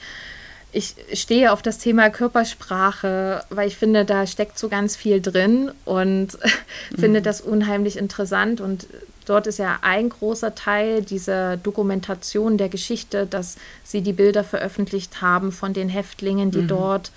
ich 0.72 0.96
stehe 1.14 1.52
auf 1.52 1.62
das 1.62 1.78
Thema 1.78 2.10
Körpersprache, 2.10 3.44
weil 3.50 3.68
ich 3.68 3.78
finde, 3.78 4.06
da 4.06 4.26
steckt 4.26 4.58
so 4.58 4.70
ganz 4.70 4.96
viel 4.96 5.22
drin 5.22 5.72
und 5.86 6.38
mhm. 6.92 6.98
finde 6.98 7.22
das 7.22 7.42
unheimlich 7.42 7.98
interessant. 7.98 8.62
Und 8.62 8.88
dort 9.26 9.48
ist 9.48 9.60
ja 9.60 9.80
ein 9.82 10.10
großer 10.10 10.56
Teil 10.56 11.02
dieser 11.02 11.58
Dokumentation 11.58 12.58
der 12.58 12.70
Geschichte, 12.70 13.26
dass 13.26 13.58
sie 13.84 14.02
die 14.02 14.14
Bilder 14.14 14.44
veröffentlicht 14.44 15.22
haben 15.22 15.52
von 15.52 15.74
den 15.74 15.90
Häftlingen, 15.90 16.52
die 16.52 16.62
mhm. 16.62 16.68
dort 16.68 17.12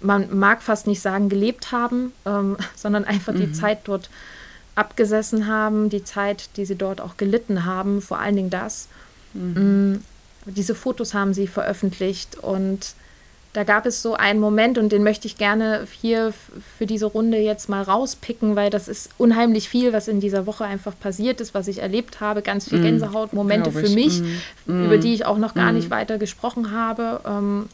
man 0.00 0.38
mag 0.38 0.62
fast 0.62 0.86
nicht 0.86 1.00
sagen, 1.00 1.28
gelebt 1.28 1.72
haben, 1.72 2.12
ähm, 2.24 2.56
sondern 2.76 3.04
einfach 3.04 3.34
die 3.34 3.46
mhm. 3.46 3.54
Zeit 3.54 3.80
dort 3.84 4.10
abgesessen 4.76 5.48
haben, 5.48 5.90
die 5.90 6.04
Zeit, 6.04 6.50
die 6.56 6.64
sie 6.64 6.76
dort 6.76 7.00
auch 7.00 7.16
gelitten 7.16 7.64
haben, 7.64 8.00
vor 8.00 8.18
allen 8.18 8.36
Dingen 8.36 8.50
das. 8.50 8.88
Mhm. 9.34 9.94
Mm, 9.94 10.04
diese 10.46 10.76
Fotos 10.76 11.14
haben 11.14 11.34
sie 11.34 11.48
veröffentlicht 11.48 12.36
und 12.36 12.94
da 13.56 13.64
gab 13.64 13.86
es 13.86 14.02
so 14.02 14.14
einen 14.14 14.38
Moment 14.38 14.76
und 14.76 14.92
den 14.92 15.02
möchte 15.02 15.26
ich 15.26 15.38
gerne 15.38 15.86
hier 16.02 16.34
für 16.76 16.84
diese 16.84 17.06
Runde 17.06 17.38
jetzt 17.38 17.70
mal 17.70 17.82
rauspicken, 17.82 18.54
weil 18.54 18.68
das 18.68 18.86
ist 18.86 19.08
unheimlich 19.16 19.70
viel, 19.70 19.94
was 19.94 20.08
in 20.08 20.20
dieser 20.20 20.44
Woche 20.44 20.66
einfach 20.66 20.92
passiert 21.00 21.40
ist, 21.40 21.54
was 21.54 21.66
ich 21.66 21.78
erlebt 21.78 22.20
habe. 22.20 22.42
Ganz 22.42 22.68
viel 22.68 22.80
mhm. 22.80 22.84
Gänsehautmomente 22.84 23.72
für 23.72 23.88
mich, 23.88 24.20
mm. 24.66 24.84
über 24.84 24.98
die 24.98 25.14
ich 25.14 25.24
auch 25.24 25.38
noch 25.38 25.54
gar 25.54 25.72
mm. 25.72 25.76
nicht 25.76 25.88
weiter 25.88 26.18
gesprochen 26.18 26.70
habe. 26.70 27.22
Ähm, 27.26 27.70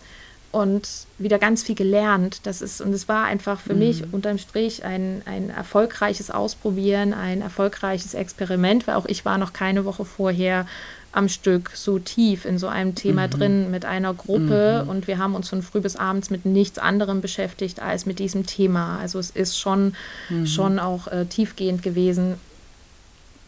und 0.52 0.88
wieder 1.18 1.38
ganz 1.38 1.62
viel 1.62 1.74
gelernt. 1.74 2.40
Das 2.44 2.62
ist, 2.62 2.80
und 2.80 2.92
es 2.92 3.08
war 3.08 3.24
einfach 3.24 3.58
für 3.58 3.72
mhm. 3.72 3.78
mich 3.80 4.04
unterm 4.12 4.38
Strich 4.38 4.84
ein, 4.84 5.22
ein 5.24 5.50
erfolgreiches 5.50 6.30
Ausprobieren, 6.30 7.14
ein 7.14 7.40
erfolgreiches 7.40 8.14
Experiment, 8.14 8.86
weil 8.86 8.94
auch 8.94 9.06
ich 9.06 9.24
war 9.24 9.38
noch 9.38 9.52
keine 9.52 9.84
Woche 9.84 10.04
vorher 10.04 10.66
am 11.10 11.28
Stück 11.28 11.72
so 11.74 11.98
tief 11.98 12.44
in 12.44 12.58
so 12.58 12.68
einem 12.68 12.94
Thema 12.94 13.26
mhm. 13.26 13.30
drin 13.30 13.70
mit 13.70 13.84
einer 13.84 14.14
Gruppe 14.14 14.82
mhm. 14.84 14.90
und 14.90 15.06
wir 15.06 15.18
haben 15.18 15.34
uns 15.34 15.48
von 15.48 15.62
früh 15.62 15.80
bis 15.80 15.96
abends 15.96 16.30
mit 16.30 16.46
nichts 16.46 16.78
anderem 16.78 17.20
beschäftigt 17.20 17.80
als 17.80 18.06
mit 18.06 18.18
diesem 18.18 18.46
Thema. 18.46 18.98
Also 18.98 19.18
es 19.18 19.30
ist 19.30 19.58
schon, 19.58 19.94
mhm. 20.30 20.46
schon 20.46 20.78
auch 20.78 21.08
äh, 21.08 21.26
tiefgehend 21.26 21.82
gewesen. 21.82 22.34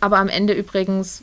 Aber 0.01 0.19
am 0.19 0.29
Ende 0.29 0.53
übrigens 0.53 1.23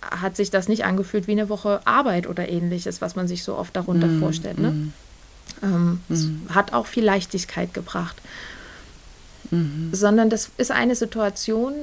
hat 0.00 0.36
sich 0.36 0.50
das 0.50 0.68
nicht 0.68 0.84
angefühlt 0.84 1.26
wie 1.26 1.32
eine 1.32 1.48
Woche 1.48 1.80
Arbeit 1.84 2.28
oder 2.28 2.48
ähnliches, 2.48 3.00
was 3.00 3.16
man 3.16 3.26
sich 3.26 3.42
so 3.42 3.56
oft 3.56 3.74
darunter 3.74 4.06
mhm. 4.06 4.20
vorstellt. 4.20 4.58
Ne? 4.58 4.92
Ähm, 5.62 6.00
mhm. 6.08 6.42
hat 6.50 6.72
auch 6.72 6.86
viel 6.86 7.04
Leichtigkeit 7.04 7.72
gebracht. 7.74 8.16
Mhm. 9.50 9.90
Sondern 9.92 10.30
das 10.30 10.50
ist 10.56 10.70
eine 10.70 10.94
Situation, 10.94 11.74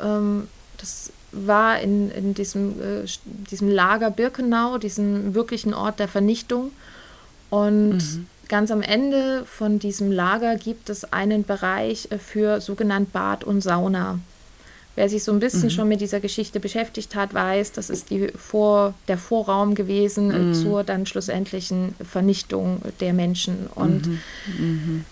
ähm, 0.00 0.48
das 0.78 1.12
war 1.32 1.80
in, 1.80 2.10
in 2.10 2.34
diesem, 2.34 2.80
äh, 2.80 3.06
diesem 3.50 3.68
Lager 3.68 4.10
Birkenau, 4.10 4.78
diesem 4.78 5.34
wirklichen 5.34 5.74
Ort 5.74 6.00
der 6.00 6.08
Vernichtung. 6.08 6.72
Und 7.50 7.98
mhm. 7.98 8.26
ganz 8.48 8.70
am 8.70 8.82
Ende 8.82 9.44
von 9.44 9.78
diesem 9.78 10.10
Lager 10.10 10.56
gibt 10.56 10.90
es 10.90 11.12
einen 11.12 11.44
Bereich 11.44 12.08
äh, 12.10 12.18
für 12.18 12.60
sogenannt 12.60 13.12
Bad 13.12 13.44
und 13.44 13.60
Sauna. 13.60 14.18
Wer 14.96 15.08
sich 15.08 15.22
so 15.22 15.32
ein 15.32 15.38
bisschen 15.38 15.64
mhm. 15.64 15.70
schon 15.70 15.88
mit 15.88 16.00
dieser 16.00 16.20
Geschichte 16.20 16.60
beschäftigt 16.60 17.14
hat, 17.14 17.32
weiß, 17.32 17.72
das 17.72 17.90
ist 17.90 18.10
die 18.10 18.28
Vor, 18.36 18.94
der 19.08 19.18
Vorraum 19.18 19.74
gewesen 19.74 20.50
mhm. 20.50 20.54
zur 20.54 20.84
dann 20.84 21.06
schlussendlichen 21.06 21.94
Vernichtung 22.02 22.82
der 22.98 23.12
Menschen. 23.12 23.68
Und 23.74 24.06
mhm. 24.06 24.20
mhm. 24.58 25.04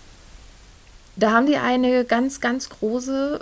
da 1.15 1.31
haben 1.31 1.45
die 1.45 1.57
eine 1.57 2.03
ganz, 2.03 2.41
ganz 2.41 2.69
große, 2.69 3.39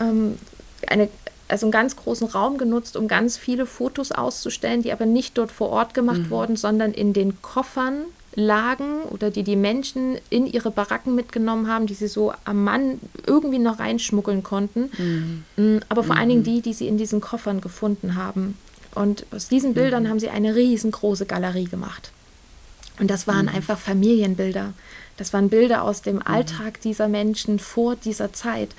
ähm, 0.00 0.38
eine, 0.86 1.08
also 1.48 1.66
einen 1.66 1.72
ganz 1.72 1.96
großen 1.96 2.28
Raum 2.28 2.56
genutzt, 2.56 2.96
um 2.96 3.08
ganz 3.08 3.36
viele 3.36 3.66
Fotos 3.66 4.12
auszustellen, 4.12 4.82
die 4.82 4.92
aber 4.92 5.06
nicht 5.06 5.36
dort 5.38 5.50
vor 5.50 5.70
Ort 5.70 5.92
gemacht 5.92 6.20
mhm. 6.20 6.30
wurden, 6.30 6.56
sondern 6.56 6.92
in 6.92 7.12
den 7.12 7.42
Koffern 7.42 8.04
lagen 8.34 9.02
oder 9.10 9.30
die 9.30 9.42
die 9.42 9.56
Menschen 9.56 10.16
in 10.30 10.46
ihre 10.46 10.70
Baracken 10.70 11.14
mitgenommen 11.14 11.68
haben, 11.68 11.86
die 11.86 11.94
sie 11.94 12.08
so 12.08 12.32
am 12.44 12.64
Mann 12.64 12.98
irgendwie 13.26 13.58
noch 13.58 13.78
reinschmuggeln 13.78 14.42
konnten. 14.42 15.44
Mhm. 15.56 15.80
Aber 15.88 16.02
vor 16.02 16.14
mhm. 16.14 16.20
allen 16.20 16.28
Dingen 16.30 16.44
die, 16.44 16.62
die 16.62 16.72
sie 16.72 16.88
in 16.88 16.98
diesen 16.98 17.20
Koffern 17.20 17.60
gefunden 17.60 18.14
haben. 18.14 18.56
Und 18.94 19.26
aus 19.30 19.48
diesen 19.48 19.74
Bildern 19.74 20.04
mhm. 20.04 20.08
haben 20.08 20.20
sie 20.20 20.30
eine 20.30 20.54
riesengroße 20.54 21.26
Galerie 21.26 21.64
gemacht. 21.64 22.10
Und 22.98 23.10
das 23.10 23.26
waren 23.26 23.46
mhm. 23.46 23.54
einfach 23.54 23.78
Familienbilder. 23.78 24.72
Das 25.16 25.32
waren 25.32 25.48
Bilder 25.48 25.82
aus 25.82 26.02
dem 26.02 26.16
mhm. 26.16 26.22
Alltag 26.22 26.80
dieser 26.80 27.08
Menschen 27.08 27.58
vor 27.58 27.96
dieser 27.96 28.32
Zeit. 28.32 28.70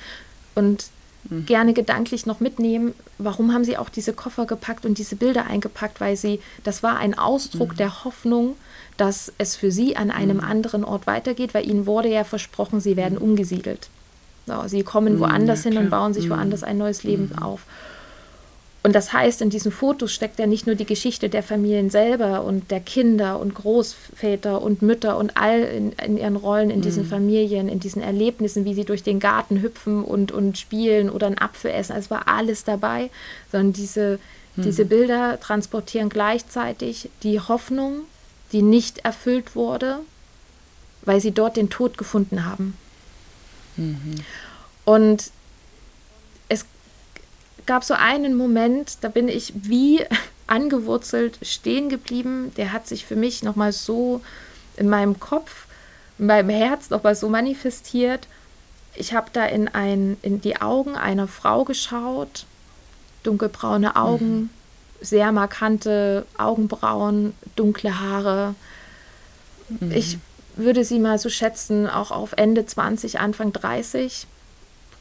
Und 0.56 0.86
mhm. 1.30 1.46
gerne 1.46 1.74
gedanklich 1.74 2.26
noch 2.26 2.40
mitnehmen, 2.40 2.94
warum 3.18 3.54
haben 3.54 3.64
sie 3.64 3.78
auch 3.78 3.90
diese 3.90 4.14
Koffer 4.14 4.46
gepackt 4.46 4.86
und 4.86 4.98
diese 4.98 5.16
Bilder 5.16 5.46
eingepackt, 5.46 6.00
weil 6.00 6.16
sie, 6.16 6.40
das 6.64 6.84
war 6.84 6.98
ein 6.98 7.18
Ausdruck 7.18 7.74
mhm. 7.74 7.78
der 7.78 8.04
Hoffnung, 8.04 8.56
dass 8.98 9.32
es 9.38 9.56
für 9.56 9.72
sie 9.72 9.96
an 9.96 10.12
einem 10.12 10.38
mhm. 10.38 10.44
anderen 10.44 10.84
Ort 10.84 11.08
weitergeht, 11.08 11.54
weil 11.54 11.68
ihnen 11.68 11.86
wurde 11.86 12.10
ja 12.10 12.24
versprochen, 12.24 12.80
sie 12.80 12.96
werden 12.96 13.16
mhm. 13.16 13.30
umgesiedelt. 13.30 13.90
So, 14.46 14.68
sie 14.68 14.84
kommen 14.84 15.20
woanders 15.20 15.64
ja, 15.64 15.72
hin 15.72 15.80
und 15.80 15.90
bauen 15.90 16.14
sich 16.14 16.30
woanders 16.30 16.64
ein 16.64 16.78
neues 16.78 17.04
Leben 17.04 17.32
auf. 17.40 17.62
Und 18.86 18.94
das 18.94 19.14
heißt, 19.14 19.42
in 19.42 19.50
diesen 19.50 19.72
Fotos 19.72 20.12
steckt 20.12 20.40
ja 20.40 20.46
nicht 20.46 20.68
nur 20.68 20.76
die 20.76 20.86
Geschichte 20.86 21.30
der 21.30 21.42
Familien 21.42 21.90
selber 21.90 22.44
und 22.44 22.70
der 22.70 22.82
Kinder 22.82 23.40
und 23.40 23.56
Großväter 23.56 24.62
und 24.62 24.82
Mütter 24.82 25.18
und 25.18 25.38
all 25.38 25.62
in, 25.62 25.94
in 25.94 26.18
ihren 26.18 26.36
Rollen 26.36 26.70
in 26.70 26.82
diesen 26.82 27.04
mhm. 27.04 27.10
Familien, 27.10 27.70
in 27.70 27.80
diesen 27.80 28.02
Erlebnissen, 28.02 28.66
wie 28.66 28.74
sie 28.74 28.84
durch 28.84 29.02
den 29.02 29.22
Garten 29.22 29.62
hüpfen 29.62 30.04
und, 30.04 30.34
und 30.34 30.58
spielen 30.58 31.10
oder 31.10 31.28
einen 31.28 31.38
Apfel 31.38 31.72
essen. 31.72 31.94
Also 31.94 32.08
es 32.08 32.12
war 32.12 32.28
alles 32.28 32.66
dabei, 32.66 33.10
sondern 33.54 33.72
diese, 33.72 34.20
mhm. 34.58 34.64
diese 34.64 34.84
Bilder 34.84 35.40
transportieren 35.40 36.10
gleichzeitig 36.10 37.10
die 37.24 37.40
Hoffnung, 37.40 38.02
die 38.54 38.62
nicht 38.62 39.00
erfüllt 39.00 39.56
wurde, 39.56 40.00
weil 41.02 41.20
sie 41.20 41.32
dort 41.32 41.58
den 41.58 41.70
Tod 41.70 41.98
gefunden 41.98 42.46
haben. 42.46 42.78
Mhm. 43.76 44.16
Und 44.86 45.32
gab 47.66 47.84
so 47.84 47.94
einen 47.94 48.36
Moment, 48.36 48.98
da 49.02 49.10
bin 49.10 49.28
ich 49.28 49.54
wie 49.56 50.06
angewurzelt 50.48 51.40
stehen 51.42 51.90
geblieben. 51.90 52.52
Der 52.58 52.74
hat 52.74 52.88
sich 52.88 53.06
für 53.06 53.16
mich 53.16 53.44
nochmal 53.44 53.72
so 53.72 54.22
in 54.76 54.90
meinem 54.90 55.20
Kopf, 55.20 55.68
in 56.20 56.28
meinem 56.28 56.50
Herz 56.50 56.90
nochmal 56.90 57.16
so 57.16 57.30
manifestiert. 57.30 58.28
Ich 58.96 59.14
habe 59.14 59.30
da 59.34 59.46
in, 59.46 59.68
ein, 59.70 60.18
in 60.22 60.42
die 60.42 60.62
Augen 60.62 60.96
einer 60.96 61.28
Frau 61.28 61.64
geschaut, 61.64 62.46
dunkelbraune 63.24 63.96
Augen, 63.96 64.36
mhm. 64.36 64.50
Sehr 65.04 65.32
markante 65.32 66.26
Augenbrauen, 66.38 67.34
dunkle 67.56 68.00
Haare. 68.00 68.56
Mhm. 69.70 69.92
Ich 69.92 70.18
würde 70.56 70.84
sie 70.84 71.00
mal 71.00 71.20
so 71.20 71.30
schätzen, 71.30 71.88
auch 71.88 72.12
auf 72.12 72.34
Ende 72.34 72.66
20, 72.66 73.20
Anfang 73.20 73.54
30. 73.54 74.26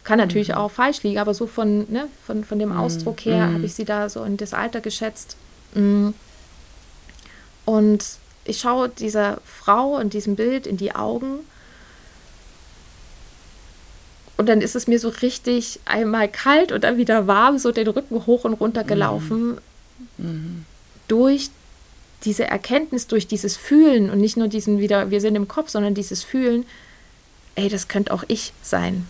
Kann 0.04 0.18
natürlich 0.18 0.48
mhm. 0.48 0.54
auch 0.54 0.70
falsch 0.70 1.02
liegen, 1.02 1.18
aber 1.18 1.34
so 1.34 1.46
von, 1.46 1.90
ne, 1.90 2.08
von, 2.26 2.44
von 2.44 2.58
dem 2.58 2.70
mhm. 2.70 2.78
Ausdruck 2.78 3.20
her 3.24 3.46
mhm. 3.46 3.54
habe 3.54 3.66
ich 3.66 3.74
sie 3.74 3.84
da 3.84 4.08
so 4.08 4.24
in 4.24 4.36
das 4.36 4.52
Alter 4.54 4.80
geschätzt. 4.80 5.36
Mhm. 5.74 6.14
Und 7.64 8.04
ich 8.44 8.58
schaue 8.58 8.88
dieser 8.88 9.38
Frau 9.44 9.98
in 9.98 10.10
diesem 10.10 10.34
Bild 10.34 10.66
in 10.66 10.76
die 10.76 10.94
Augen. 10.94 11.40
Und 14.36 14.48
dann 14.48 14.60
ist 14.60 14.74
es 14.74 14.88
mir 14.88 14.98
so 14.98 15.08
richtig 15.08 15.78
einmal 15.84 16.26
kalt 16.26 16.72
und 16.72 16.82
dann 16.82 16.96
wieder 16.96 17.28
warm, 17.28 17.58
so 17.58 17.70
den 17.70 17.86
Rücken 17.86 18.26
hoch 18.26 18.44
und 18.44 18.54
runter 18.54 18.82
gelaufen. 18.82 19.50
Mhm. 19.52 19.58
Durch 21.08 21.50
diese 22.24 22.44
Erkenntnis, 22.44 23.06
durch 23.06 23.26
dieses 23.26 23.56
Fühlen 23.56 24.10
und 24.10 24.20
nicht 24.20 24.36
nur 24.36 24.48
diesen 24.48 24.78
wieder, 24.78 25.10
wir 25.10 25.20
sind 25.20 25.34
im 25.34 25.48
Kopf, 25.48 25.70
sondern 25.70 25.94
dieses 25.94 26.22
Fühlen, 26.22 26.64
ey, 27.54 27.68
das 27.68 27.88
könnte 27.88 28.12
auch 28.12 28.24
ich 28.28 28.52
sein. 28.62 29.06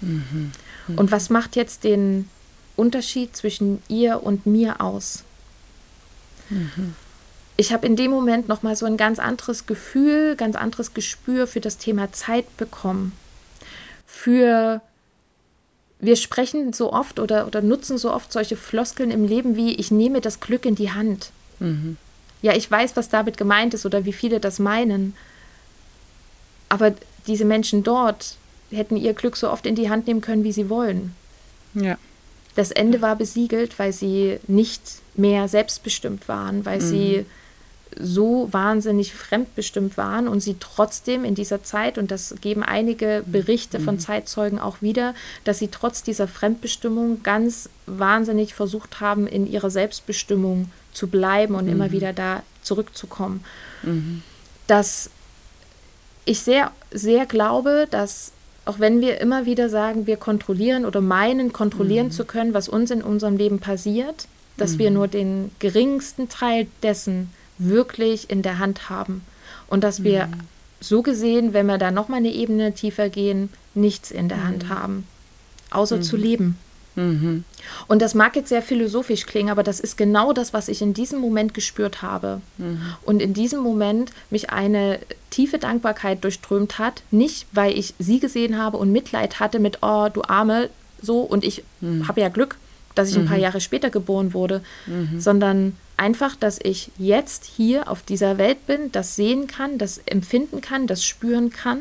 Mhm. 0.00 0.52
Und 0.96 1.12
was 1.12 1.30
macht 1.30 1.56
jetzt 1.56 1.84
den 1.84 2.28
Unterschied 2.76 3.36
zwischen 3.36 3.82
ihr 3.88 4.22
und 4.22 4.46
mir 4.46 4.80
aus? 4.80 5.24
Mhm. 6.48 6.94
Ich 7.56 7.72
habe 7.72 7.86
in 7.86 7.96
dem 7.96 8.10
Moment 8.10 8.48
noch 8.48 8.62
mal 8.62 8.74
so 8.74 8.86
ein 8.86 8.96
ganz 8.96 9.18
anderes 9.18 9.66
Gefühl, 9.66 10.36
ganz 10.36 10.56
anderes 10.56 10.94
Gespür 10.94 11.46
für 11.46 11.60
das 11.60 11.78
Thema 11.78 12.10
Zeit 12.12 12.56
bekommen. 12.56 13.12
Für 14.06 14.80
wir 16.02 16.16
sprechen 16.16 16.72
so 16.72 16.92
oft 16.92 17.20
oder, 17.20 17.46
oder 17.46 17.62
nutzen 17.62 17.96
so 17.96 18.12
oft 18.12 18.32
solche 18.32 18.56
Floskeln 18.56 19.12
im 19.12 19.24
Leben 19.24 19.56
wie 19.56 19.74
ich 19.76 19.92
nehme 19.92 20.20
das 20.20 20.40
Glück 20.40 20.66
in 20.66 20.74
die 20.74 20.90
Hand. 20.90 21.30
Mhm. 21.60 21.96
Ja, 22.42 22.54
ich 22.54 22.68
weiß, 22.68 22.96
was 22.96 23.08
damit 23.08 23.36
gemeint 23.36 23.72
ist 23.72 23.86
oder 23.86 24.04
wie 24.04 24.12
viele 24.12 24.40
das 24.40 24.58
meinen. 24.58 25.14
Aber 26.68 26.92
diese 27.28 27.44
Menschen 27.44 27.84
dort, 27.84 28.36
hätten 28.72 28.96
ihr 28.96 29.14
Glück 29.14 29.36
so 29.36 29.48
oft 29.48 29.64
in 29.64 29.76
die 29.76 29.90
Hand 29.90 30.08
nehmen 30.08 30.20
können, 30.20 30.42
wie 30.42 30.52
sie 30.52 30.68
wollen. 30.68 31.14
Ja. 31.74 31.96
Das 32.56 32.72
Ende 32.72 33.00
war 33.00 33.14
besiegelt, 33.14 33.78
weil 33.78 33.92
sie 33.92 34.40
nicht 34.48 34.82
mehr 35.14 35.46
selbstbestimmt 35.46 36.26
waren, 36.26 36.66
weil 36.66 36.80
mhm. 36.80 36.86
sie 36.86 37.26
so 37.98 38.48
wahnsinnig 38.52 39.12
fremdbestimmt 39.14 39.96
waren 39.96 40.28
und 40.28 40.40
sie 40.40 40.56
trotzdem 40.58 41.24
in 41.24 41.34
dieser 41.34 41.62
Zeit, 41.62 41.98
und 41.98 42.10
das 42.10 42.34
geben 42.40 42.62
einige 42.62 43.22
Berichte 43.26 43.78
mhm. 43.78 43.84
von 43.84 43.98
Zeitzeugen 43.98 44.58
auch 44.58 44.82
wieder, 44.82 45.14
dass 45.44 45.58
sie 45.58 45.68
trotz 45.68 46.02
dieser 46.02 46.28
Fremdbestimmung 46.28 47.22
ganz 47.22 47.68
wahnsinnig 47.86 48.54
versucht 48.54 49.00
haben, 49.00 49.26
in 49.26 49.50
ihrer 49.50 49.70
Selbstbestimmung 49.70 50.70
zu 50.92 51.08
bleiben 51.08 51.54
und 51.54 51.66
mhm. 51.66 51.72
immer 51.72 51.90
wieder 51.92 52.12
da 52.12 52.42
zurückzukommen. 52.62 53.44
Mhm. 53.82 54.22
Dass 54.66 55.10
ich 56.24 56.40
sehr, 56.40 56.70
sehr 56.90 57.26
glaube, 57.26 57.86
dass 57.90 58.32
auch 58.64 58.78
wenn 58.78 59.00
wir 59.00 59.20
immer 59.20 59.44
wieder 59.44 59.68
sagen, 59.68 60.06
wir 60.06 60.16
kontrollieren 60.16 60.84
oder 60.84 61.00
meinen, 61.00 61.52
kontrollieren 61.52 62.06
mhm. 62.06 62.12
zu 62.12 62.24
können, 62.24 62.54
was 62.54 62.68
uns 62.68 62.90
in 62.90 63.02
unserem 63.02 63.36
Leben 63.36 63.58
passiert, 63.58 64.28
dass 64.56 64.74
mhm. 64.74 64.78
wir 64.78 64.90
nur 64.92 65.08
den 65.08 65.50
geringsten 65.58 66.28
Teil 66.28 66.68
dessen 66.82 67.30
wirklich 67.68 68.30
in 68.30 68.42
der 68.42 68.58
Hand 68.58 68.88
haben. 68.88 69.22
Und 69.68 69.84
dass 69.84 70.02
wir 70.02 70.26
mhm. 70.26 70.32
so 70.80 71.02
gesehen, 71.02 71.52
wenn 71.52 71.66
wir 71.66 71.78
da 71.78 71.90
nochmal 71.90 72.18
eine 72.18 72.32
Ebene 72.32 72.74
tiefer 72.74 73.08
gehen, 73.08 73.48
nichts 73.74 74.10
in 74.10 74.28
der 74.28 74.44
Hand 74.44 74.64
mhm. 74.64 74.68
haben, 74.68 75.06
außer 75.70 76.00
zu 76.00 76.16
mhm. 76.16 76.22
leben. 76.22 76.58
Mhm. 76.94 77.44
Und 77.88 78.02
das 78.02 78.14
mag 78.14 78.36
jetzt 78.36 78.50
sehr 78.50 78.60
philosophisch 78.60 79.24
klingen, 79.24 79.48
aber 79.48 79.62
das 79.62 79.80
ist 79.80 79.96
genau 79.96 80.32
das, 80.34 80.52
was 80.52 80.68
ich 80.68 80.82
in 80.82 80.92
diesem 80.92 81.20
Moment 81.20 81.54
gespürt 81.54 82.02
habe. 82.02 82.42
Mhm. 82.58 82.82
Und 83.02 83.22
in 83.22 83.32
diesem 83.32 83.60
Moment 83.60 84.12
mich 84.28 84.50
eine 84.50 84.98
tiefe 85.30 85.58
Dankbarkeit 85.58 86.22
durchströmt 86.22 86.78
hat, 86.78 87.02
nicht 87.10 87.46
weil 87.52 87.78
ich 87.78 87.94
sie 87.98 88.20
gesehen 88.20 88.58
habe 88.58 88.76
und 88.76 88.92
Mitleid 88.92 89.40
hatte 89.40 89.58
mit, 89.58 89.78
oh, 89.80 90.08
du 90.12 90.22
Arme, 90.22 90.68
so, 91.00 91.20
und 91.20 91.44
ich 91.44 91.64
habe 92.06 92.20
ja 92.20 92.28
Glück, 92.28 92.56
dass 92.94 93.10
ich 93.10 93.16
ein 93.16 93.26
paar. 93.26 93.38
Jahre 93.38 93.60
später 93.60 93.90
geboren 93.90 94.34
wurde, 94.34 94.62
sondern 95.18 95.76
einfach, 96.02 96.34
dass 96.34 96.58
ich 96.60 96.90
jetzt 96.98 97.44
hier 97.44 97.88
auf 97.88 98.02
dieser 98.02 98.36
Welt 98.36 98.66
bin, 98.66 98.90
das 98.90 99.14
sehen 99.14 99.46
kann, 99.46 99.78
das 99.78 99.98
empfinden 99.98 100.60
kann, 100.60 100.88
das 100.88 101.04
spüren 101.04 101.50
kann 101.50 101.78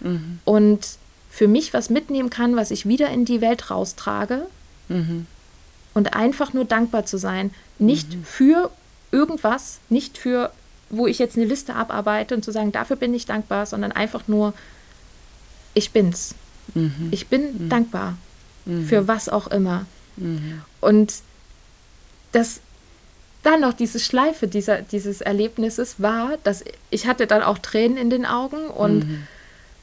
mhm. 0.00 0.40
und 0.44 0.98
für 1.30 1.46
mich 1.46 1.72
was 1.72 1.88
mitnehmen 1.88 2.30
kann, 2.30 2.56
was 2.56 2.72
ich 2.72 2.86
wieder 2.86 3.08
in 3.10 3.24
die 3.24 3.40
Welt 3.40 3.70
raustrage. 3.70 4.46
Mhm. 4.88 5.26
Und 5.94 6.14
einfach 6.14 6.52
nur 6.52 6.64
dankbar 6.64 7.06
zu 7.06 7.16
sein. 7.16 7.52
Nicht 7.78 8.12
mhm. 8.12 8.24
für 8.24 8.70
irgendwas, 9.12 9.78
nicht 9.88 10.18
für, 10.18 10.50
wo 10.88 11.06
ich 11.06 11.20
jetzt 11.20 11.36
eine 11.36 11.46
Liste 11.46 11.74
abarbeite 11.74 12.34
und 12.34 12.44
zu 12.44 12.50
sagen, 12.50 12.72
dafür 12.72 12.96
bin 12.96 13.14
ich 13.14 13.26
dankbar, 13.26 13.66
sondern 13.66 13.92
einfach 13.92 14.26
nur, 14.26 14.52
ich 15.74 15.92
bin's. 15.92 16.34
Mhm. 16.74 17.08
Ich 17.12 17.28
bin 17.28 17.42
mhm. 17.64 17.68
dankbar. 17.68 18.18
Mhm. 18.64 18.86
Für 18.86 19.06
was 19.06 19.28
auch 19.28 19.46
immer. 19.46 19.86
Und 20.80 21.14
das 22.32 22.60
dann 23.42 23.60
noch 23.60 23.72
diese 23.72 24.00
Schleife 24.00 24.48
dieser, 24.48 24.82
dieses 24.82 25.20
Erlebnisses 25.20 25.96
war, 25.98 26.38
dass 26.44 26.64
ich 26.90 27.06
hatte 27.06 27.26
dann 27.26 27.42
auch 27.42 27.58
Tränen 27.58 27.96
in 27.96 28.10
den 28.10 28.26
Augen 28.26 28.66
und 28.68 29.08
mhm 29.08 29.26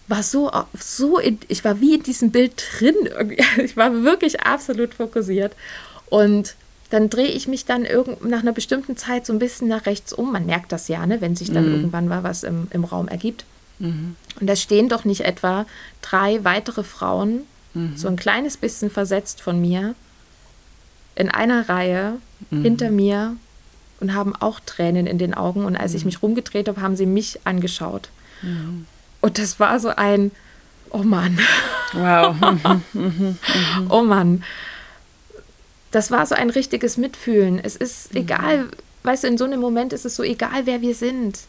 war 0.07 0.23
so, 0.23 0.49
so 0.73 1.19
in, 1.19 1.37
ich 1.47 1.63
war 1.65 1.79
wie 1.81 1.95
in 1.95 2.03
diesem 2.03 2.31
Bild 2.31 2.63
drin. 2.79 2.95
Ich 3.57 3.75
war 3.75 4.03
wirklich 4.03 4.41
absolut 4.41 4.93
fokussiert. 4.93 5.53
Und 6.09 6.55
dann 6.89 7.09
drehe 7.09 7.27
ich 7.27 7.47
mich 7.47 7.65
dann 7.65 7.83
irgend, 7.83 8.23
nach 8.23 8.39
einer 8.39 8.53
bestimmten 8.53 8.95
Zeit 8.95 9.25
so 9.25 9.33
ein 9.33 9.39
bisschen 9.39 9.67
nach 9.67 9.85
rechts 9.85 10.13
um. 10.13 10.31
Man 10.31 10.45
merkt 10.45 10.71
das 10.71 10.87
ja, 10.87 11.05
ne, 11.05 11.19
wenn 11.19 11.35
sich 11.35 11.51
dann 11.51 11.67
mhm. 11.67 11.75
irgendwann 11.75 12.07
mal 12.07 12.23
was 12.23 12.43
im, 12.43 12.67
im 12.71 12.85
Raum 12.85 13.09
ergibt. 13.09 13.43
Mhm. 13.79 14.15
Und 14.39 14.47
da 14.47 14.55
stehen 14.55 14.87
doch 14.87 15.03
nicht 15.03 15.21
etwa 15.21 15.65
drei 16.01 16.43
weitere 16.45 16.83
Frauen, 16.83 17.41
mhm. 17.73 17.97
so 17.97 18.07
ein 18.07 18.15
kleines 18.15 18.55
bisschen 18.55 18.89
versetzt 18.89 19.41
von 19.41 19.59
mir, 19.59 19.95
in 21.15 21.29
einer 21.29 21.67
Reihe 21.67 22.13
mhm. 22.49 22.61
hinter 22.61 22.91
mir 22.91 23.35
und 23.99 24.13
haben 24.13 24.35
auch 24.35 24.59
Tränen 24.59 25.07
in 25.07 25.17
den 25.17 25.33
Augen. 25.33 25.65
Und 25.65 25.75
als 25.75 25.93
ich 25.93 26.03
mhm. 26.03 26.07
mich 26.07 26.21
rumgedreht 26.21 26.67
habe, 26.67 26.81
haben 26.81 26.95
sie 26.95 27.05
mich 27.05 27.39
angeschaut. 27.45 28.09
Mhm. 28.41 28.85
Und 29.21 29.37
das 29.37 29.59
war 29.59 29.79
so 29.79 29.89
ein, 29.89 30.31
oh 30.91 31.03
Mann. 31.03 31.39
Wow. 31.93 32.35
oh 33.89 34.01
Mann. 34.03 34.43
Das 35.91 36.11
war 36.11 36.25
so 36.25 36.35
ein 36.35 36.49
richtiges 36.49 36.97
Mitfühlen. 36.97 37.59
Es 37.63 37.75
ist 37.75 38.13
mhm. 38.13 38.21
egal, 38.21 38.69
weißt 39.03 39.23
du, 39.23 39.27
in 39.27 39.37
so 39.37 39.45
einem 39.45 39.59
Moment 39.59 39.93
ist 39.93 40.05
es 40.05 40.15
so 40.15 40.23
egal, 40.23 40.65
wer 40.65 40.81
wir 40.81 40.95
sind. 40.95 41.39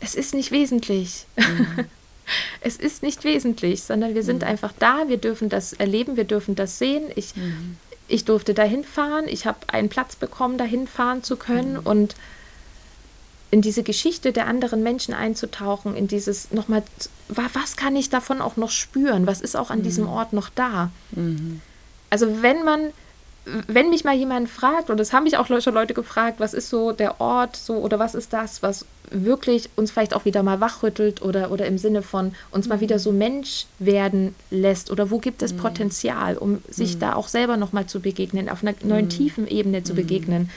es 0.00 0.14
ist 0.14 0.34
nicht 0.34 0.50
wesentlich. 0.52 1.26
Mhm. 1.36 1.86
es 2.60 2.76
ist 2.76 3.02
nicht 3.02 3.24
wesentlich, 3.24 3.82
sondern 3.82 4.14
wir 4.14 4.22
sind 4.22 4.42
mhm. 4.42 4.48
einfach 4.48 4.72
da, 4.78 5.08
wir 5.08 5.16
dürfen 5.16 5.48
das 5.48 5.72
erleben, 5.72 6.16
wir 6.16 6.24
dürfen 6.24 6.54
das 6.54 6.78
sehen. 6.78 7.04
Ich, 7.16 7.36
mhm. 7.36 7.76
Ich 8.10 8.24
durfte 8.24 8.54
dahin 8.54 8.84
fahren, 8.84 9.24
ich 9.28 9.46
habe 9.46 9.58
einen 9.68 9.88
Platz 9.88 10.16
bekommen, 10.16 10.58
dahin 10.58 10.86
fahren 10.86 11.22
zu 11.22 11.36
können 11.36 11.74
mhm. 11.74 11.86
und 11.86 12.14
in 13.50 13.62
diese 13.62 13.82
Geschichte 13.82 14.32
der 14.32 14.46
anderen 14.46 14.82
Menschen 14.82 15.12
einzutauchen, 15.12 15.96
in 15.96 16.06
dieses 16.06 16.52
nochmal, 16.52 16.82
was 17.28 17.76
kann 17.76 17.96
ich 17.96 18.08
davon 18.08 18.40
auch 18.40 18.56
noch 18.56 18.70
spüren? 18.70 19.26
Was 19.26 19.40
ist 19.40 19.56
auch 19.56 19.70
an 19.70 19.82
diesem 19.82 20.04
mhm. 20.04 20.10
Ort 20.10 20.32
noch 20.32 20.50
da? 20.50 20.90
Mhm. 21.10 21.60
Also 22.10 22.42
wenn 22.42 22.64
man 22.64 22.92
wenn 23.66 23.90
mich 23.90 24.04
mal 24.04 24.14
jemand 24.14 24.48
fragt, 24.48 24.90
und 24.90 24.98
das 24.98 25.12
haben 25.12 25.24
mich 25.24 25.36
auch 25.36 25.46
schon 25.46 25.74
Leute 25.74 25.94
gefragt, 25.94 26.40
was 26.40 26.54
ist 26.54 26.68
so 26.68 26.92
der 26.92 27.20
Ort 27.20 27.56
so 27.56 27.74
oder 27.74 27.98
was 27.98 28.14
ist 28.14 28.32
das, 28.32 28.62
was 28.62 28.84
wirklich 29.10 29.68
uns 29.76 29.90
vielleicht 29.90 30.14
auch 30.14 30.24
wieder 30.24 30.42
mal 30.42 30.60
wachrüttelt 30.60 31.22
oder, 31.22 31.50
oder 31.50 31.66
im 31.66 31.78
Sinne 31.78 32.02
von 32.02 32.32
uns 32.50 32.68
mal 32.68 32.80
wieder 32.80 32.98
so 32.98 33.12
Mensch 33.12 33.66
werden 33.78 34.34
lässt 34.50 34.90
oder 34.90 35.10
wo 35.10 35.18
gibt 35.18 35.42
es 35.42 35.52
mhm. 35.52 35.58
Potenzial, 35.58 36.36
um 36.36 36.62
sich 36.68 36.96
mhm. 36.96 37.00
da 37.00 37.14
auch 37.14 37.28
selber 37.28 37.56
nochmal 37.56 37.86
zu 37.86 38.00
begegnen, 38.00 38.48
auf 38.48 38.62
einer 38.62 38.74
neuen 38.82 39.06
mhm. 39.06 39.10
tiefen 39.10 39.48
Ebene 39.48 39.82
zu 39.82 39.92
mhm. 39.92 39.96
begegnen. 39.96 40.50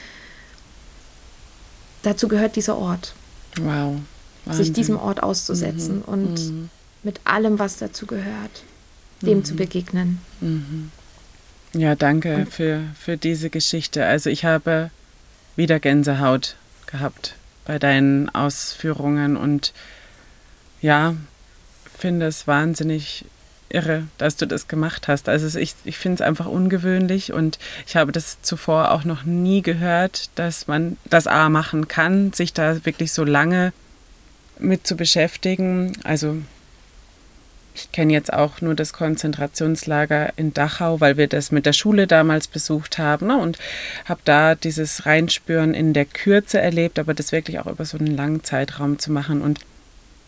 Dazu 2.03 2.27
gehört 2.27 2.55
dieser 2.55 2.77
Ort. 2.77 3.13
Wow. 3.57 3.95
Wahnsinn. 4.45 4.63
Sich 4.65 4.73
diesem 4.73 4.97
Ort 4.97 5.23
auszusetzen 5.23 5.97
mhm. 5.97 6.13
und 6.13 6.51
mhm. 6.51 6.69
mit 7.01 7.21
allem, 7.23 7.59
was 7.59 7.77
dazu 7.77 8.05
gehört, 8.05 8.63
dem 9.21 9.45
zu 9.45 9.55
begegnen. 9.55 10.19
Ja, 11.76 11.95
danke 11.95 12.45
für, 12.49 12.82
für 12.99 13.17
diese 13.17 13.49
Geschichte. 13.49 14.05
Also 14.05 14.30
ich 14.30 14.45
habe 14.45 14.91
wieder 15.55 15.80
Gänsehaut 15.80 16.55
gehabt 16.86 17.36
bei 17.65 17.80
deinen 17.80 18.30
Ausführungen 18.30 19.38
und 19.38 19.74
ja, 20.82 21.15
finde 21.97 22.28
es 22.28 22.47
wahnsinnig 22.47 23.26
irre, 23.69 24.05
dass 24.17 24.36
du 24.36 24.45
das 24.45 24.67
gemacht 24.67 25.07
hast. 25.07 25.28
Also 25.28 25.57
ich, 25.57 25.74
ich 25.84 25.97
finde 25.97 26.15
es 26.15 26.28
einfach 26.28 26.45
ungewöhnlich 26.45 27.34
und 27.34 27.57
ich 27.88 27.95
habe 27.95 28.11
das 28.11 28.41
zuvor 28.41 28.91
auch 28.91 29.03
noch 29.03 29.24
nie 29.24 29.61
gehört, 29.61 30.30
dass 30.36 30.67
man 30.67 30.97
das 31.05 31.26
A 31.26 31.49
machen 31.49 31.88
kann, 31.88 32.34
sich 32.34 32.53
da 32.53 32.86
wirklich 32.86 33.11
so 33.11 33.24
lange 33.24 33.74
mit 34.59 34.86
zu 34.86 34.95
beschäftigen. 34.95 35.93
Also 36.03 36.38
ich 37.76 37.91
kenne 37.91 38.13
jetzt 38.13 38.32
auch 38.32 38.61
nur 38.61 38.76
das 38.76 38.93
Konzentrationslager 38.93 40.34
in 40.38 40.53
Dachau, 40.53 40.99
weil 40.99 41.17
wir 41.17 41.28
das 41.28 41.51
mit 41.51 41.65
der 41.65 41.74
Schule 41.74 42.07
damals 42.07 42.47
besucht 42.47 42.97
haben 42.97 43.28
ne? 43.28 43.38
und 43.38 43.57
habe 44.05 44.21
da 44.26 44.55
dieses 44.55 45.05
Reinspüren 45.05 45.74
in 45.74 45.93
der 45.93 46.05
Kürze 46.05 46.59
erlebt, 46.61 46.99
aber 46.99 47.13
das 47.13 47.32
wirklich 47.32 47.59
auch 47.59 47.67
über 47.67 47.86
so 47.86 47.97
einen 47.97 48.15
langen 48.15 48.43
Zeitraum 48.43 48.99
zu 48.99 49.11
machen. 49.11 49.41
Und 49.41 49.59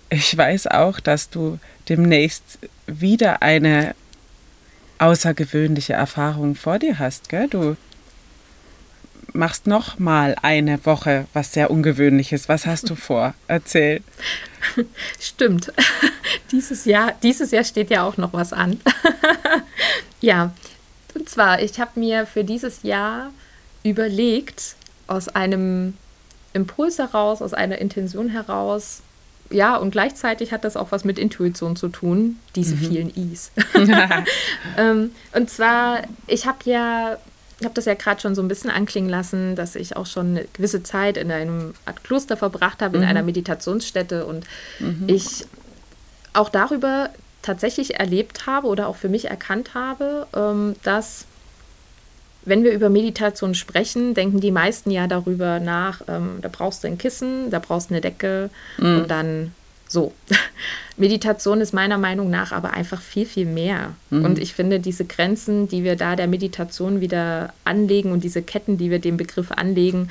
ich 0.10 0.36
weiß 0.36 0.68
auch, 0.68 1.00
dass 1.00 1.30
du 1.30 1.60
demnächst 1.88 2.60
wieder 2.88 3.42
eine 3.42 3.96
außergewöhnliche 4.98 5.94
Erfahrung 5.94 6.56
vor 6.56 6.80
dir 6.80 7.00
hast. 7.00 7.30
Gell? 7.30 7.48
Du 7.48 7.76
machst 9.36 9.68
noch 9.68 10.00
mal 10.00 10.36
eine 10.42 10.86
Woche 10.86 11.26
was 11.34 11.54
sehr 11.54 11.72
Ungewöhnliches. 11.72 12.50
Was 12.50 12.66
hast 12.66 12.90
du 12.90 12.96
vor? 12.96 13.34
Erzähl. 13.48 14.02
Stimmt. 15.20 15.72
Dieses 16.52 16.86
Jahr, 16.86 17.14
dieses 17.22 17.52
Jahr 17.52 17.64
steht 17.64 17.90
ja 17.90 18.04
auch 18.04 18.18
noch 18.18 18.34
was 18.34 18.54
an. 18.54 18.80
ja, 20.22 20.54
und 21.14 21.30
zwar, 21.30 21.62
ich 21.62 21.80
habe 21.80 22.00
mir 22.00 22.26
für 22.26 22.44
dieses 22.44 22.84
Jahr 22.84 23.32
überlegt, 23.84 24.76
aus 25.08 25.28
einem 25.30 25.96
Impuls 26.54 26.98
heraus, 26.98 27.42
aus 27.42 27.54
einer 27.54 27.78
Intention 27.80 28.30
heraus, 28.30 29.02
ja, 29.50 29.76
und 29.76 29.92
gleichzeitig 29.92 30.52
hat 30.52 30.64
das 30.64 30.76
auch 30.76 30.92
was 30.92 31.04
mit 31.04 31.20
Intuition 31.20 31.76
zu 31.76 31.90
tun, 31.90 32.40
diese 32.56 32.76
mhm. 32.76 32.80
vielen 32.80 33.32
Is. 33.32 33.52
ähm, 34.78 35.12
und 35.34 35.50
zwar, 35.50 36.02
ich 36.28 36.48
habe 36.48 36.58
ja 36.66 37.18
ich 37.60 37.66
habe 37.66 37.74
das 37.74 37.86
ja 37.86 37.94
gerade 37.94 38.20
schon 38.20 38.36
so 38.36 38.42
ein 38.42 38.48
bisschen 38.48 38.70
anklingen 38.70 39.10
lassen, 39.10 39.56
dass 39.56 39.76
ich 39.76 39.96
auch 39.96 40.06
schon 40.06 40.28
eine 40.28 40.46
gewisse 40.54 40.84
Zeit 40.84 41.18
in 41.18 41.32
einem 41.32 41.74
Art 41.86 42.04
Kloster 42.04 42.36
verbracht 42.36 42.82
habe, 42.82 42.98
in 42.98 43.04
mhm. 43.04 43.10
einer 43.10 43.24
Meditationsstätte 43.24 44.26
und 44.26 44.46
mhm. 44.80 45.06
ich 45.08 45.46
auch 46.34 46.50
darüber 46.50 47.10
tatsächlich 47.42 48.00
erlebt 48.00 48.46
habe 48.46 48.68
oder 48.68 48.88
auch 48.88 48.98
für 48.98 49.08
mich 49.08 49.26
erkannt 49.26 49.74
habe, 49.74 50.28
ähm, 50.36 50.76
dass 50.84 51.26
wenn 52.44 52.64
wir 52.64 52.74
über 52.74 52.90
Meditation 52.90 53.56
sprechen, 53.56 54.14
denken 54.14 54.40
die 54.40 54.52
meisten 54.52 54.92
ja 54.92 55.08
darüber 55.08 55.60
nach, 55.60 56.02
ähm, 56.08 56.40
da 56.42 56.50
brauchst 56.52 56.84
du 56.84 56.88
ein 56.88 56.98
Kissen, 56.98 57.50
da 57.50 57.60
brauchst 57.60 57.90
du 57.90 57.94
eine 57.94 58.02
Decke 58.02 58.50
mhm. 58.78 58.98
und 58.98 59.08
dann 59.12 59.54
so. 59.88 60.14
Meditation 60.98 61.60
ist 61.60 61.74
meiner 61.74 61.98
Meinung 61.98 62.30
nach 62.30 62.54
aber 62.54 62.72
einfach 62.72 63.02
viel, 63.02 63.26
viel 63.26 63.46
mehr. 63.46 63.94
Mhm. 64.12 64.26
Und 64.26 64.40
ich 64.40 64.54
finde, 64.54 64.80
diese 64.80 65.04
Grenzen, 65.06 65.68
die 65.68 65.84
wir 65.84 65.98
da 65.98 66.16
der 66.16 66.28
Meditation 66.28 67.02
wieder 67.02 67.54
anlegen 67.66 68.12
und 68.14 68.24
diese 68.24 68.42
Ketten, 68.42 68.78
die 68.78 68.92
wir 68.92 69.00
dem 69.00 69.18
Begriff 69.18 69.52
anlegen, 69.52 70.10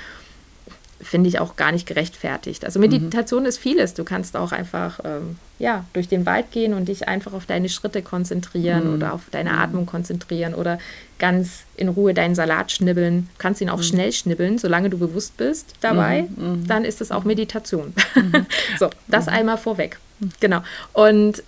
finde 1.04 1.28
ich 1.28 1.38
auch 1.38 1.56
gar 1.56 1.72
nicht 1.72 1.86
gerechtfertigt. 1.86 2.64
Also 2.64 2.80
Meditation 2.80 3.42
mhm. 3.42 3.48
ist 3.48 3.58
vieles. 3.58 3.94
Du 3.94 4.04
kannst 4.04 4.36
auch 4.36 4.52
einfach 4.52 5.00
ähm, 5.04 5.36
ja, 5.58 5.84
durch 5.92 6.08
den 6.08 6.26
Wald 6.26 6.50
gehen 6.50 6.74
und 6.74 6.88
dich 6.88 7.06
einfach 7.06 7.32
auf 7.32 7.46
deine 7.46 7.68
Schritte 7.68 8.02
konzentrieren 8.02 8.88
mhm. 8.88 8.94
oder 8.94 9.12
auf 9.12 9.22
deine 9.30 9.52
mhm. 9.52 9.58
Atmung 9.58 9.86
konzentrieren 9.86 10.54
oder 10.54 10.78
ganz 11.18 11.64
in 11.76 11.88
Ruhe 11.88 12.14
deinen 12.14 12.34
Salat 12.34 12.72
schnibbeln. 12.72 13.28
Du 13.34 13.38
kannst 13.38 13.60
ihn 13.60 13.70
auch 13.70 13.78
mhm. 13.78 13.82
schnell 13.82 14.12
schnibbeln, 14.12 14.58
solange 14.58 14.90
du 14.90 14.98
bewusst 14.98 15.36
bist 15.36 15.74
dabei. 15.80 16.26
Mhm. 16.36 16.48
Mhm. 16.48 16.66
Dann 16.66 16.84
ist 16.84 17.00
es 17.00 17.10
auch 17.10 17.24
Meditation. 17.24 17.94
so, 18.78 18.90
das 19.06 19.28
einmal 19.28 19.58
vorweg. 19.58 19.98
Genau. 20.40 20.62
Und 20.92 21.42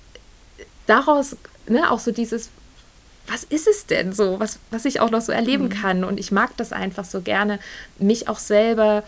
daraus 0.86 1.36
ne, 1.68 1.90
auch 1.90 2.00
so 2.00 2.12
dieses, 2.12 2.50
was 3.26 3.44
ist 3.44 3.66
es 3.66 3.86
denn 3.86 4.12
so, 4.12 4.38
was, 4.38 4.58
was 4.70 4.84
ich 4.84 5.00
auch 5.00 5.10
noch 5.10 5.20
so 5.20 5.32
erleben 5.32 5.68
kann. 5.68 6.04
Und 6.04 6.20
ich 6.20 6.30
mag 6.30 6.56
das 6.56 6.72
einfach 6.72 7.04
so 7.04 7.20
gerne, 7.20 7.58
mich 7.98 8.28
auch 8.28 8.38
selber 8.38 9.02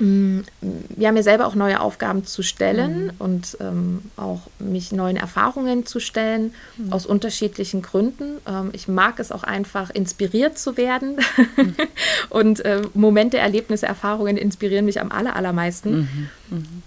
ja, 0.00 1.12
mir 1.12 1.22
selber 1.22 1.46
auch 1.46 1.56
neue 1.56 1.80
Aufgaben 1.80 2.24
zu 2.24 2.42
stellen 2.42 3.06
mhm. 3.06 3.12
und 3.18 3.56
ähm, 3.60 4.02
auch 4.16 4.42
mich 4.58 4.92
neuen 4.92 5.16
Erfahrungen 5.16 5.86
zu 5.86 5.98
stellen, 5.98 6.54
mhm. 6.76 6.92
aus 6.92 7.04
unterschiedlichen 7.04 7.82
Gründen. 7.82 8.38
Ähm, 8.46 8.70
ich 8.72 8.86
mag 8.86 9.18
es 9.18 9.32
auch 9.32 9.42
einfach, 9.42 9.90
inspiriert 9.90 10.56
zu 10.56 10.76
werden. 10.76 11.16
Mhm. 11.56 11.74
und 12.30 12.64
äh, 12.64 12.82
Momente, 12.94 13.38
Erlebnisse, 13.38 13.86
Erfahrungen 13.86 14.36
inspirieren 14.36 14.84
mich 14.84 15.00
am 15.00 15.10
aller, 15.10 15.34
allermeisten. 15.34 16.08
Mhm. 16.50 16.56
Mhm. 16.56 16.82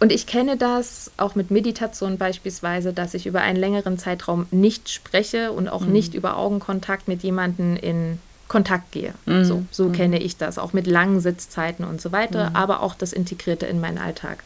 Und 0.00 0.12
ich 0.12 0.26
kenne 0.26 0.56
das 0.56 1.10
auch 1.16 1.34
mit 1.34 1.50
Meditation 1.50 2.18
beispielsweise, 2.18 2.92
dass 2.92 3.14
ich 3.14 3.26
über 3.26 3.40
einen 3.40 3.58
längeren 3.58 3.98
Zeitraum 3.98 4.46
nicht 4.50 4.88
spreche 4.90 5.52
und 5.52 5.68
auch 5.68 5.82
mhm. 5.82 5.92
nicht 5.92 6.14
über 6.14 6.36
Augenkontakt 6.36 7.08
mit 7.08 7.22
jemandem 7.22 7.76
in 7.76 8.18
Kontakt 8.48 8.92
gehe. 8.92 9.14
Mhm. 9.26 9.44
So, 9.44 9.62
so 9.70 9.84
mhm. 9.84 9.92
kenne 9.92 10.18
ich 10.18 10.36
das, 10.36 10.58
auch 10.58 10.72
mit 10.72 10.86
langen 10.86 11.20
Sitzzeiten 11.20 11.84
und 11.84 12.00
so 12.00 12.12
weiter, 12.12 12.50
mhm. 12.50 12.56
aber 12.56 12.82
auch 12.82 12.94
das 12.94 13.12
Integrierte 13.12 13.66
in 13.66 13.80
meinen 13.80 13.98
Alltag. 13.98 14.42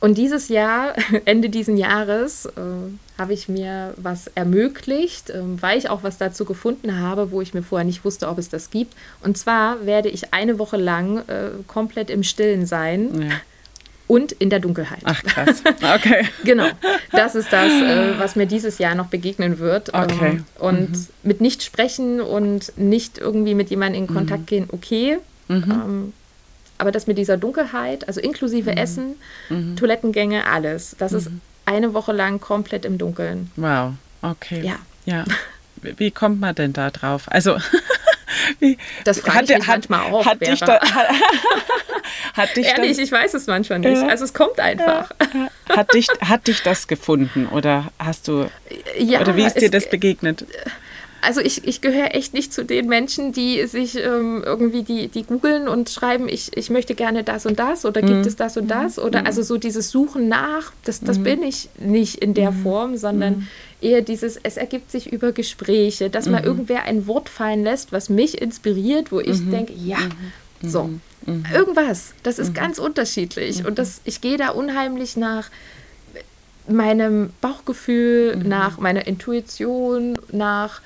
Und 0.00 0.16
dieses 0.16 0.48
Jahr, 0.48 0.94
Ende 1.24 1.48
diesen 1.48 1.76
Jahres, 1.76 2.46
äh, 2.46 2.50
habe 3.18 3.32
ich 3.32 3.48
mir 3.48 3.94
was 3.96 4.28
ermöglicht, 4.28 5.30
äh, 5.30 5.40
weil 5.60 5.78
ich 5.78 5.90
auch 5.90 6.02
was 6.02 6.18
dazu 6.18 6.44
gefunden 6.44 7.00
habe, 7.00 7.32
wo 7.32 7.40
ich 7.40 7.54
mir 7.54 7.62
vorher 7.62 7.84
nicht 7.84 8.04
wusste, 8.04 8.28
ob 8.28 8.38
es 8.38 8.48
das 8.48 8.70
gibt. 8.70 8.94
Und 9.22 9.36
zwar 9.36 9.86
werde 9.86 10.08
ich 10.08 10.32
eine 10.32 10.58
Woche 10.58 10.76
lang 10.76 11.18
äh, 11.26 11.50
komplett 11.66 12.10
im 12.10 12.22
Stillen 12.22 12.66
sein. 12.66 13.22
Ja 13.22 13.36
und 14.08 14.32
in 14.32 14.50
der 14.50 14.58
Dunkelheit. 14.58 15.00
Ach 15.04 15.22
krass. 15.22 15.62
Okay. 15.64 16.26
genau. 16.44 16.66
Das 17.12 17.34
ist 17.34 17.52
das, 17.52 17.70
äh, 17.70 18.18
was 18.18 18.34
mir 18.34 18.46
dieses 18.46 18.78
Jahr 18.78 18.94
noch 18.94 19.06
begegnen 19.06 19.58
wird. 19.58 19.94
Okay. 19.94 20.38
Ähm, 20.38 20.44
und 20.58 20.90
mhm. 20.90 21.06
mit 21.22 21.40
nicht 21.40 21.62
sprechen 21.62 22.20
und 22.20 22.72
nicht 22.76 23.18
irgendwie 23.18 23.54
mit 23.54 23.70
jemandem 23.70 24.02
in 24.02 24.08
Kontakt 24.08 24.40
mhm. 24.40 24.46
gehen, 24.46 24.68
okay. 24.72 25.18
Mhm. 25.48 25.64
Ähm, 25.70 26.12
aber 26.78 26.90
das 26.90 27.06
mit 27.06 27.18
dieser 27.18 27.36
Dunkelheit, 27.36 28.08
also 28.08 28.20
inklusive 28.20 28.72
mhm. 28.72 28.76
Essen, 28.76 29.14
mhm. 29.50 29.76
Toilettengänge, 29.76 30.46
alles, 30.46 30.96
das 30.98 31.12
ist 31.12 31.30
mhm. 31.30 31.40
eine 31.66 31.92
Woche 31.92 32.12
lang 32.12 32.40
komplett 32.40 32.84
im 32.84 32.98
Dunkeln. 32.98 33.50
Wow. 33.56 33.92
Okay. 34.22 34.62
Ja. 34.64 34.76
Ja. 35.04 35.24
Wie 35.82 36.10
kommt 36.10 36.40
man 36.40 36.54
denn 36.54 36.72
da 36.72 36.90
drauf? 36.90 37.24
Also 37.26 37.56
Wie, 38.60 38.78
das 39.04 39.20
frage 39.20 39.44
ich 39.44 39.58
mich 39.58 39.66
hat, 39.66 39.88
manchmal 39.88 40.12
auch. 40.12 40.26
Hat 40.26 40.40
dich, 40.40 40.60
da, 40.60 40.80
hat, 40.80 41.08
hat 42.34 42.56
dich 42.56 42.66
Ehrlich, 42.66 42.96
dann, 42.96 43.04
ich 43.04 43.12
weiß 43.12 43.34
es 43.34 43.46
manchmal 43.46 43.78
nicht. 43.80 44.02
Also 44.02 44.24
es 44.24 44.34
kommt 44.34 44.60
einfach. 44.60 45.10
Hat, 45.68 45.92
dich, 45.94 46.08
hat 46.20 46.46
dich 46.46 46.62
das 46.62 46.88
gefunden 46.88 47.46
oder 47.46 47.92
hast 47.98 48.28
du 48.28 48.48
ja, 48.98 49.20
oder 49.20 49.36
wie 49.36 49.44
ist 49.44 49.60
dir 49.60 49.70
das 49.70 49.88
begegnet? 49.88 50.44
Also 51.20 51.40
ich, 51.40 51.66
ich 51.66 51.80
gehöre 51.80 52.14
echt 52.14 52.32
nicht 52.32 52.52
zu 52.52 52.64
den 52.64 52.86
Menschen, 52.86 53.32
die 53.32 53.66
sich 53.66 53.96
ähm, 53.96 54.42
irgendwie 54.44 54.84
die, 54.84 55.08
die 55.08 55.24
googeln 55.24 55.66
und 55.66 55.90
schreiben, 55.90 56.28
ich, 56.28 56.56
ich 56.56 56.70
möchte 56.70 56.94
gerne 56.94 57.24
das 57.24 57.44
und 57.44 57.58
das 57.58 57.84
oder 57.84 58.02
gibt 58.02 58.20
mhm. 58.20 58.26
es 58.26 58.36
das 58.36 58.56
und 58.56 58.64
mhm. 58.64 58.68
das 58.68 58.98
oder 59.00 59.20
mhm. 59.20 59.26
also 59.26 59.42
so 59.42 59.56
dieses 59.56 59.90
Suchen 59.90 60.28
nach, 60.28 60.72
das, 60.84 61.00
das 61.00 61.18
mhm. 61.18 61.24
bin 61.24 61.42
ich 61.42 61.68
nicht 61.78 62.16
in 62.16 62.34
der 62.34 62.52
mhm. 62.52 62.62
Form, 62.62 62.96
sondern 62.96 63.38
mhm 63.38 63.48
eher 63.80 64.02
dieses, 64.02 64.36
es 64.42 64.56
ergibt 64.56 64.90
sich 64.90 65.12
über 65.12 65.32
Gespräche, 65.32 66.10
dass 66.10 66.26
mhm. 66.26 66.32
mal 66.32 66.44
irgendwer 66.44 66.84
ein 66.84 67.06
Wort 67.06 67.28
fallen 67.28 67.62
lässt, 67.62 67.92
was 67.92 68.08
mich 68.08 68.40
inspiriert, 68.40 69.12
wo 69.12 69.20
ich 69.20 69.40
mhm. 69.40 69.50
denke, 69.50 69.72
ja, 69.74 69.98
mhm. 69.98 70.68
so, 70.68 70.90
Mhm. 71.28 71.44
Irgendwas. 71.52 72.14
Das 72.22 72.38
ist 72.38 72.50
mhm. 72.50 72.54
ganz 72.54 72.78
unterschiedlich. 72.78 73.64
Und 73.66 73.78
das, 73.78 74.00
ich 74.04 74.20
gehe 74.20 74.36
da 74.36 74.50
unheimlich 74.50 75.16
nach 75.16 75.50
meinem 76.66 77.30
Bauchgefühl, 77.40 78.36
mhm. 78.36 78.48
nach 78.48 78.78
meiner 78.78 79.06
Intuition, 79.06 80.18
nach 80.32 80.80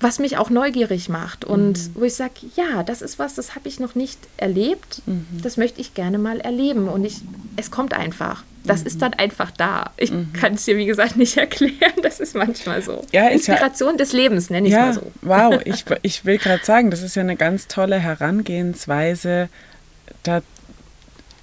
was 0.00 0.20
mich 0.20 0.36
auch 0.36 0.48
neugierig 0.48 1.08
macht 1.08 1.44
und 1.44 1.72
mhm. 1.72 1.90
wo 1.94 2.04
ich 2.04 2.14
sage, 2.14 2.34
ja, 2.54 2.84
das 2.84 3.02
ist 3.02 3.18
was, 3.18 3.34
das 3.34 3.56
habe 3.56 3.66
ich 3.66 3.80
noch 3.80 3.96
nicht 3.96 4.20
erlebt, 4.36 5.02
mhm. 5.06 5.26
das 5.42 5.56
möchte 5.56 5.80
ich 5.80 5.92
gerne 5.94 6.18
mal 6.18 6.38
erleben 6.38 6.86
und 6.86 7.04
ich, 7.04 7.16
es 7.58 7.70
kommt 7.70 7.92
einfach. 7.92 8.44
Das 8.64 8.80
mhm. 8.80 8.86
ist 8.86 9.02
dann 9.02 9.14
einfach 9.14 9.50
da. 9.50 9.90
Ich 9.96 10.12
mhm. 10.12 10.32
kann 10.32 10.54
es 10.54 10.64
dir, 10.64 10.76
wie 10.76 10.86
gesagt, 10.86 11.16
nicht 11.16 11.36
erklären. 11.36 11.92
Das 12.02 12.20
ist 12.20 12.34
manchmal 12.34 12.82
so. 12.82 13.04
Ja, 13.12 13.28
Inspiration 13.28 13.92
ja, 13.92 13.96
des 13.96 14.12
Lebens, 14.12 14.48
nenne 14.48 14.68
ich 14.68 14.74
es 14.74 14.78
ja, 14.78 14.86
mal 14.86 14.94
so. 14.94 15.12
Wow, 15.22 15.60
ich, 15.64 15.84
ich 16.02 16.24
will 16.24 16.38
gerade 16.38 16.64
sagen, 16.64 16.90
das 16.90 17.02
ist 17.02 17.16
ja 17.16 17.22
eine 17.22 17.36
ganz 17.36 17.66
tolle 17.66 17.98
Herangehensweise, 17.98 19.48
da 20.22 20.42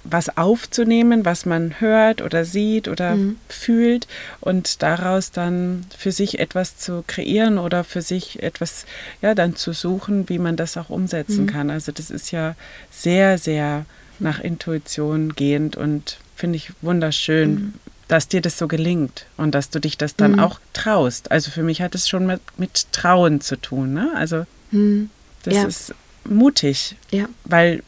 was 0.08 0.36
aufzunehmen, 0.36 1.24
was 1.24 1.46
man 1.46 1.80
hört 1.80 2.22
oder 2.22 2.44
sieht 2.44 2.86
oder 2.86 3.16
mhm. 3.16 3.38
fühlt 3.48 4.06
und 4.40 4.82
daraus 4.82 5.32
dann 5.32 5.84
für 5.98 6.12
sich 6.12 6.38
etwas 6.38 6.78
zu 6.78 7.02
kreieren 7.04 7.58
oder 7.58 7.82
für 7.82 8.02
sich 8.02 8.40
etwas, 8.40 8.86
ja, 9.20 9.34
dann 9.34 9.56
zu 9.56 9.72
suchen, 9.72 10.28
wie 10.28 10.38
man 10.38 10.54
das 10.54 10.76
auch 10.76 10.90
umsetzen 10.90 11.42
mhm. 11.42 11.46
kann. 11.48 11.70
Also 11.70 11.90
das 11.90 12.10
ist 12.10 12.30
ja 12.30 12.54
sehr, 12.92 13.36
sehr 13.36 13.84
nach 14.18 14.40
Intuition 14.40 15.34
gehend 15.34 15.76
und 15.76 16.18
finde 16.34 16.56
ich 16.56 16.70
wunderschön, 16.82 17.50
mhm. 17.50 17.74
dass 18.08 18.28
dir 18.28 18.40
das 18.40 18.58
so 18.58 18.68
gelingt 18.68 19.26
und 19.36 19.54
dass 19.54 19.70
du 19.70 19.80
dich 19.80 19.98
das 19.98 20.16
dann 20.16 20.32
mhm. 20.32 20.40
auch 20.40 20.60
traust. 20.72 21.30
Also 21.30 21.50
für 21.50 21.62
mich 21.62 21.82
hat 21.82 21.94
es 21.94 22.08
schon 22.08 22.26
mit, 22.26 22.40
mit 22.56 22.92
Trauen 22.92 23.40
zu 23.40 23.56
tun. 23.56 23.94
Ne? 23.94 24.10
Also 24.14 24.44
mhm. 24.70 25.10
das 25.42 25.54
ja. 25.54 25.64
ist 25.64 25.94
mutig, 26.24 26.96
ja. 27.10 27.26
weil 27.44 27.82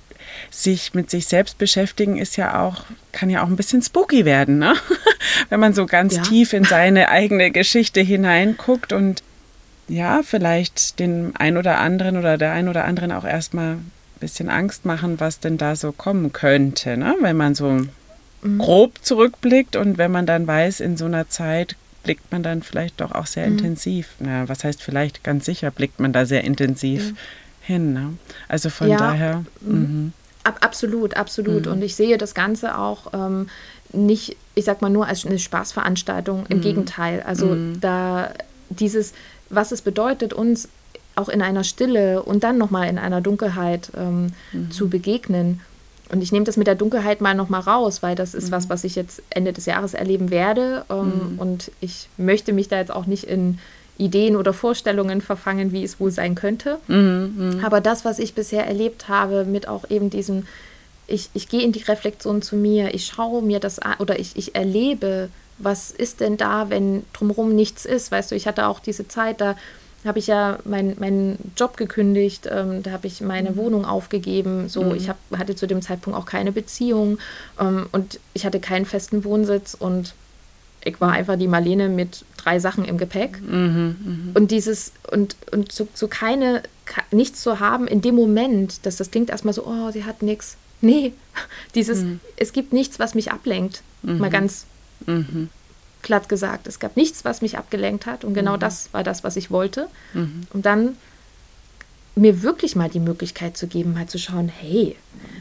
sich 0.50 0.94
mit 0.94 1.10
sich 1.10 1.26
selbst 1.26 1.58
beschäftigen 1.58 2.16
ist 2.18 2.36
ja 2.36 2.62
auch, 2.62 2.84
kann 3.12 3.30
ja 3.30 3.42
auch 3.42 3.48
ein 3.48 3.56
bisschen 3.56 3.82
spooky 3.82 4.24
werden, 4.24 4.58
ne? 4.58 4.74
wenn 5.48 5.58
man 5.58 5.74
so 5.74 5.86
ganz 5.86 6.16
ja. 6.16 6.22
tief 6.22 6.52
in 6.52 6.64
seine 6.64 7.08
eigene 7.08 7.50
Geschichte 7.50 8.00
hineinguckt 8.00 8.92
und 8.92 9.22
ja, 9.88 10.20
vielleicht 10.22 10.98
den 10.98 11.34
ein 11.36 11.56
oder 11.56 11.78
anderen 11.78 12.18
oder 12.18 12.36
der 12.36 12.52
ein 12.52 12.68
oder 12.68 12.84
anderen 12.84 13.10
auch 13.10 13.24
erstmal 13.24 13.78
bisschen 14.18 14.48
Angst 14.48 14.84
machen, 14.84 15.20
was 15.20 15.40
denn 15.40 15.58
da 15.58 15.76
so 15.76 15.92
kommen 15.92 16.32
könnte, 16.32 16.96
ne? 16.96 17.14
wenn 17.20 17.36
man 17.36 17.54
so 17.54 17.80
mhm. 18.42 18.58
grob 18.58 18.94
zurückblickt 19.02 19.76
und 19.76 19.98
wenn 19.98 20.10
man 20.10 20.26
dann 20.26 20.46
weiß, 20.46 20.80
in 20.80 20.96
so 20.96 21.06
einer 21.06 21.28
Zeit 21.28 21.76
blickt 22.02 22.30
man 22.32 22.42
dann 22.42 22.62
vielleicht 22.62 23.00
doch 23.00 23.12
auch 23.12 23.26
sehr 23.26 23.46
mhm. 23.46 23.58
intensiv. 23.58 24.08
Na, 24.18 24.48
was 24.48 24.64
heißt 24.64 24.82
vielleicht? 24.82 25.24
Ganz 25.24 25.44
sicher 25.44 25.70
blickt 25.70 26.00
man 26.00 26.12
da 26.12 26.24
sehr 26.24 26.44
intensiv 26.44 27.10
mhm. 27.10 27.16
hin. 27.60 27.92
Ne? 27.92 28.14
Also 28.48 28.70
von 28.70 28.88
ja. 28.88 28.96
daher. 28.96 29.44
Mhm. 29.60 29.74
mhm. 29.74 30.12
Ab, 30.44 30.58
absolut, 30.62 31.16
absolut. 31.16 31.66
Mhm. 31.66 31.72
Und 31.72 31.82
ich 31.82 31.94
sehe 31.96 32.16
das 32.16 32.34
Ganze 32.34 32.78
auch 32.78 33.12
ähm, 33.12 33.48
nicht, 33.92 34.36
ich 34.54 34.64
sag 34.64 34.80
mal, 34.80 34.88
nur 34.88 35.06
als 35.06 35.26
eine 35.26 35.38
Spaßveranstaltung. 35.38 36.46
Im. 36.48 36.60
Gegenteil. 36.62 37.22
Also 37.22 37.56
da 37.80 38.30
dieses, 38.70 39.12
was 39.50 39.72
es 39.72 39.82
bedeutet, 39.82 40.32
uns 40.32 40.68
auch 41.18 41.28
in 41.28 41.42
einer 41.42 41.64
Stille 41.64 42.22
und 42.22 42.44
dann 42.44 42.58
nochmal 42.58 42.88
in 42.88 42.98
einer 42.98 43.20
Dunkelheit 43.20 43.90
ähm, 43.96 44.32
mhm. 44.52 44.70
zu 44.70 44.88
begegnen. 44.88 45.60
Und 46.10 46.22
ich 46.22 46.32
nehme 46.32 46.46
das 46.46 46.56
mit 46.56 46.66
der 46.66 46.74
Dunkelheit 46.74 47.20
mal 47.20 47.34
nochmal 47.34 47.60
raus, 47.60 48.02
weil 48.02 48.14
das 48.14 48.34
ist 48.34 48.50
was, 48.50 48.64
mhm. 48.64 48.70
was 48.70 48.84
ich 48.84 48.94
jetzt 48.94 49.22
Ende 49.30 49.52
des 49.52 49.66
Jahres 49.66 49.94
erleben 49.94 50.30
werde. 50.30 50.84
Ähm, 50.88 51.32
mhm. 51.32 51.38
Und 51.38 51.70
ich 51.80 52.08
möchte 52.16 52.52
mich 52.52 52.68
da 52.68 52.78
jetzt 52.78 52.92
auch 52.92 53.06
nicht 53.06 53.24
in 53.24 53.58
Ideen 53.98 54.36
oder 54.36 54.52
Vorstellungen 54.52 55.20
verfangen, 55.20 55.72
wie 55.72 55.84
es 55.84 56.00
wohl 56.00 56.10
sein 56.10 56.34
könnte. 56.34 56.78
Mhm, 56.86 57.34
mh. 57.36 57.66
Aber 57.66 57.80
das, 57.80 58.04
was 58.04 58.18
ich 58.18 58.34
bisher 58.34 58.66
erlebt 58.66 59.08
habe, 59.08 59.44
mit 59.44 59.68
auch 59.68 59.90
eben 59.90 60.08
diesem, 60.08 60.46
ich, 61.06 61.28
ich 61.34 61.48
gehe 61.48 61.62
in 61.62 61.72
die 61.72 61.82
Reflexion 61.82 62.40
zu 62.40 62.56
mir, 62.56 62.94
ich 62.94 63.06
schaue 63.06 63.42
mir 63.42 63.58
das 63.60 63.78
an 63.78 63.96
oder 63.98 64.18
ich, 64.18 64.36
ich 64.36 64.54
erlebe, 64.54 65.28
was 65.58 65.90
ist 65.90 66.20
denn 66.20 66.36
da, 66.36 66.70
wenn 66.70 67.04
drumherum 67.12 67.54
nichts 67.54 67.84
ist. 67.84 68.12
Weißt 68.12 68.30
du, 68.30 68.36
ich 68.36 68.46
hatte 68.46 68.68
auch 68.68 68.78
diese 68.78 69.08
Zeit, 69.08 69.40
da 69.40 69.56
habe 70.04 70.18
ich 70.18 70.28
ja 70.28 70.58
meinen 70.64 70.96
mein 70.98 71.38
Job 71.56 71.76
gekündigt, 71.76 72.48
ähm, 72.50 72.82
da 72.82 72.92
habe 72.92 73.06
ich 73.06 73.20
meine 73.20 73.50
mhm. 73.50 73.56
Wohnung 73.56 73.84
aufgegeben. 73.84 74.68
So, 74.68 74.84
mhm. 74.84 74.94
ich 74.94 75.08
hab, 75.08 75.18
hatte 75.36 75.56
zu 75.56 75.66
dem 75.66 75.82
Zeitpunkt 75.82 76.18
auch 76.18 76.26
keine 76.26 76.52
Beziehung 76.52 77.18
ähm, 77.60 77.86
und 77.92 78.20
ich 78.34 78.46
hatte 78.46 78.60
keinen 78.60 78.86
festen 78.86 79.24
Wohnsitz 79.24 79.74
und 79.74 80.14
ich 80.84 81.00
war 81.00 81.12
einfach 81.12 81.36
die 81.36 81.48
Marlene 81.48 81.88
mit 81.88 82.24
drei 82.36 82.60
Sachen 82.60 82.84
im 82.84 82.98
Gepäck. 82.98 83.40
Mhm, 83.42 83.96
mh. 84.32 84.40
Und 84.40 84.50
dieses, 84.50 84.92
und, 85.10 85.36
und 85.50 85.72
so, 85.72 85.88
so 85.92 86.06
keine, 86.06 86.62
nichts 87.10 87.42
zu 87.42 87.60
haben 87.60 87.86
in 87.88 88.00
dem 88.00 88.14
Moment, 88.14 88.86
dass 88.86 88.96
das 88.96 89.10
klingt 89.10 89.30
erstmal 89.30 89.54
so, 89.54 89.66
oh, 89.66 89.90
sie 89.90 90.04
hat 90.04 90.22
nichts. 90.22 90.56
Nee, 90.80 91.12
dieses, 91.74 92.02
mhm. 92.02 92.20
es 92.36 92.52
gibt 92.52 92.72
nichts, 92.72 92.98
was 92.98 93.14
mich 93.14 93.32
ablenkt. 93.32 93.82
Mhm. 94.02 94.18
Mal 94.18 94.30
ganz 94.30 94.66
mhm. 95.06 95.48
Glatt 96.02 96.28
gesagt. 96.28 96.66
Es 96.66 96.78
gab 96.78 96.96
nichts, 96.96 97.24
was 97.24 97.42
mich 97.42 97.58
abgelenkt 97.58 98.06
hat. 98.06 98.24
Und 98.24 98.34
genau 98.34 98.56
mhm. 98.56 98.60
das 98.60 98.88
war 98.92 99.04
das, 99.04 99.24
was 99.24 99.36
ich 99.36 99.50
wollte. 99.50 99.88
Mhm. 100.14 100.42
Und 100.52 100.66
dann 100.66 100.96
mir 102.14 102.42
wirklich 102.42 102.76
mal 102.76 102.88
die 102.88 103.00
Möglichkeit 103.00 103.56
zu 103.56 103.66
geben, 103.66 103.94
mal 103.94 104.08
zu 104.08 104.18
schauen, 104.18 104.48
hey, 104.48 104.96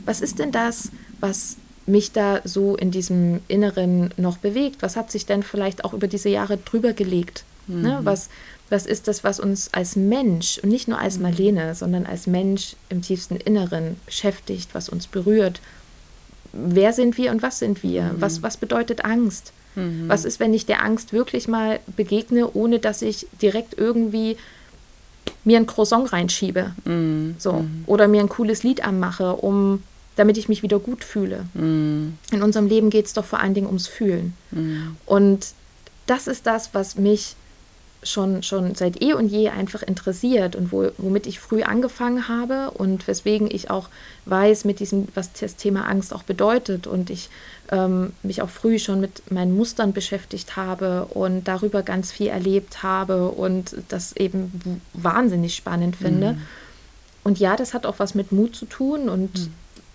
was 0.05 0.21
ist 0.21 0.39
denn 0.39 0.51
das, 0.51 0.91
was 1.19 1.57
mich 1.85 2.11
da 2.11 2.41
so 2.43 2.75
in 2.75 2.91
diesem 2.91 3.39
Inneren 3.47 4.13
noch 4.17 4.37
bewegt? 4.37 4.81
Was 4.81 4.95
hat 4.95 5.11
sich 5.11 5.25
denn 5.25 5.43
vielleicht 5.43 5.85
auch 5.85 5.93
über 5.93 6.07
diese 6.07 6.29
Jahre 6.29 6.57
drüber 6.57 6.93
gelegt? 6.93 7.43
Ne? 7.67 7.75
Mhm. 7.75 7.81
Ne? 7.81 7.99
Was, 8.03 8.29
was 8.69 8.85
ist 8.85 9.07
das, 9.07 9.23
was 9.23 9.39
uns 9.39 9.73
als 9.73 9.95
Mensch 9.95 10.59
und 10.59 10.69
nicht 10.69 10.87
nur 10.87 10.99
als 10.99 11.17
mhm. 11.17 11.23
Marlene, 11.23 11.75
sondern 11.75 12.05
als 12.05 12.27
Mensch 12.27 12.75
im 12.89 13.01
tiefsten 13.01 13.37
Inneren 13.37 13.97
beschäftigt, 14.05 14.69
was 14.73 14.89
uns 14.89 15.07
berührt? 15.07 15.61
Wer 16.53 16.93
sind 16.93 17.17
wir 17.17 17.31
und 17.31 17.41
was 17.41 17.59
sind 17.59 17.83
wir? 17.83 18.03
Mhm. 18.03 18.21
Was, 18.21 18.43
was 18.43 18.57
bedeutet 18.57 19.05
Angst? 19.05 19.53
Mhm. 19.77 20.09
Was 20.09 20.25
ist, 20.25 20.39
wenn 20.39 20.53
ich 20.53 20.65
der 20.65 20.83
Angst 20.83 21.13
wirklich 21.13 21.47
mal 21.47 21.79
begegne, 21.95 22.51
ohne 22.53 22.79
dass 22.79 23.01
ich 23.01 23.27
direkt 23.41 23.77
irgendwie 23.77 24.37
mir 25.43 25.57
ein 25.57 25.67
Croissant 25.67 26.11
reinschiebe? 26.11 26.73
Mhm. 26.85 27.35
So. 27.37 27.53
Mhm. 27.53 27.83
Oder 27.85 28.07
mir 28.07 28.21
ein 28.21 28.29
cooles 28.29 28.63
Lied 28.63 28.83
anmache, 28.83 29.33
um 29.33 29.83
damit 30.17 30.37
ich 30.37 30.49
mich 30.49 30.63
wieder 30.63 30.79
gut 30.79 31.03
fühle. 31.03 31.45
Mm. 31.53 32.17
In 32.31 32.41
unserem 32.41 32.65
Leben 32.65 32.89
geht 32.89 33.05
es 33.05 33.13
doch 33.13 33.23
vor 33.23 33.39
allen 33.39 33.53
Dingen 33.53 33.67
ums 33.67 33.85
Fühlen. 33.85 34.33
Mm. 34.49 34.95
Und 35.05 35.49
das 36.07 36.27
ist 36.27 36.47
das, 36.47 36.71
was 36.73 36.97
mich 36.97 37.35
schon, 38.03 38.43
schon 38.43 38.75
seit 38.75 39.01
eh 39.01 39.13
und 39.13 39.27
je 39.27 39.49
einfach 39.49 39.83
interessiert 39.83 40.55
und 40.55 40.71
wo, 40.71 40.89
womit 40.97 41.27
ich 41.27 41.39
früh 41.39 41.63
angefangen 41.63 42.27
habe 42.27 42.71
und 42.71 43.07
weswegen 43.07 43.49
ich 43.49 43.69
auch 43.69 43.89
weiß, 44.25 44.65
mit 44.65 44.79
diesem, 44.79 45.07
was 45.13 45.33
das 45.33 45.55
Thema 45.55 45.87
Angst 45.87 46.13
auch 46.13 46.23
bedeutet 46.23 46.87
und 46.87 47.09
ich 47.09 47.29
ähm, 47.71 48.13
mich 48.23 48.41
auch 48.41 48.49
früh 48.49 48.79
schon 48.79 48.99
mit 48.99 49.31
meinen 49.31 49.55
Mustern 49.55 49.93
beschäftigt 49.93 50.55
habe 50.55 51.05
und 51.05 51.47
darüber 51.47 51.83
ganz 51.83 52.11
viel 52.11 52.27
erlebt 52.27 52.83
habe 52.83 53.29
und 53.29 53.75
das 53.89 54.15
eben 54.15 54.81
wahnsinnig 54.93 55.55
spannend 55.55 55.95
finde. 55.95 56.33
Mm. 56.33 56.41
Und 57.23 57.39
ja, 57.39 57.55
das 57.55 57.73
hat 57.73 57.85
auch 57.85 57.99
was 57.99 58.15
mit 58.15 58.31
Mut 58.31 58.55
zu 58.55 58.65
tun 58.65 59.09
und 59.09 59.37
mm 59.37 59.49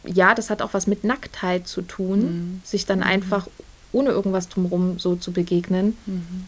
ja, 0.04 0.34
das 0.34 0.50
hat 0.50 0.62
auch 0.62 0.74
was 0.74 0.86
mit 0.86 1.04
Nacktheit 1.04 1.66
zu 1.66 1.82
tun, 1.82 2.20
mhm. 2.20 2.60
sich 2.64 2.86
dann 2.86 3.02
einfach 3.02 3.48
ohne 3.92 4.10
irgendwas 4.10 4.48
drumherum 4.48 4.98
so 4.98 5.16
zu 5.16 5.32
begegnen. 5.32 5.96
Mhm. 6.06 6.46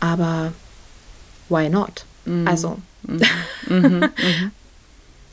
Aber 0.00 0.52
why 1.48 1.68
not? 1.68 2.04
Mhm. 2.24 2.48
Also. 2.48 2.78
Mhm. 3.02 3.20
Mhm. 3.68 3.84
Mhm. 4.00 4.10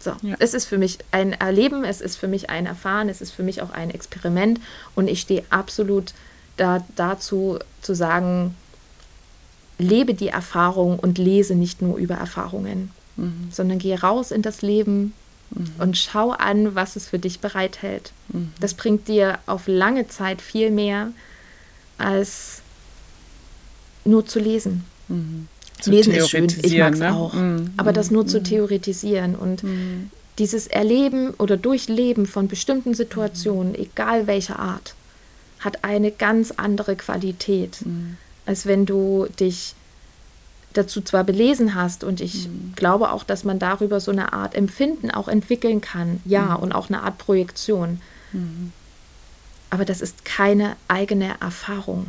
so, 0.05 0.13
ja. 0.21 0.35
es 0.39 0.53
ist 0.53 0.65
für 0.65 0.77
mich 0.77 0.99
ein 1.11 1.33
Erleben, 1.33 1.83
es 1.83 1.99
ist 1.99 2.15
für 2.15 2.27
mich 2.27 2.49
ein 2.49 2.65
Erfahren, 2.65 3.09
es 3.09 3.19
ist 3.19 3.31
für 3.31 3.43
mich 3.43 3.61
auch 3.61 3.71
ein 3.71 3.89
Experiment 3.89 4.61
und 4.95 5.09
ich 5.09 5.21
stehe 5.21 5.43
absolut 5.49 6.13
da, 6.55 6.85
dazu 6.95 7.59
zu 7.81 7.93
sagen, 7.93 8.55
lebe 9.77 10.13
die 10.13 10.29
Erfahrung 10.29 10.97
und 10.97 11.17
lese 11.17 11.55
nicht 11.55 11.81
nur 11.81 11.97
über 11.97 12.15
Erfahrungen, 12.15 12.91
sondern 13.51 13.79
gehe 13.79 13.99
raus 13.99 14.31
in 14.31 14.41
das 14.41 14.61
Leben, 14.61 15.13
mhm. 15.51 15.71
und 15.79 15.97
schau 15.97 16.31
an, 16.31 16.75
was 16.75 16.95
es 16.95 17.07
für 17.07 17.19
dich 17.19 17.39
bereithält. 17.39 18.11
Mhm. 18.29 18.51
Das 18.59 18.73
bringt 18.73 19.07
dir 19.07 19.39
auf 19.45 19.67
lange 19.67 20.07
Zeit 20.07 20.41
viel 20.41 20.71
mehr 20.71 21.11
als 21.97 22.61
nur 24.03 24.25
zu 24.25 24.39
lesen. 24.39 24.85
Mhm. 25.77 25.81
Zu 25.81 25.91
lesen 25.91 26.13
ist 26.13 26.29
schön, 26.29 26.47
ich 26.61 26.77
mag 26.77 26.93
es 26.93 26.99
ne? 26.99 27.13
auch. 27.13 27.33
Mhm. 27.33 27.71
Aber 27.77 27.93
das 27.93 28.11
nur 28.11 28.27
zu 28.27 28.39
mhm. 28.39 28.43
theoretisieren 28.43 29.35
und 29.35 29.63
mhm. 29.63 30.09
dieses 30.39 30.67
Erleben 30.67 31.31
oder 31.31 31.57
Durchleben 31.57 32.25
von 32.25 32.47
bestimmten 32.47 32.93
Situationen, 32.93 33.75
egal 33.75 34.27
welcher 34.27 34.59
Art, 34.59 34.95
hat 35.59 35.83
eine 35.83 36.11
ganz 36.11 36.51
andere 36.51 36.95
Qualität, 36.95 37.79
als 38.45 38.65
wenn 38.67 38.85
du 38.85 39.27
dich 39.39 39.73
dazu 40.73 41.01
zwar 41.01 41.23
belesen 41.23 41.75
hast 41.75 42.03
und 42.03 42.21
ich 42.21 42.47
mhm. 42.47 42.73
glaube 42.75 43.11
auch, 43.11 43.23
dass 43.23 43.43
man 43.43 43.59
darüber 43.59 43.99
so 43.99 44.11
eine 44.11 44.33
Art 44.33 44.55
Empfinden 44.55 45.09
auch 45.09 45.27
entwickeln 45.27 45.81
kann, 45.81 46.21
ja, 46.25 46.57
mhm. 46.57 46.63
und 46.63 46.71
auch 46.73 46.89
eine 46.89 47.03
Art 47.03 47.17
Projektion. 47.17 48.01
Mhm. 48.33 48.71
Aber 49.69 49.85
das 49.85 50.01
ist 50.01 50.25
keine 50.25 50.75
eigene 50.87 51.39
Erfahrung. 51.41 52.07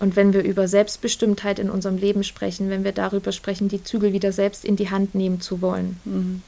Und 0.00 0.16
wenn 0.16 0.32
wir 0.32 0.42
über 0.42 0.68
Selbstbestimmtheit 0.68 1.58
in 1.58 1.70
unserem 1.70 1.96
Leben 1.96 2.22
sprechen, 2.22 2.70
wenn 2.70 2.84
wir 2.84 2.92
darüber 2.92 3.32
sprechen, 3.32 3.68
die 3.68 3.82
Zügel 3.82 4.12
wieder 4.12 4.32
selbst 4.32 4.64
in 4.64 4.76
die 4.76 4.90
Hand 4.90 5.14
nehmen 5.14 5.40
zu 5.40 5.60
wollen, 5.60 5.98
mhm. 6.04 6.42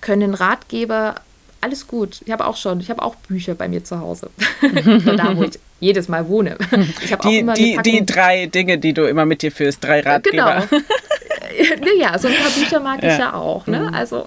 können 0.00 0.34
Ratgeber 0.34 1.16
alles 1.60 1.86
gut. 1.86 2.22
Ich 2.24 2.32
habe 2.32 2.46
auch 2.46 2.56
schon, 2.56 2.80
ich 2.80 2.90
habe 2.90 3.02
auch 3.02 3.16
Bücher 3.16 3.54
bei 3.54 3.68
mir 3.68 3.84
zu 3.84 3.98
Hause. 4.00 4.30
da, 5.16 5.36
wo 5.36 5.42
ich 5.42 5.58
jedes 5.80 6.08
Mal 6.08 6.28
wohne. 6.28 6.56
Ich 7.02 7.08
die, 7.08 7.16
auch 7.16 7.24
immer 7.24 7.54
die, 7.54 7.78
die 7.84 8.06
drei 8.06 8.46
Dinge, 8.46 8.78
die 8.78 8.92
du 8.92 9.04
immer 9.04 9.24
mit 9.24 9.42
dir 9.42 9.50
führst, 9.50 9.82
drei 9.82 10.00
Ratgeber. 10.00 10.66
Genau. 10.68 10.82
ja, 12.00 12.18
so 12.18 12.28
ein 12.28 12.34
paar 12.34 12.50
Bücher 12.50 12.80
mag 12.80 13.02
ja. 13.02 13.12
ich 13.12 13.18
ja 13.18 13.34
auch. 13.34 13.66
Ne? 13.66 13.80
Mhm. 13.80 13.94
Also 13.94 14.24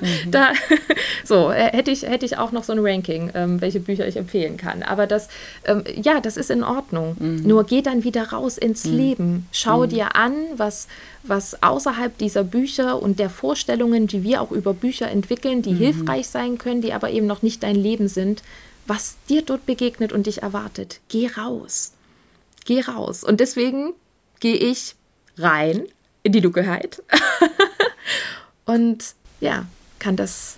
mhm. 0.00 0.30
da 0.30 0.50
so 1.24 1.50
äh, 1.50 1.70
hätte 1.72 1.90
ich, 1.90 2.02
hätte 2.02 2.26
ich 2.26 2.38
auch 2.38 2.52
noch 2.52 2.64
so 2.64 2.72
ein 2.72 2.78
Ranking, 2.80 3.30
ähm, 3.34 3.60
welche 3.60 3.80
Bücher 3.80 4.06
ich 4.06 4.16
empfehlen 4.16 4.56
kann. 4.56 4.82
Aber 4.82 5.06
das, 5.06 5.28
ähm, 5.64 5.84
ja, 6.00 6.20
das 6.20 6.36
ist 6.36 6.50
in 6.50 6.62
Ordnung. 6.62 7.16
Mhm. 7.18 7.42
Nur 7.42 7.64
geh 7.64 7.82
dann 7.82 8.04
wieder 8.04 8.30
raus 8.30 8.58
ins 8.58 8.84
mhm. 8.84 8.96
Leben. 8.96 9.46
Schau 9.52 9.84
mhm. 9.84 9.90
dir 9.90 10.16
an, 10.16 10.34
was, 10.56 10.88
was 11.22 11.62
außerhalb 11.62 12.16
dieser 12.18 12.44
Bücher 12.44 13.02
und 13.02 13.18
der 13.18 13.30
Vorstellungen, 13.30 14.06
die 14.06 14.22
wir 14.22 14.40
auch 14.40 14.50
über 14.50 14.74
Bücher 14.74 15.10
entwickeln, 15.10 15.62
die 15.62 15.72
mhm. 15.72 15.78
hilfreich 15.78 16.28
sein 16.28 16.58
können, 16.58 16.82
die 16.82 16.92
aber 16.92 17.10
eben 17.10 17.26
noch 17.26 17.42
nicht 17.42 17.62
dein 17.62 17.76
Leben 17.76 18.08
sind, 18.08 18.42
was 18.86 19.16
dir 19.28 19.42
dort 19.42 19.66
begegnet 19.66 20.12
und 20.12 20.26
dich 20.26 20.42
erwartet. 20.42 21.00
Geh 21.08 21.28
raus. 21.28 21.92
Geh 22.64 22.80
raus. 22.80 23.24
Und 23.24 23.40
deswegen 23.40 23.94
gehe 24.40 24.56
ich 24.56 24.94
rein 25.38 25.86
in 26.22 26.32
die 26.32 26.40
Dunkelheit 26.40 27.02
und 28.64 29.14
ja, 29.40 29.66
kann 29.98 30.16
das 30.16 30.56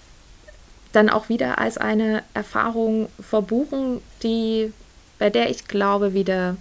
dann 0.93 1.11
auch 1.11 1.29
wieder 1.29 1.59
als 1.59 1.76
eine 1.76 2.22
Erfahrung 2.33 3.09
verbuchen, 3.20 4.01
die 4.22 4.72
bei 5.18 5.31
der 5.31 5.51
ich 5.51 5.66
glaube, 5.66 6.14
wieder 6.14 6.57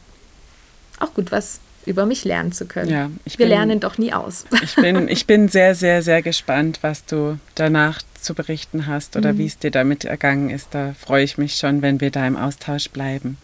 auch 0.99 1.13
gut 1.13 1.31
was 1.31 1.59
über 1.85 2.05
mich 2.05 2.25
lernen 2.25 2.51
zu 2.51 2.65
können. 2.65 2.91
Ja, 2.91 3.09
Wir 3.23 3.37
bin, 3.37 3.47
lernen 3.47 3.79
doch 3.79 3.97
nie 3.97 4.11
aus. 4.11 4.45
Ich 4.61 4.75
bin, 4.75 5.07
ich 5.07 5.25
bin 5.25 5.47
sehr, 5.47 5.73
sehr, 5.73 6.01
sehr 6.03 6.21
gespannt, 6.21 6.79
was 6.81 7.05
du 7.05 7.39
danach 7.55 8.01
zu 8.21 8.33
berichten 8.33 8.87
hast 8.87 9.15
oder 9.15 9.33
mhm. 9.33 9.37
wie 9.39 9.45
es 9.45 9.59
dir 9.59 9.71
damit 9.71 10.05
ergangen 10.05 10.49
ist. 10.49 10.69
Da 10.71 10.93
freue 10.99 11.23
ich 11.23 11.37
mich 11.37 11.55
schon, 11.55 11.81
wenn 11.81 12.01
wir 12.01 12.11
da 12.11 12.25
im 12.25 12.35
Austausch 12.35 12.89
bleiben. 12.89 13.37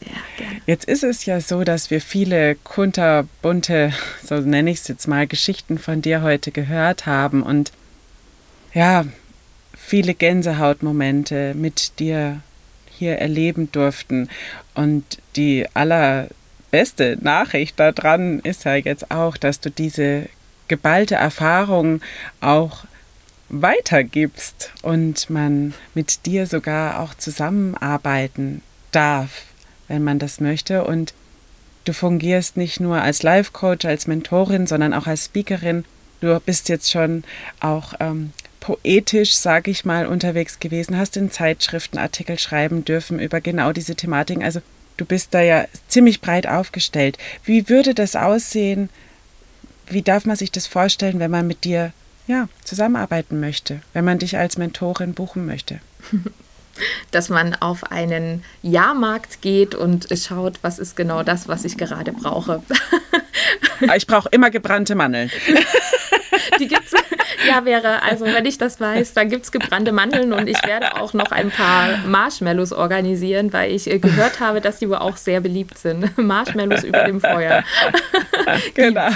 Ja. 0.00 0.46
Jetzt 0.66 0.84
ist 0.84 1.02
es 1.02 1.24
ja 1.24 1.40
so, 1.40 1.64
dass 1.64 1.90
wir 1.90 2.00
viele 2.00 2.54
kunterbunte, 2.56 3.92
so 4.24 4.36
nenne 4.36 4.70
ich 4.70 4.80
es 4.80 4.88
jetzt 4.88 5.08
mal, 5.08 5.26
Geschichten 5.26 5.78
von 5.78 6.02
dir 6.02 6.22
heute 6.22 6.52
gehört 6.52 7.06
haben 7.06 7.42
und 7.42 7.72
ja, 8.74 9.06
viele 9.76 10.14
Gänsehautmomente 10.14 11.54
mit 11.54 11.98
dir 11.98 12.40
hier 12.90 13.18
erleben 13.18 13.72
durften. 13.72 14.28
Und 14.74 15.18
die 15.36 15.66
allerbeste 15.74 17.16
Nachricht 17.20 17.80
daran 17.80 18.40
ist 18.40 18.64
ja 18.64 18.74
jetzt 18.74 19.10
auch, 19.10 19.36
dass 19.36 19.60
du 19.60 19.70
diese 19.70 20.28
geballte 20.68 21.14
Erfahrung 21.14 22.02
auch 22.40 22.84
weitergibst 23.48 24.72
und 24.82 25.30
man 25.30 25.74
mit 25.94 26.26
dir 26.26 26.46
sogar 26.46 27.00
auch 27.00 27.14
zusammenarbeiten 27.14 28.62
darf 28.92 29.44
wenn 29.88 30.04
man 30.04 30.18
das 30.18 30.40
möchte. 30.40 30.84
Und 30.84 31.14
du 31.84 31.92
fungierst 31.92 32.56
nicht 32.56 32.78
nur 32.78 33.00
als 33.02 33.22
Life-Coach, 33.22 33.86
als 33.86 34.06
Mentorin, 34.06 34.66
sondern 34.66 34.94
auch 34.94 35.06
als 35.06 35.26
Speakerin. 35.26 35.84
Du 36.20 36.38
bist 36.40 36.68
jetzt 36.68 36.90
schon 36.90 37.24
auch 37.60 37.94
ähm, 38.00 38.32
poetisch, 38.60 39.34
sage 39.36 39.70
ich 39.70 39.84
mal, 39.84 40.06
unterwegs 40.06 40.60
gewesen, 40.60 40.96
hast 40.96 41.16
in 41.16 41.30
Zeitschriften 41.30 41.98
Artikel 41.98 42.38
schreiben 42.38 42.84
dürfen 42.84 43.18
über 43.18 43.40
genau 43.40 43.72
diese 43.72 43.96
Thematiken. 43.96 44.42
Also 44.42 44.60
du 44.96 45.04
bist 45.04 45.32
da 45.32 45.40
ja 45.40 45.64
ziemlich 45.88 46.20
breit 46.20 46.46
aufgestellt. 46.46 47.18
Wie 47.44 47.68
würde 47.68 47.94
das 47.94 48.14
aussehen? 48.14 48.90
Wie 49.88 50.02
darf 50.02 50.26
man 50.26 50.36
sich 50.36 50.52
das 50.52 50.66
vorstellen, 50.66 51.18
wenn 51.18 51.30
man 51.30 51.46
mit 51.46 51.64
dir 51.64 51.92
ja, 52.28 52.48
zusammenarbeiten 52.62 53.40
möchte, 53.40 53.80
wenn 53.92 54.04
man 54.04 54.18
dich 54.20 54.38
als 54.38 54.56
Mentorin 54.56 55.14
buchen 55.14 55.44
möchte? 55.46 55.80
dass 57.10 57.28
man 57.28 57.56
auf 57.56 57.90
einen 57.90 58.44
Jahrmarkt 58.62 59.42
geht 59.42 59.74
und 59.74 60.06
schaut, 60.16 60.58
was 60.62 60.78
ist 60.78 60.96
genau 60.96 61.24
das, 61.24 61.48
was 61.48 61.64
ich 61.64 61.76
gerade 61.76 62.12
brauche. 62.12 62.62
Ah, 63.86 63.94
ich 63.94 64.08
brauche 64.08 64.28
immer 64.30 64.50
gebrannte 64.50 64.96
Mandeln. 64.96 65.30
Gibt's. 67.48 67.58
Ja, 67.58 67.64
wäre, 67.64 68.02
also 68.02 68.24
wenn 68.26 68.44
ich 68.46 68.58
das 68.58 68.80
weiß, 68.80 69.14
dann 69.14 69.28
gibt 69.28 69.44
es 69.44 69.52
gebrannte 69.52 69.92
Mandeln 69.92 70.32
und 70.32 70.48
ich 70.48 70.62
werde 70.64 70.96
auch 70.96 71.12
noch 71.12 71.30
ein 71.30 71.50
paar 71.50 71.98
Marshmallows 72.06 72.72
organisieren, 72.72 73.52
weil 73.52 73.72
ich 73.72 73.90
äh, 73.90 73.98
gehört 73.98 74.40
habe, 74.40 74.60
dass 74.60 74.78
die 74.78 74.88
wohl 74.88 74.96
auch 74.96 75.16
sehr 75.16 75.40
beliebt 75.40 75.78
sind. 75.78 76.16
Marshmallows 76.18 76.84
über 76.84 77.04
dem 77.04 77.20
Feuer. 77.20 77.64
Genau. 78.74 79.08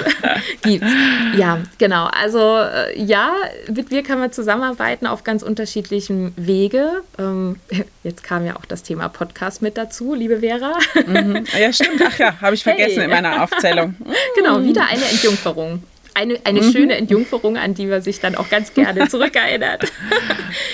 Gibt's. 0.62 0.92
Ja, 1.36 1.60
genau. 1.78 2.06
Also 2.06 2.58
äh, 2.58 3.00
ja, 3.00 3.32
mit 3.68 3.90
mir 3.90 4.02
kann 4.02 4.18
man 4.18 4.30
zusammenarbeiten 4.30 5.06
auf 5.06 5.24
ganz 5.24 5.42
unterschiedlichen 5.42 6.34
Wege. 6.36 7.02
Ähm, 7.18 7.56
jetzt 8.02 8.24
kam 8.24 8.44
ja 8.44 8.56
auch 8.56 8.66
das 8.66 8.82
Thema 8.82 9.08
Podcast 9.08 9.62
mit 9.62 9.78
dazu, 9.78 10.14
liebe 10.14 10.40
Vera. 10.40 10.74
Mhm. 11.06 11.44
Ja, 11.58 11.72
stimmt. 11.72 12.02
Ach 12.06 12.18
ja, 12.18 12.40
habe 12.40 12.54
ich 12.54 12.62
vergessen 12.62 12.96
hey. 12.96 13.04
in 13.04 13.10
meiner 13.10 13.42
Aufzählung. 13.42 13.94
Genau, 14.36 14.62
wieder 14.62 14.86
eine 14.86 15.04
Entjungferung 15.04 15.82
eine, 16.14 16.38
eine 16.44 16.62
mhm. 16.62 16.72
schöne 16.72 16.96
Entjungferung, 16.96 17.56
an 17.56 17.74
die 17.74 17.86
man 17.86 18.02
sich 18.02 18.20
dann 18.20 18.34
auch 18.34 18.48
ganz 18.48 18.74
gerne 18.74 19.08
zurückerinnert. 19.10 19.90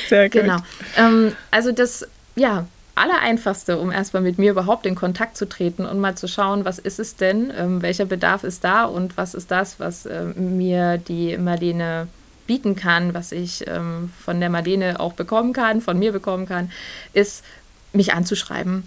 Sehr 0.09 0.29
gut. 0.29 0.43
Genau. 0.43 0.59
Ähm, 0.97 1.33
also 1.51 1.73
das, 1.73 2.07
ja, 2.37 2.67
Allereinfachste, 2.95 3.79
um 3.79 3.93
erstmal 3.93 4.23
mit 4.23 4.39
mir 4.39 4.51
überhaupt 4.51 4.85
in 4.85 4.97
Kontakt 4.97 5.37
zu 5.37 5.49
treten 5.49 5.87
und 5.87 6.01
mal 6.01 6.17
zu 6.17 6.27
schauen, 6.27 6.65
was 6.65 6.79
ist 6.79 6.99
es 6.99 7.17
denn, 7.17 7.53
ähm, 7.57 7.81
welcher 7.81 8.07
Bedarf 8.07 8.43
ist 8.43 8.65
da 8.65 8.85
und 8.85 9.17
was 9.17 9.35
ist 9.35 9.51
das, 9.51 9.79
was 9.79 10.05
äh, 10.05 10.25
mir 10.25 10.99
die 10.99 11.37
Marlene 11.39 12.09
bieten 12.49 12.75
kann, 12.75 13.15
was 13.15 13.31
ich 13.31 13.65
ähm, 13.69 14.13
von 14.25 14.41
der 14.41 14.51
Marlene 14.51 14.99
auch 14.99 15.13
bekommen 15.13 15.53
kann, 15.53 15.81
von 15.81 15.99
mir 15.99 16.13
bekommen 16.13 16.47
kann, 16.47 16.73
ist 17.13 17.45
mich 17.93 18.15
anzuschreiben 18.15 18.85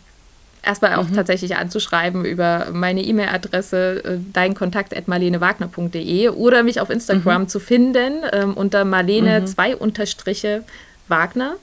erstmal 0.64 0.96
auch 0.96 1.08
mhm. 1.08 1.16
tatsächlich 1.16 1.56
anzuschreiben 1.56 2.26
über 2.26 2.68
meine 2.72 3.02
E-Mail-Adresse 3.02 4.04
äh, 4.04 4.18
deinkontakt.marlenewagner.de 4.34 6.30
oder 6.30 6.64
mich 6.64 6.80
auf 6.82 6.90
Instagram 6.90 7.44
mhm. 7.44 7.48
zu 7.48 7.60
finden 7.60 8.24
ähm, 8.32 8.54
unter 8.54 8.86
Marlene 8.86 9.42
mhm. 9.42 9.48
zwei 9.48 9.76
Unterstriche 9.76 10.64
Wagner. 11.08 11.56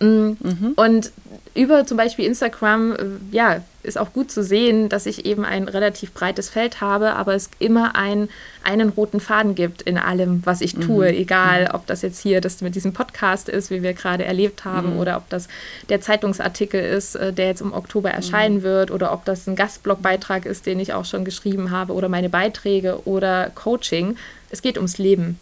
Mhm. 0.00 0.74
Und 0.76 1.12
über 1.54 1.86
zum 1.86 1.96
Beispiel 1.96 2.24
Instagram, 2.24 2.92
äh, 2.92 2.96
ja, 3.32 3.62
ist 3.82 3.98
auch 3.98 4.12
gut 4.12 4.30
zu 4.30 4.44
sehen, 4.44 4.88
dass 4.88 5.06
ich 5.06 5.24
eben 5.24 5.44
ein 5.44 5.66
relativ 5.66 6.12
breites 6.12 6.50
Feld 6.50 6.80
habe, 6.80 7.14
aber 7.14 7.34
es 7.34 7.50
immer 7.58 7.96
ein, 7.96 8.28
einen 8.62 8.90
roten 8.90 9.18
Faden 9.18 9.54
gibt 9.54 9.82
in 9.82 9.98
allem, 9.98 10.42
was 10.44 10.60
ich 10.60 10.74
tue. 10.74 11.10
Mhm. 11.10 11.18
Egal, 11.18 11.62
mhm. 11.62 11.74
ob 11.74 11.86
das 11.86 12.02
jetzt 12.02 12.20
hier 12.20 12.40
das 12.40 12.60
mit 12.60 12.74
diesem 12.74 12.92
Podcast 12.92 13.48
ist, 13.48 13.70
wie 13.70 13.82
wir 13.82 13.94
gerade 13.94 14.24
erlebt 14.24 14.64
haben, 14.64 14.94
mhm. 14.94 15.00
oder 15.00 15.16
ob 15.16 15.28
das 15.30 15.48
der 15.88 16.00
Zeitungsartikel 16.00 16.80
ist, 16.80 17.16
äh, 17.16 17.32
der 17.32 17.46
jetzt 17.46 17.60
im 17.60 17.72
Oktober 17.72 18.10
erscheinen 18.10 18.58
mhm. 18.58 18.62
wird, 18.62 18.90
oder 18.90 19.12
ob 19.12 19.24
das 19.24 19.46
ein 19.46 19.56
Gastblogbeitrag 19.56 20.46
ist, 20.46 20.66
den 20.66 20.78
ich 20.78 20.92
auch 20.92 21.04
schon 21.04 21.24
geschrieben 21.24 21.70
habe, 21.70 21.92
oder 21.92 22.08
meine 22.08 22.28
Beiträge 22.28 23.00
oder 23.04 23.50
Coaching. 23.54 24.16
Es 24.50 24.62
geht 24.62 24.76
ums 24.76 24.98
Leben. 24.98 25.38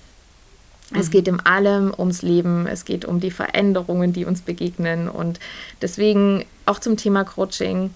Es 0.94 1.10
geht 1.10 1.26
in 1.26 1.40
allem 1.40 1.92
ums 1.96 2.22
Leben, 2.22 2.66
es 2.66 2.84
geht 2.84 3.04
um 3.04 3.18
die 3.18 3.32
Veränderungen, 3.32 4.12
die 4.12 4.24
uns 4.24 4.40
begegnen. 4.40 5.08
Und 5.08 5.40
deswegen 5.82 6.44
auch 6.64 6.78
zum 6.78 6.96
Thema 6.96 7.24
Coaching 7.24 7.90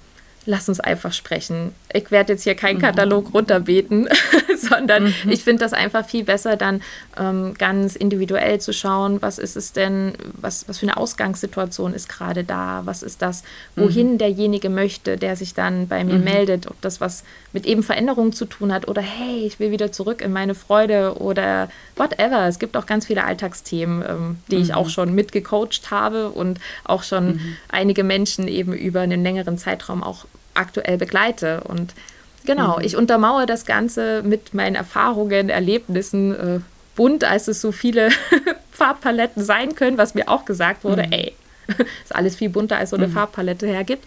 lass 0.46 0.68
uns 0.68 0.80
einfach 0.80 1.12
sprechen. 1.12 1.72
Ich 1.92 2.10
werde 2.10 2.32
jetzt 2.32 2.44
hier 2.44 2.54
keinen 2.54 2.76
mhm. 2.76 2.82
Katalog 2.82 3.34
runterbeten, 3.34 4.08
sondern 4.56 5.04
mhm. 5.04 5.30
ich 5.30 5.44
finde 5.44 5.62
das 5.62 5.72
einfach 5.72 6.06
viel 6.06 6.24
besser, 6.24 6.56
dann 6.56 6.82
ähm, 7.18 7.54
ganz 7.58 7.94
individuell 7.94 8.60
zu 8.60 8.72
schauen, 8.72 9.20
was 9.20 9.38
ist 9.38 9.56
es 9.56 9.72
denn, 9.72 10.14
was, 10.32 10.66
was 10.68 10.78
für 10.78 10.86
eine 10.86 10.96
Ausgangssituation 10.96 11.92
ist 11.92 12.08
gerade 12.08 12.44
da, 12.44 12.82
was 12.84 13.02
ist 13.02 13.20
das, 13.22 13.42
wohin 13.76 14.14
mhm. 14.14 14.18
derjenige 14.18 14.70
möchte, 14.70 15.16
der 15.16 15.36
sich 15.36 15.54
dann 15.54 15.88
bei 15.88 16.04
mir 16.04 16.18
mhm. 16.18 16.24
meldet, 16.24 16.66
ob 16.66 16.80
das 16.80 17.00
was 17.00 17.22
mit 17.52 17.66
eben 17.66 17.82
Veränderungen 17.82 18.32
zu 18.32 18.44
tun 18.44 18.72
hat 18.72 18.88
oder 18.88 19.02
hey, 19.02 19.44
ich 19.44 19.58
will 19.58 19.70
wieder 19.70 19.90
zurück 19.90 20.22
in 20.22 20.32
meine 20.32 20.54
Freude 20.54 21.18
oder 21.18 21.68
whatever. 21.96 22.46
Es 22.46 22.58
gibt 22.58 22.76
auch 22.76 22.86
ganz 22.86 23.06
viele 23.06 23.24
Alltagsthemen, 23.24 24.04
ähm, 24.08 24.36
die 24.50 24.56
ich 24.56 24.74
auch 24.74 24.86
mhm. 24.86 24.90
schon 24.90 25.14
mitgecoacht 25.14 25.90
habe 25.90 26.30
und 26.30 26.60
auch 26.84 27.02
schon 27.02 27.34
mhm. 27.34 27.56
einige 27.68 28.04
Menschen 28.04 28.46
eben 28.46 28.72
über 28.72 29.00
einen 29.00 29.22
längeren 29.22 29.58
Zeitraum 29.58 30.02
auch 30.02 30.26
aktuell 30.54 30.96
begleite. 30.96 31.62
Und 31.64 31.94
genau, 32.44 32.78
mhm. 32.78 32.84
ich 32.84 32.96
untermauere 32.96 33.46
das 33.46 33.64
Ganze 33.64 34.22
mit 34.22 34.54
meinen 34.54 34.76
Erfahrungen, 34.76 35.48
Erlebnissen, 35.48 36.34
äh, 36.34 36.60
bunt, 36.94 37.24
als 37.24 37.48
es 37.48 37.60
so 37.60 37.72
viele 37.72 38.10
Farbpaletten 38.70 39.42
sein 39.42 39.74
können, 39.74 39.98
was 39.98 40.14
mir 40.14 40.28
auch 40.28 40.44
gesagt 40.44 40.84
wurde, 40.84 41.06
mhm. 41.06 41.12
ey, 41.12 41.34
ist 42.04 42.14
alles 42.14 42.36
viel 42.36 42.48
bunter, 42.48 42.76
als 42.76 42.90
so 42.90 42.96
eine 42.96 43.08
mhm. 43.08 43.12
Farbpalette 43.12 43.66
hergibt. 43.66 44.04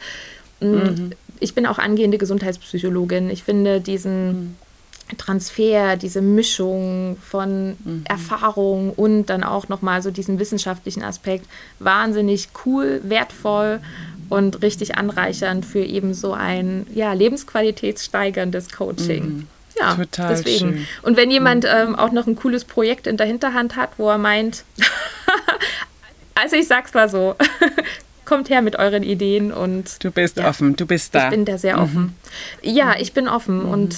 Mm, 0.60 0.66
mhm. 0.66 1.12
Ich 1.44 1.54
bin 1.54 1.66
auch 1.66 1.78
angehende 1.78 2.18
Gesundheitspsychologin. 2.18 3.30
Ich 3.30 3.44
finde 3.44 3.82
diesen 3.82 4.28
mhm. 4.28 4.56
Transfer, 5.18 5.98
diese 5.98 6.22
Mischung 6.22 7.18
von 7.22 7.76
mhm. 7.84 8.04
Erfahrung 8.06 8.91
und 8.91 9.26
dann 9.26 9.44
auch 9.44 9.68
nochmal 9.68 10.02
so 10.02 10.10
diesen 10.10 10.39
wissenschaftlichen 10.39 11.04
Aspekt 11.04 11.46
wahnsinnig 11.80 12.50
cool, 12.66 13.02
wertvoll 13.04 13.82
und 14.30 14.62
richtig 14.62 14.96
anreichernd 14.96 15.66
für 15.66 15.84
eben 15.84 16.14
so 16.14 16.34
ein 16.34 16.88
ja, 16.96 17.14
lebensqualitätssteigerndes 17.14 18.72
Coaching. 18.72 19.24
Mhm. 19.24 19.48
Ja, 19.78 19.96
Total 19.96 20.30
deswegen. 20.30 20.74
Schön. 20.74 20.88
Und 21.02 21.18
wenn 21.18 21.30
jemand 21.30 21.66
ähm, 21.66 21.96
auch 21.96 22.12
noch 22.12 22.28
ein 22.28 22.36
cooles 22.36 22.64
Projekt 22.64 23.06
in 23.06 23.18
der 23.18 23.28
Hinterhand 23.28 23.76
hat, 23.76 23.91
wo 23.98 24.10
er 24.10 24.18
meint, 24.18 24.64
also 26.36 26.56
ich 26.56 26.68
sag's 26.68 26.94
mal 26.94 27.10
so, 27.10 27.36
kommt 28.26 28.49
her 28.49 28.61
mit 28.61 28.78
euren 28.78 29.03
Ideen 29.03 29.51
und. 29.51 30.03
Du 30.03 30.11
bist 30.11 30.38
ja, 30.38 30.49
offen, 30.49 30.76
du 30.76 30.86
bist 30.86 31.15
da. 31.15 31.26
Ich 31.26 31.30
bin 31.32 31.45
da 31.45 31.57
sehr 31.57 31.80
offen. 31.80 32.15
Mhm. 32.63 32.69
Ja, 32.69 32.95
ich 32.97 33.13
bin 33.13 33.28
offen 33.28 33.63
mhm. 33.63 33.69
und 33.69 33.97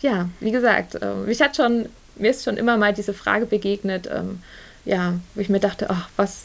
ja, 0.00 0.28
wie 0.40 0.50
gesagt, 0.50 0.96
äh, 0.96 1.14
mich 1.26 1.40
hat 1.40 1.56
schon, 1.56 1.88
mir 2.16 2.30
ist 2.30 2.44
schon 2.44 2.56
immer 2.56 2.76
mal 2.76 2.92
diese 2.92 3.14
Frage 3.14 3.46
begegnet, 3.46 4.08
ähm, 4.12 4.40
ja, 4.84 5.14
wo 5.34 5.40
ich 5.40 5.48
mir 5.48 5.60
dachte, 5.60 5.90
ach, 5.90 6.08
was, 6.16 6.44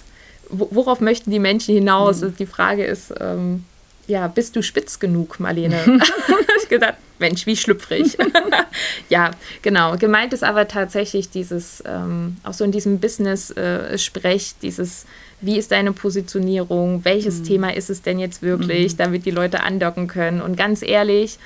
worauf 0.49 0.99
möchten 0.99 1.31
die 1.31 1.39
Menschen 1.39 1.75
hinaus? 1.75 2.21
Mhm. 2.21 2.35
Die 2.37 2.45
Frage 2.45 2.85
ist, 2.85 3.13
ähm, 3.19 3.65
ja, 4.07 4.27
bist 4.27 4.55
du 4.55 4.63
spitz 4.63 4.99
genug, 4.99 5.39
Marlene? 5.39 5.77
ich 6.61 6.69
gedacht, 6.69 6.95
Mensch, 7.19 7.45
wie 7.45 7.55
schlüpfrig. 7.55 8.17
ja, 9.09 9.31
genau. 9.61 9.95
Gemeint 9.97 10.33
ist 10.33 10.43
aber 10.43 10.67
tatsächlich 10.67 11.29
dieses, 11.29 11.83
ähm, 11.85 12.37
auch 12.43 12.53
so 12.53 12.65
in 12.65 12.71
diesem 12.71 12.99
Business-Sprech, 12.99 14.51
äh, 14.51 14.55
dieses, 14.61 15.05
wie 15.41 15.57
ist 15.57 15.71
deine 15.71 15.91
Positionierung? 15.91 17.03
Welches 17.03 17.39
mhm. 17.39 17.43
Thema 17.43 17.75
ist 17.75 17.89
es 17.89 18.01
denn 18.01 18.19
jetzt 18.19 18.41
wirklich, 18.41 18.93
mhm. 18.93 18.97
damit 18.97 19.25
die 19.25 19.31
Leute 19.31 19.63
andocken 19.63 20.07
können? 20.07 20.41
Und 20.41 20.55
ganz 20.55 20.81
ehrlich, 20.81 21.39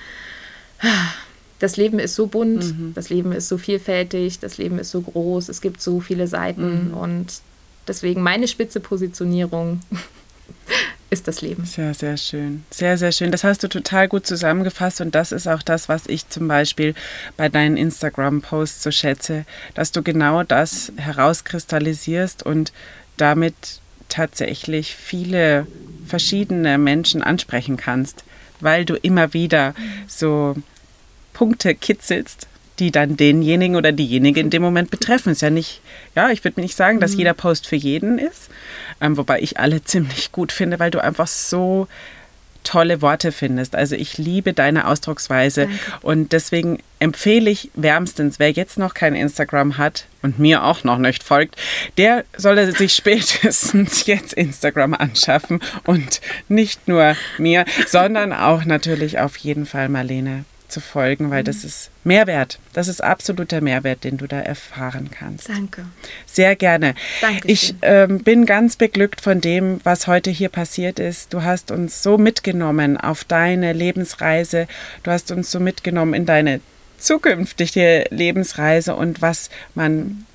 das 1.60 1.78
Leben 1.78 2.00
ist 2.00 2.16
so 2.16 2.28
bunt, 2.28 2.64
mhm. 2.64 2.94
das 2.94 3.10
Leben 3.10 3.32
ist 3.32 3.48
so 3.48 3.58
vielfältig, 3.58 4.40
das 4.40 4.58
Leben 4.58 4.78
ist 4.78 4.92
so 4.92 5.02
groß, 5.02 5.50
es 5.50 5.62
gibt 5.62 5.82
so 5.82 6.00
viele 6.00 6.28
Seiten 6.28 6.90
mhm. 6.90 6.94
und 6.94 7.28
deswegen 7.88 8.22
meine 8.22 8.48
spitze 8.48 8.80
Positionierung 8.80 9.80
ist 11.10 11.28
das 11.28 11.42
Leben. 11.42 11.66
Sehr, 11.66 11.94
sehr 11.94 12.18
schön. 12.18 12.66
Sehr, 12.72 12.98
sehr 12.98 13.12
schön. 13.12 13.32
Das 13.32 13.44
hast 13.44 13.64
du 13.64 13.70
total 13.70 14.08
gut 14.08 14.28
zusammengefasst 14.28 15.00
und 15.00 15.16
das 15.16 15.32
ist 15.32 15.48
auch 15.48 15.62
das, 15.62 15.88
was 15.88 16.08
ich 16.08 16.28
zum 16.28 16.48
Beispiel 16.48 16.94
bei 17.38 17.48
deinen 17.48 17.78
Instagram-Posts 17.78 18.84
so 18.84 18.92
schätze, 18.92 19.46
dass 19.76 19.92
du 19.92 20.04
genau 20.04 20.44
das 20.44 20.92
herauskristallisierst 20.98 22.46
und 22.46 22.74
damit 23.18 23.80
tatsächlich 24.10 24.96
viele 24.96 25.68
verschiedene 26.06 26.78
Menschen 26.78 27.22
ansprechen 27.22 27.78
kannst, 27.78 28.24
weil 28.60 28.86
du 28.86 28.96
immer 28.96 29.34
wieder 29.34 29.74
so 30.08 30.56
Punkte 31.34 31.76
kitzelst, 31.76 32.48
die 32.80 32.92
dann 32.92 33.18
denjenigen 33.18 33.76
oder 33.76 33.92
diejenige 33.92 34.40
in 34.40 34.50
dem 34.50 34.62
Moment 34.62 34.92
betreffen. 34.92 35.32
Ist 35.32 35.42
ja 35.42 35.50
nicht, 35.50 35.82
ja, 36.16 36.30
ich 36.30 36.44
würde 36.44 36.62
nicht 36.62 36.76
sagen, 36.76 37.00
dass 37.00 37.14
mhm. 37.14 37.20
jeder 37.20 37.34
Post 37.34 37.68
für 37.68 37.76
jeden 37.76 38.18
ist, 38.20 38.50
ähm, 39.02 39.18
wobei 39.18 39.42
ich 39.42 39.60
alle 39.60 39.84
ziemlich 39.84 40.32
gut 40.32 40.52
finde, 40.52 40.80
weil 40.80 40.92
du 40.92 41.02
einfach 41.04 41.28
so 41.28 41.88
tolle 42.66 43.02
Worte 43.02 43.32
findest. 43.32 43.76
Also 43.76 43.96
ich 43.96 44.18
liebe 44.18 44.52
deine 44.52 44.88
Ausdrucksweise 44.88 45.68
Danke. 45.68 45.80
und 46.02 46.34
deswegen 46.34 46.80
empfehle 47.00 47.50
ich 47.50 47.72
wärmstens, 47.76 48.40
wer 48.40 48.52
jetzt 48.52 48.78
noch 48.78 48.94
kein 48.94 49.16
Instagram 49.16 49.78
hat 49.78 50.08
und 50.22 50.40
mir 50.40 50.64
auch 50.64 50.84
noch 50.84 50.98
nicht 50.98 51.24
folgt, 51.24 51.56
der 51.98 52.26
solle 52.36 52.72
sich 52.74 52.94
spätestens 52.96 54.06
jetzt 54.06 54.34
Instagram 54.34 54.94
anschaffen 54.94 55.62
und 55.86 56.20
nicht 56.50 56.88
nur 56.88 57.16
mir, 57.38 57.66
sondern 57.88 58.34
auch 58.34 58.66
natürlich 58.66 59.20
auf 59.20 59.38
jeden 59.38 59.66
Fall 59.66 59.88
Marlene 59.88 60.46
zu 60.68 60.80
folgen, 60.80 61.32
weil 61.32 61.44
das 61.44 61.58
mhm. 61.58 61.68
ist 61.68 61.92
Mehrwert. 62.04 62.60
Das 62.74 62.88
ist 62.88 63.04
absoluter 63.04 63.62
Mehrwert, 63.62 64.04
den 64.04 64.18
du 64.18 64.28
da 64.28 64.40
erfahren 64.40 65.10
kannst. 65.12 65.50
Danke. 65.50 65.86
Sehr 66.26 66.56
gerne. 66.56 66.96
Danke. 67.22 67.48
Ich 67.48 67.76
ähm, 67.82 68.24
bin 68.24 68.46
ganz 68.46 68.76
beglückt 68.76 69.22
von 69.22 69.42
dem, 69.42 69.80
was 69.84 70.08
heute 70.08 70.30
hier 70.30 70.50
passiert 70.50 71.00
ist. 71.00 71.34
Du 71.34 71.44
hast 71.44 71.72
uns 71.72 72.04
so 72.04 72.18
mitgenommen 72.18 72.98
auf 72.98 73.24
deine 73.24 73.74
Lebensreise. 73.74 74.68
Du 75.04 75.12
hast 75.12 75.32
uns 75.32 75.52
so 75.52 75.60
mitgenommen 75.60 76.14
in 76.14 76.26
deine 76.26 76.62
zukünftige 76.98 78.06
Lebensreise 78.10 78.96
und 78.96 79.22
was 79.22 79.50
man 79.74 80.26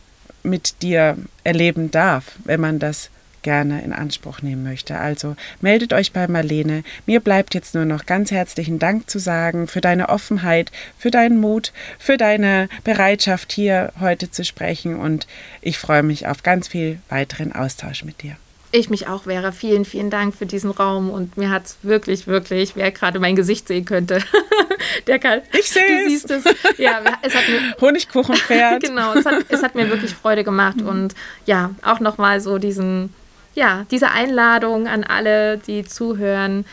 mit 0.43 0.83
dir 0.83 1.17
erleben 1.45 1.91
darf, 1.91 2.37
wenn 2.45 2.61
man 2.61 2.79
das 2.79 3.11
gerne 3.43 3.83
in 3.83 3.93
Anspruch 3.93 4.43
nehmen 4.43 4.63
möchte. 4.63 4.99
Also 4.99 5.37
meldet 5.61 5.93
euch 5.93 6.13
bei 6.13 6.29
Marlene. 6.29 6.83
Mir 7.07 7.21
bleibt 7.21 7.55
jetzt 7.55 7.75
nur 7.75 7.85
noch 7.85 8.07
ganz 8.07 8.31
herzlichen 8.31 8.79
Dank 8.79 9.09
zu 9.09 9.19
sagen 9.19 9.67
für 9.67 9.81
deine 9.81 10.09
Offenheit, 10.09 10.71
für 10.99 11.11
deinen 11.11 11.41
Mut, 11.41 11.73
für 11.99 12.17
deine 12.17 12.69
Bereitschaft, 12.85 13.53
hier 13.53 13.93
heute 14.01 14.31
zu 14.31 14.45
sprechen 14.45 14.99
und 14.99 15.27
ich 15.61 15.79
freue 15.79 16.03
mich 16.03 16.27
auf 16.27 16.43
ganz 16.43 16.69
viel 16.69 16.99
weiteren 17.09 17.53
Austausch 17.53 18.05
mit 18.05 18.23
dir. 18.23 18.37
Ich 18.73 18.89
mich 18.89 19.09
auch, 19.09 19.25
Vera. 19.25 19.51
Vielen, 19.51 19.85
vielen 19.85 20.11
Dank 20.11 20.35
für 20.35 20.47
diesen 20.47 20.71
Raum. 20.71 21.11
Und 21.11 21.37
mir 21.37 21.51
hat 21.51 21.67
es 21.67 21.79
wirklich, 21.83 22.29
wirklich, 22.29 22.77
wer 22.77 22.93
gerade 22.93 23.19
mein 23.19 23.35
Gesicht 23.35 23.67
sehen 23.67 23.85
könnte, 23.85 24.21
der 25.09 25.19
kann. 25.19 25.43
Ich 25.59 25.71
sehe 25.71 25.83
es. 25.83 26.05
Du 26.05 26.09
siehst 26.09 26.31
es. 26.31 26.79
Ja, 26.79 27.01
es 27.23 27.35
hat 27.35 27.49
mir, 27.49 27.75
Honigkuchenpferd. 27.81 28.83
genau, 28.85 29.15
es 29.15 29.27
hat, 29.27 29.45
es 29.49 29.63
hat 29.65 29.75
mir 29.75 29.91
wirklich 29.91 30.15
Freude 30.15 30.45
gemacht. 30.45 30.83
Und 30.83 31.17
ja, 31.47 31.75
auch 31.83 31.99
nochmal 31.99 32.41
so 32.41 32.59
diesen 32.59 33.13
ja, 33.55 33.87
diese 33.91 34.11
Einladung 34.11 34.87
an 34.87 35.05
alle, 35.05 35.59
die 35.59 35.85
zuhören, 35.85 36.65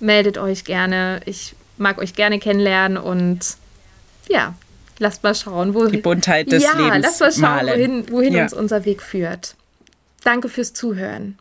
meldet 0.00 0.38
euch 0.38 0.64
gerne. 0.64 1.20
Ich 1.24 1.54
mag 1.76 1.98
euch 1.98 2.14
gerne 2.14 2.38
kennenlernen 2.38 2.98
und 2.98 3.40
ja, 4.28 4.54
lasst 4.98 5.22
mal 5.22 5.34
schauen, 5.34 5.74
wo 5.74 5.86
die 5.86 5.98
Buntheit 5.98 6.50
des 6.50 6.62
ja, 6.62 6.72
Lebens. 6.72 7.04
Lasst 7.04 7.20
mal 7.20 7.32
schauen, 7.32 7.66
malen. 7.66 7.78
wohin, 7.78 8.10
wohin 8.10 8.34
ja. 8.34 8.42
uns 8.42 8.54
unser 8.54 8.84
Weg 8.84 9.02
führt. 9.02 9.54
Danke 10.22 10.48
fürs 10.48 10.72
Zuhören. 10.72 11.38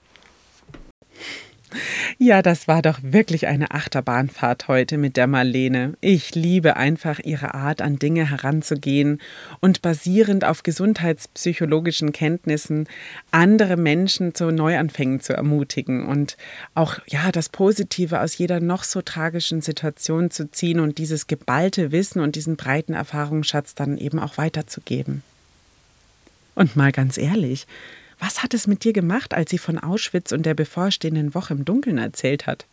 Ja, 2.18 2.42
das 2.42 2.68
war 2.68 2.82
doch 2.82 3.00
wirklich 3.02 3.48
eine 3.48 3.72
Achterbahnfahrt 3.72 4.68
heute 4.68 4.98
mit 4.98 5.18
der 5.18 5.28
Marlene. 5.28 5.94
Ich 6.02 6.36
liebe 6.36 6.78
einfach 6.78 7.20
ihre 7.20 7.54
Art, 7.54 7.82
an 7.82 7.98
Dinge 7.98 8.30
heranzugehen 8.30 9.20
und 9.60 9.82
basierend 9.82 10.46
auf 10.46 10.64
gesundheitspsychologischen 10.64 12.12
Kenntnissen 12.12 12.88
andere 13.32 13.78
Menschen 13.78 14.36
zu 14.36 14.52
Neuanfängen 14.52 15.20
zu 15.20 15.34
ermutigen 15.34 16.06
und 16.06 16.38
auch 16.76 17.00
ja, 17.08 17.32
das 17.32 17.50
Positive 17.50 18.22
aus 18.22 18.38
jeder 18.38 18.60
noch 18.60 18.84
so 18.84 19.02
tragischen 19.02 19.62
Situation 19.62 20.32
zu 20.32 20.50
ziehen 20.52 20.80
und 20.80 20.98
dieses 20.98 21.28
geballte 21.28 21.92
Wissen 21.92 22.22
und 22.22 22.36
diesen 22.36 22.56
breiten 22.56 22.94
Erfahrungsschatz 22.94 23.76
dann 23.76 23.98
eben 23.98 24.20
auch 24.20 24.38
weiterzugeben. 24.38 25.24
Und 26.56 26.76
mal 26.76 26.92
ganz 26.92 27.18
ehrlich, 27.18 27.66
was 28.24 28.42
hat 28.42 28.54
es 28.54 28.68
mit 28.68 28.86
dir 28.86 28.94
gemacht, 28.94 29.34
als 29.34 29.52
sie 29.52 29.58
von 29.58 29.78
Auschwitz 29.78 30.32
und 30.32 30.46
der 30.46 30.54
bevorstehenden 30.54 31.36
Woche 31.36 31.54
im 31.54 31.66
Dunkeln 31.66 31.98
erzählt 31.98 32.48
hat? 32.48 32.66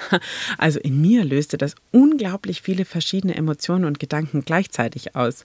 Also 0.58 0.78
in 0.78 1.00
mir 1.00 1.24
löste 1.24 1.58
das 1.58 1.74
unglaublich 1.90 2.62
viele 2.62 2.84
verschiedene 2.84 3.34
Emotionen 3.34 3.84
und 3.84 3.98
Gedanken 3.98 4.44
gleichzeitig 4.44 5.16
aus. 5.16 5.44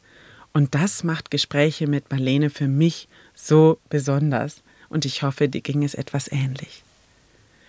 Und 0.54 0.76
das 0.76 1.04
macht 1.04 1.32
Gespräche 1.32 1.88
mit 1.88 2.12
Marlene 2.12 2.50
für 2.50 2.68
mich 2.68 3.08
so 3.34 3.80
besonders. 3.90 4.62
Und 4.90 5.06
ich 5.06 5.24
hoffe, 5.24 5.50
dir 5.50 5.62
ging 5.62 5.84
es 5.84 5.96
etwas 5.96 6.32
ähnlich. 6.32 6.84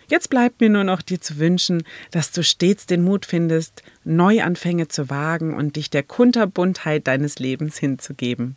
Jetzt 0.09 0.29
bleibt 0.29 0.61
mir 0.61 0.69
nur 0.69 0.85
noch 0.85 1.01
dir 1.01 1.21
zu 1.21 1.39
wünschen, 1.39 1.85
dass 2.11 2.33
du 2.33 2.43
stets 2.43 2.87
den 2.87 3.03
Mut 3.03 3.25
findest, 3.25 3.83
Neuanfänge 4.05 4.89
zu 4.89 5.09
wagen 5.09 5.55
und 5.55 5.77
dich 5.77 5.89
der 5.89 6.03
Kunterbuntheit 6.03 7.07
deines 7.07 7.39
Lebens 7.39 7.79
hinzugeben. 7.79 8.57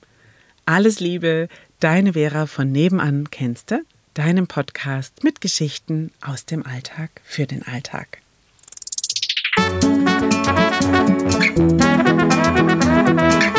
Alles 0.66 1.00
Liebe, 1.00 1.48
Deine 1.80 2.14
Vera 2.14 2.46
von 2.46 2.72
nebenan 2.72 3.30
kennst 3.30 3.74
deinem 4.14 4.48
Podcast 4.48 5.24
mit 5.24 5.42
Geschichten 5.42 6.12
aus 6.22 6.46
dem 6.46 6.66
Alltag 6.66 7.10
für 7.26 7.46
den 7.46 7.64
Alltag. 7.64 8.20
Musik 12.78 13.55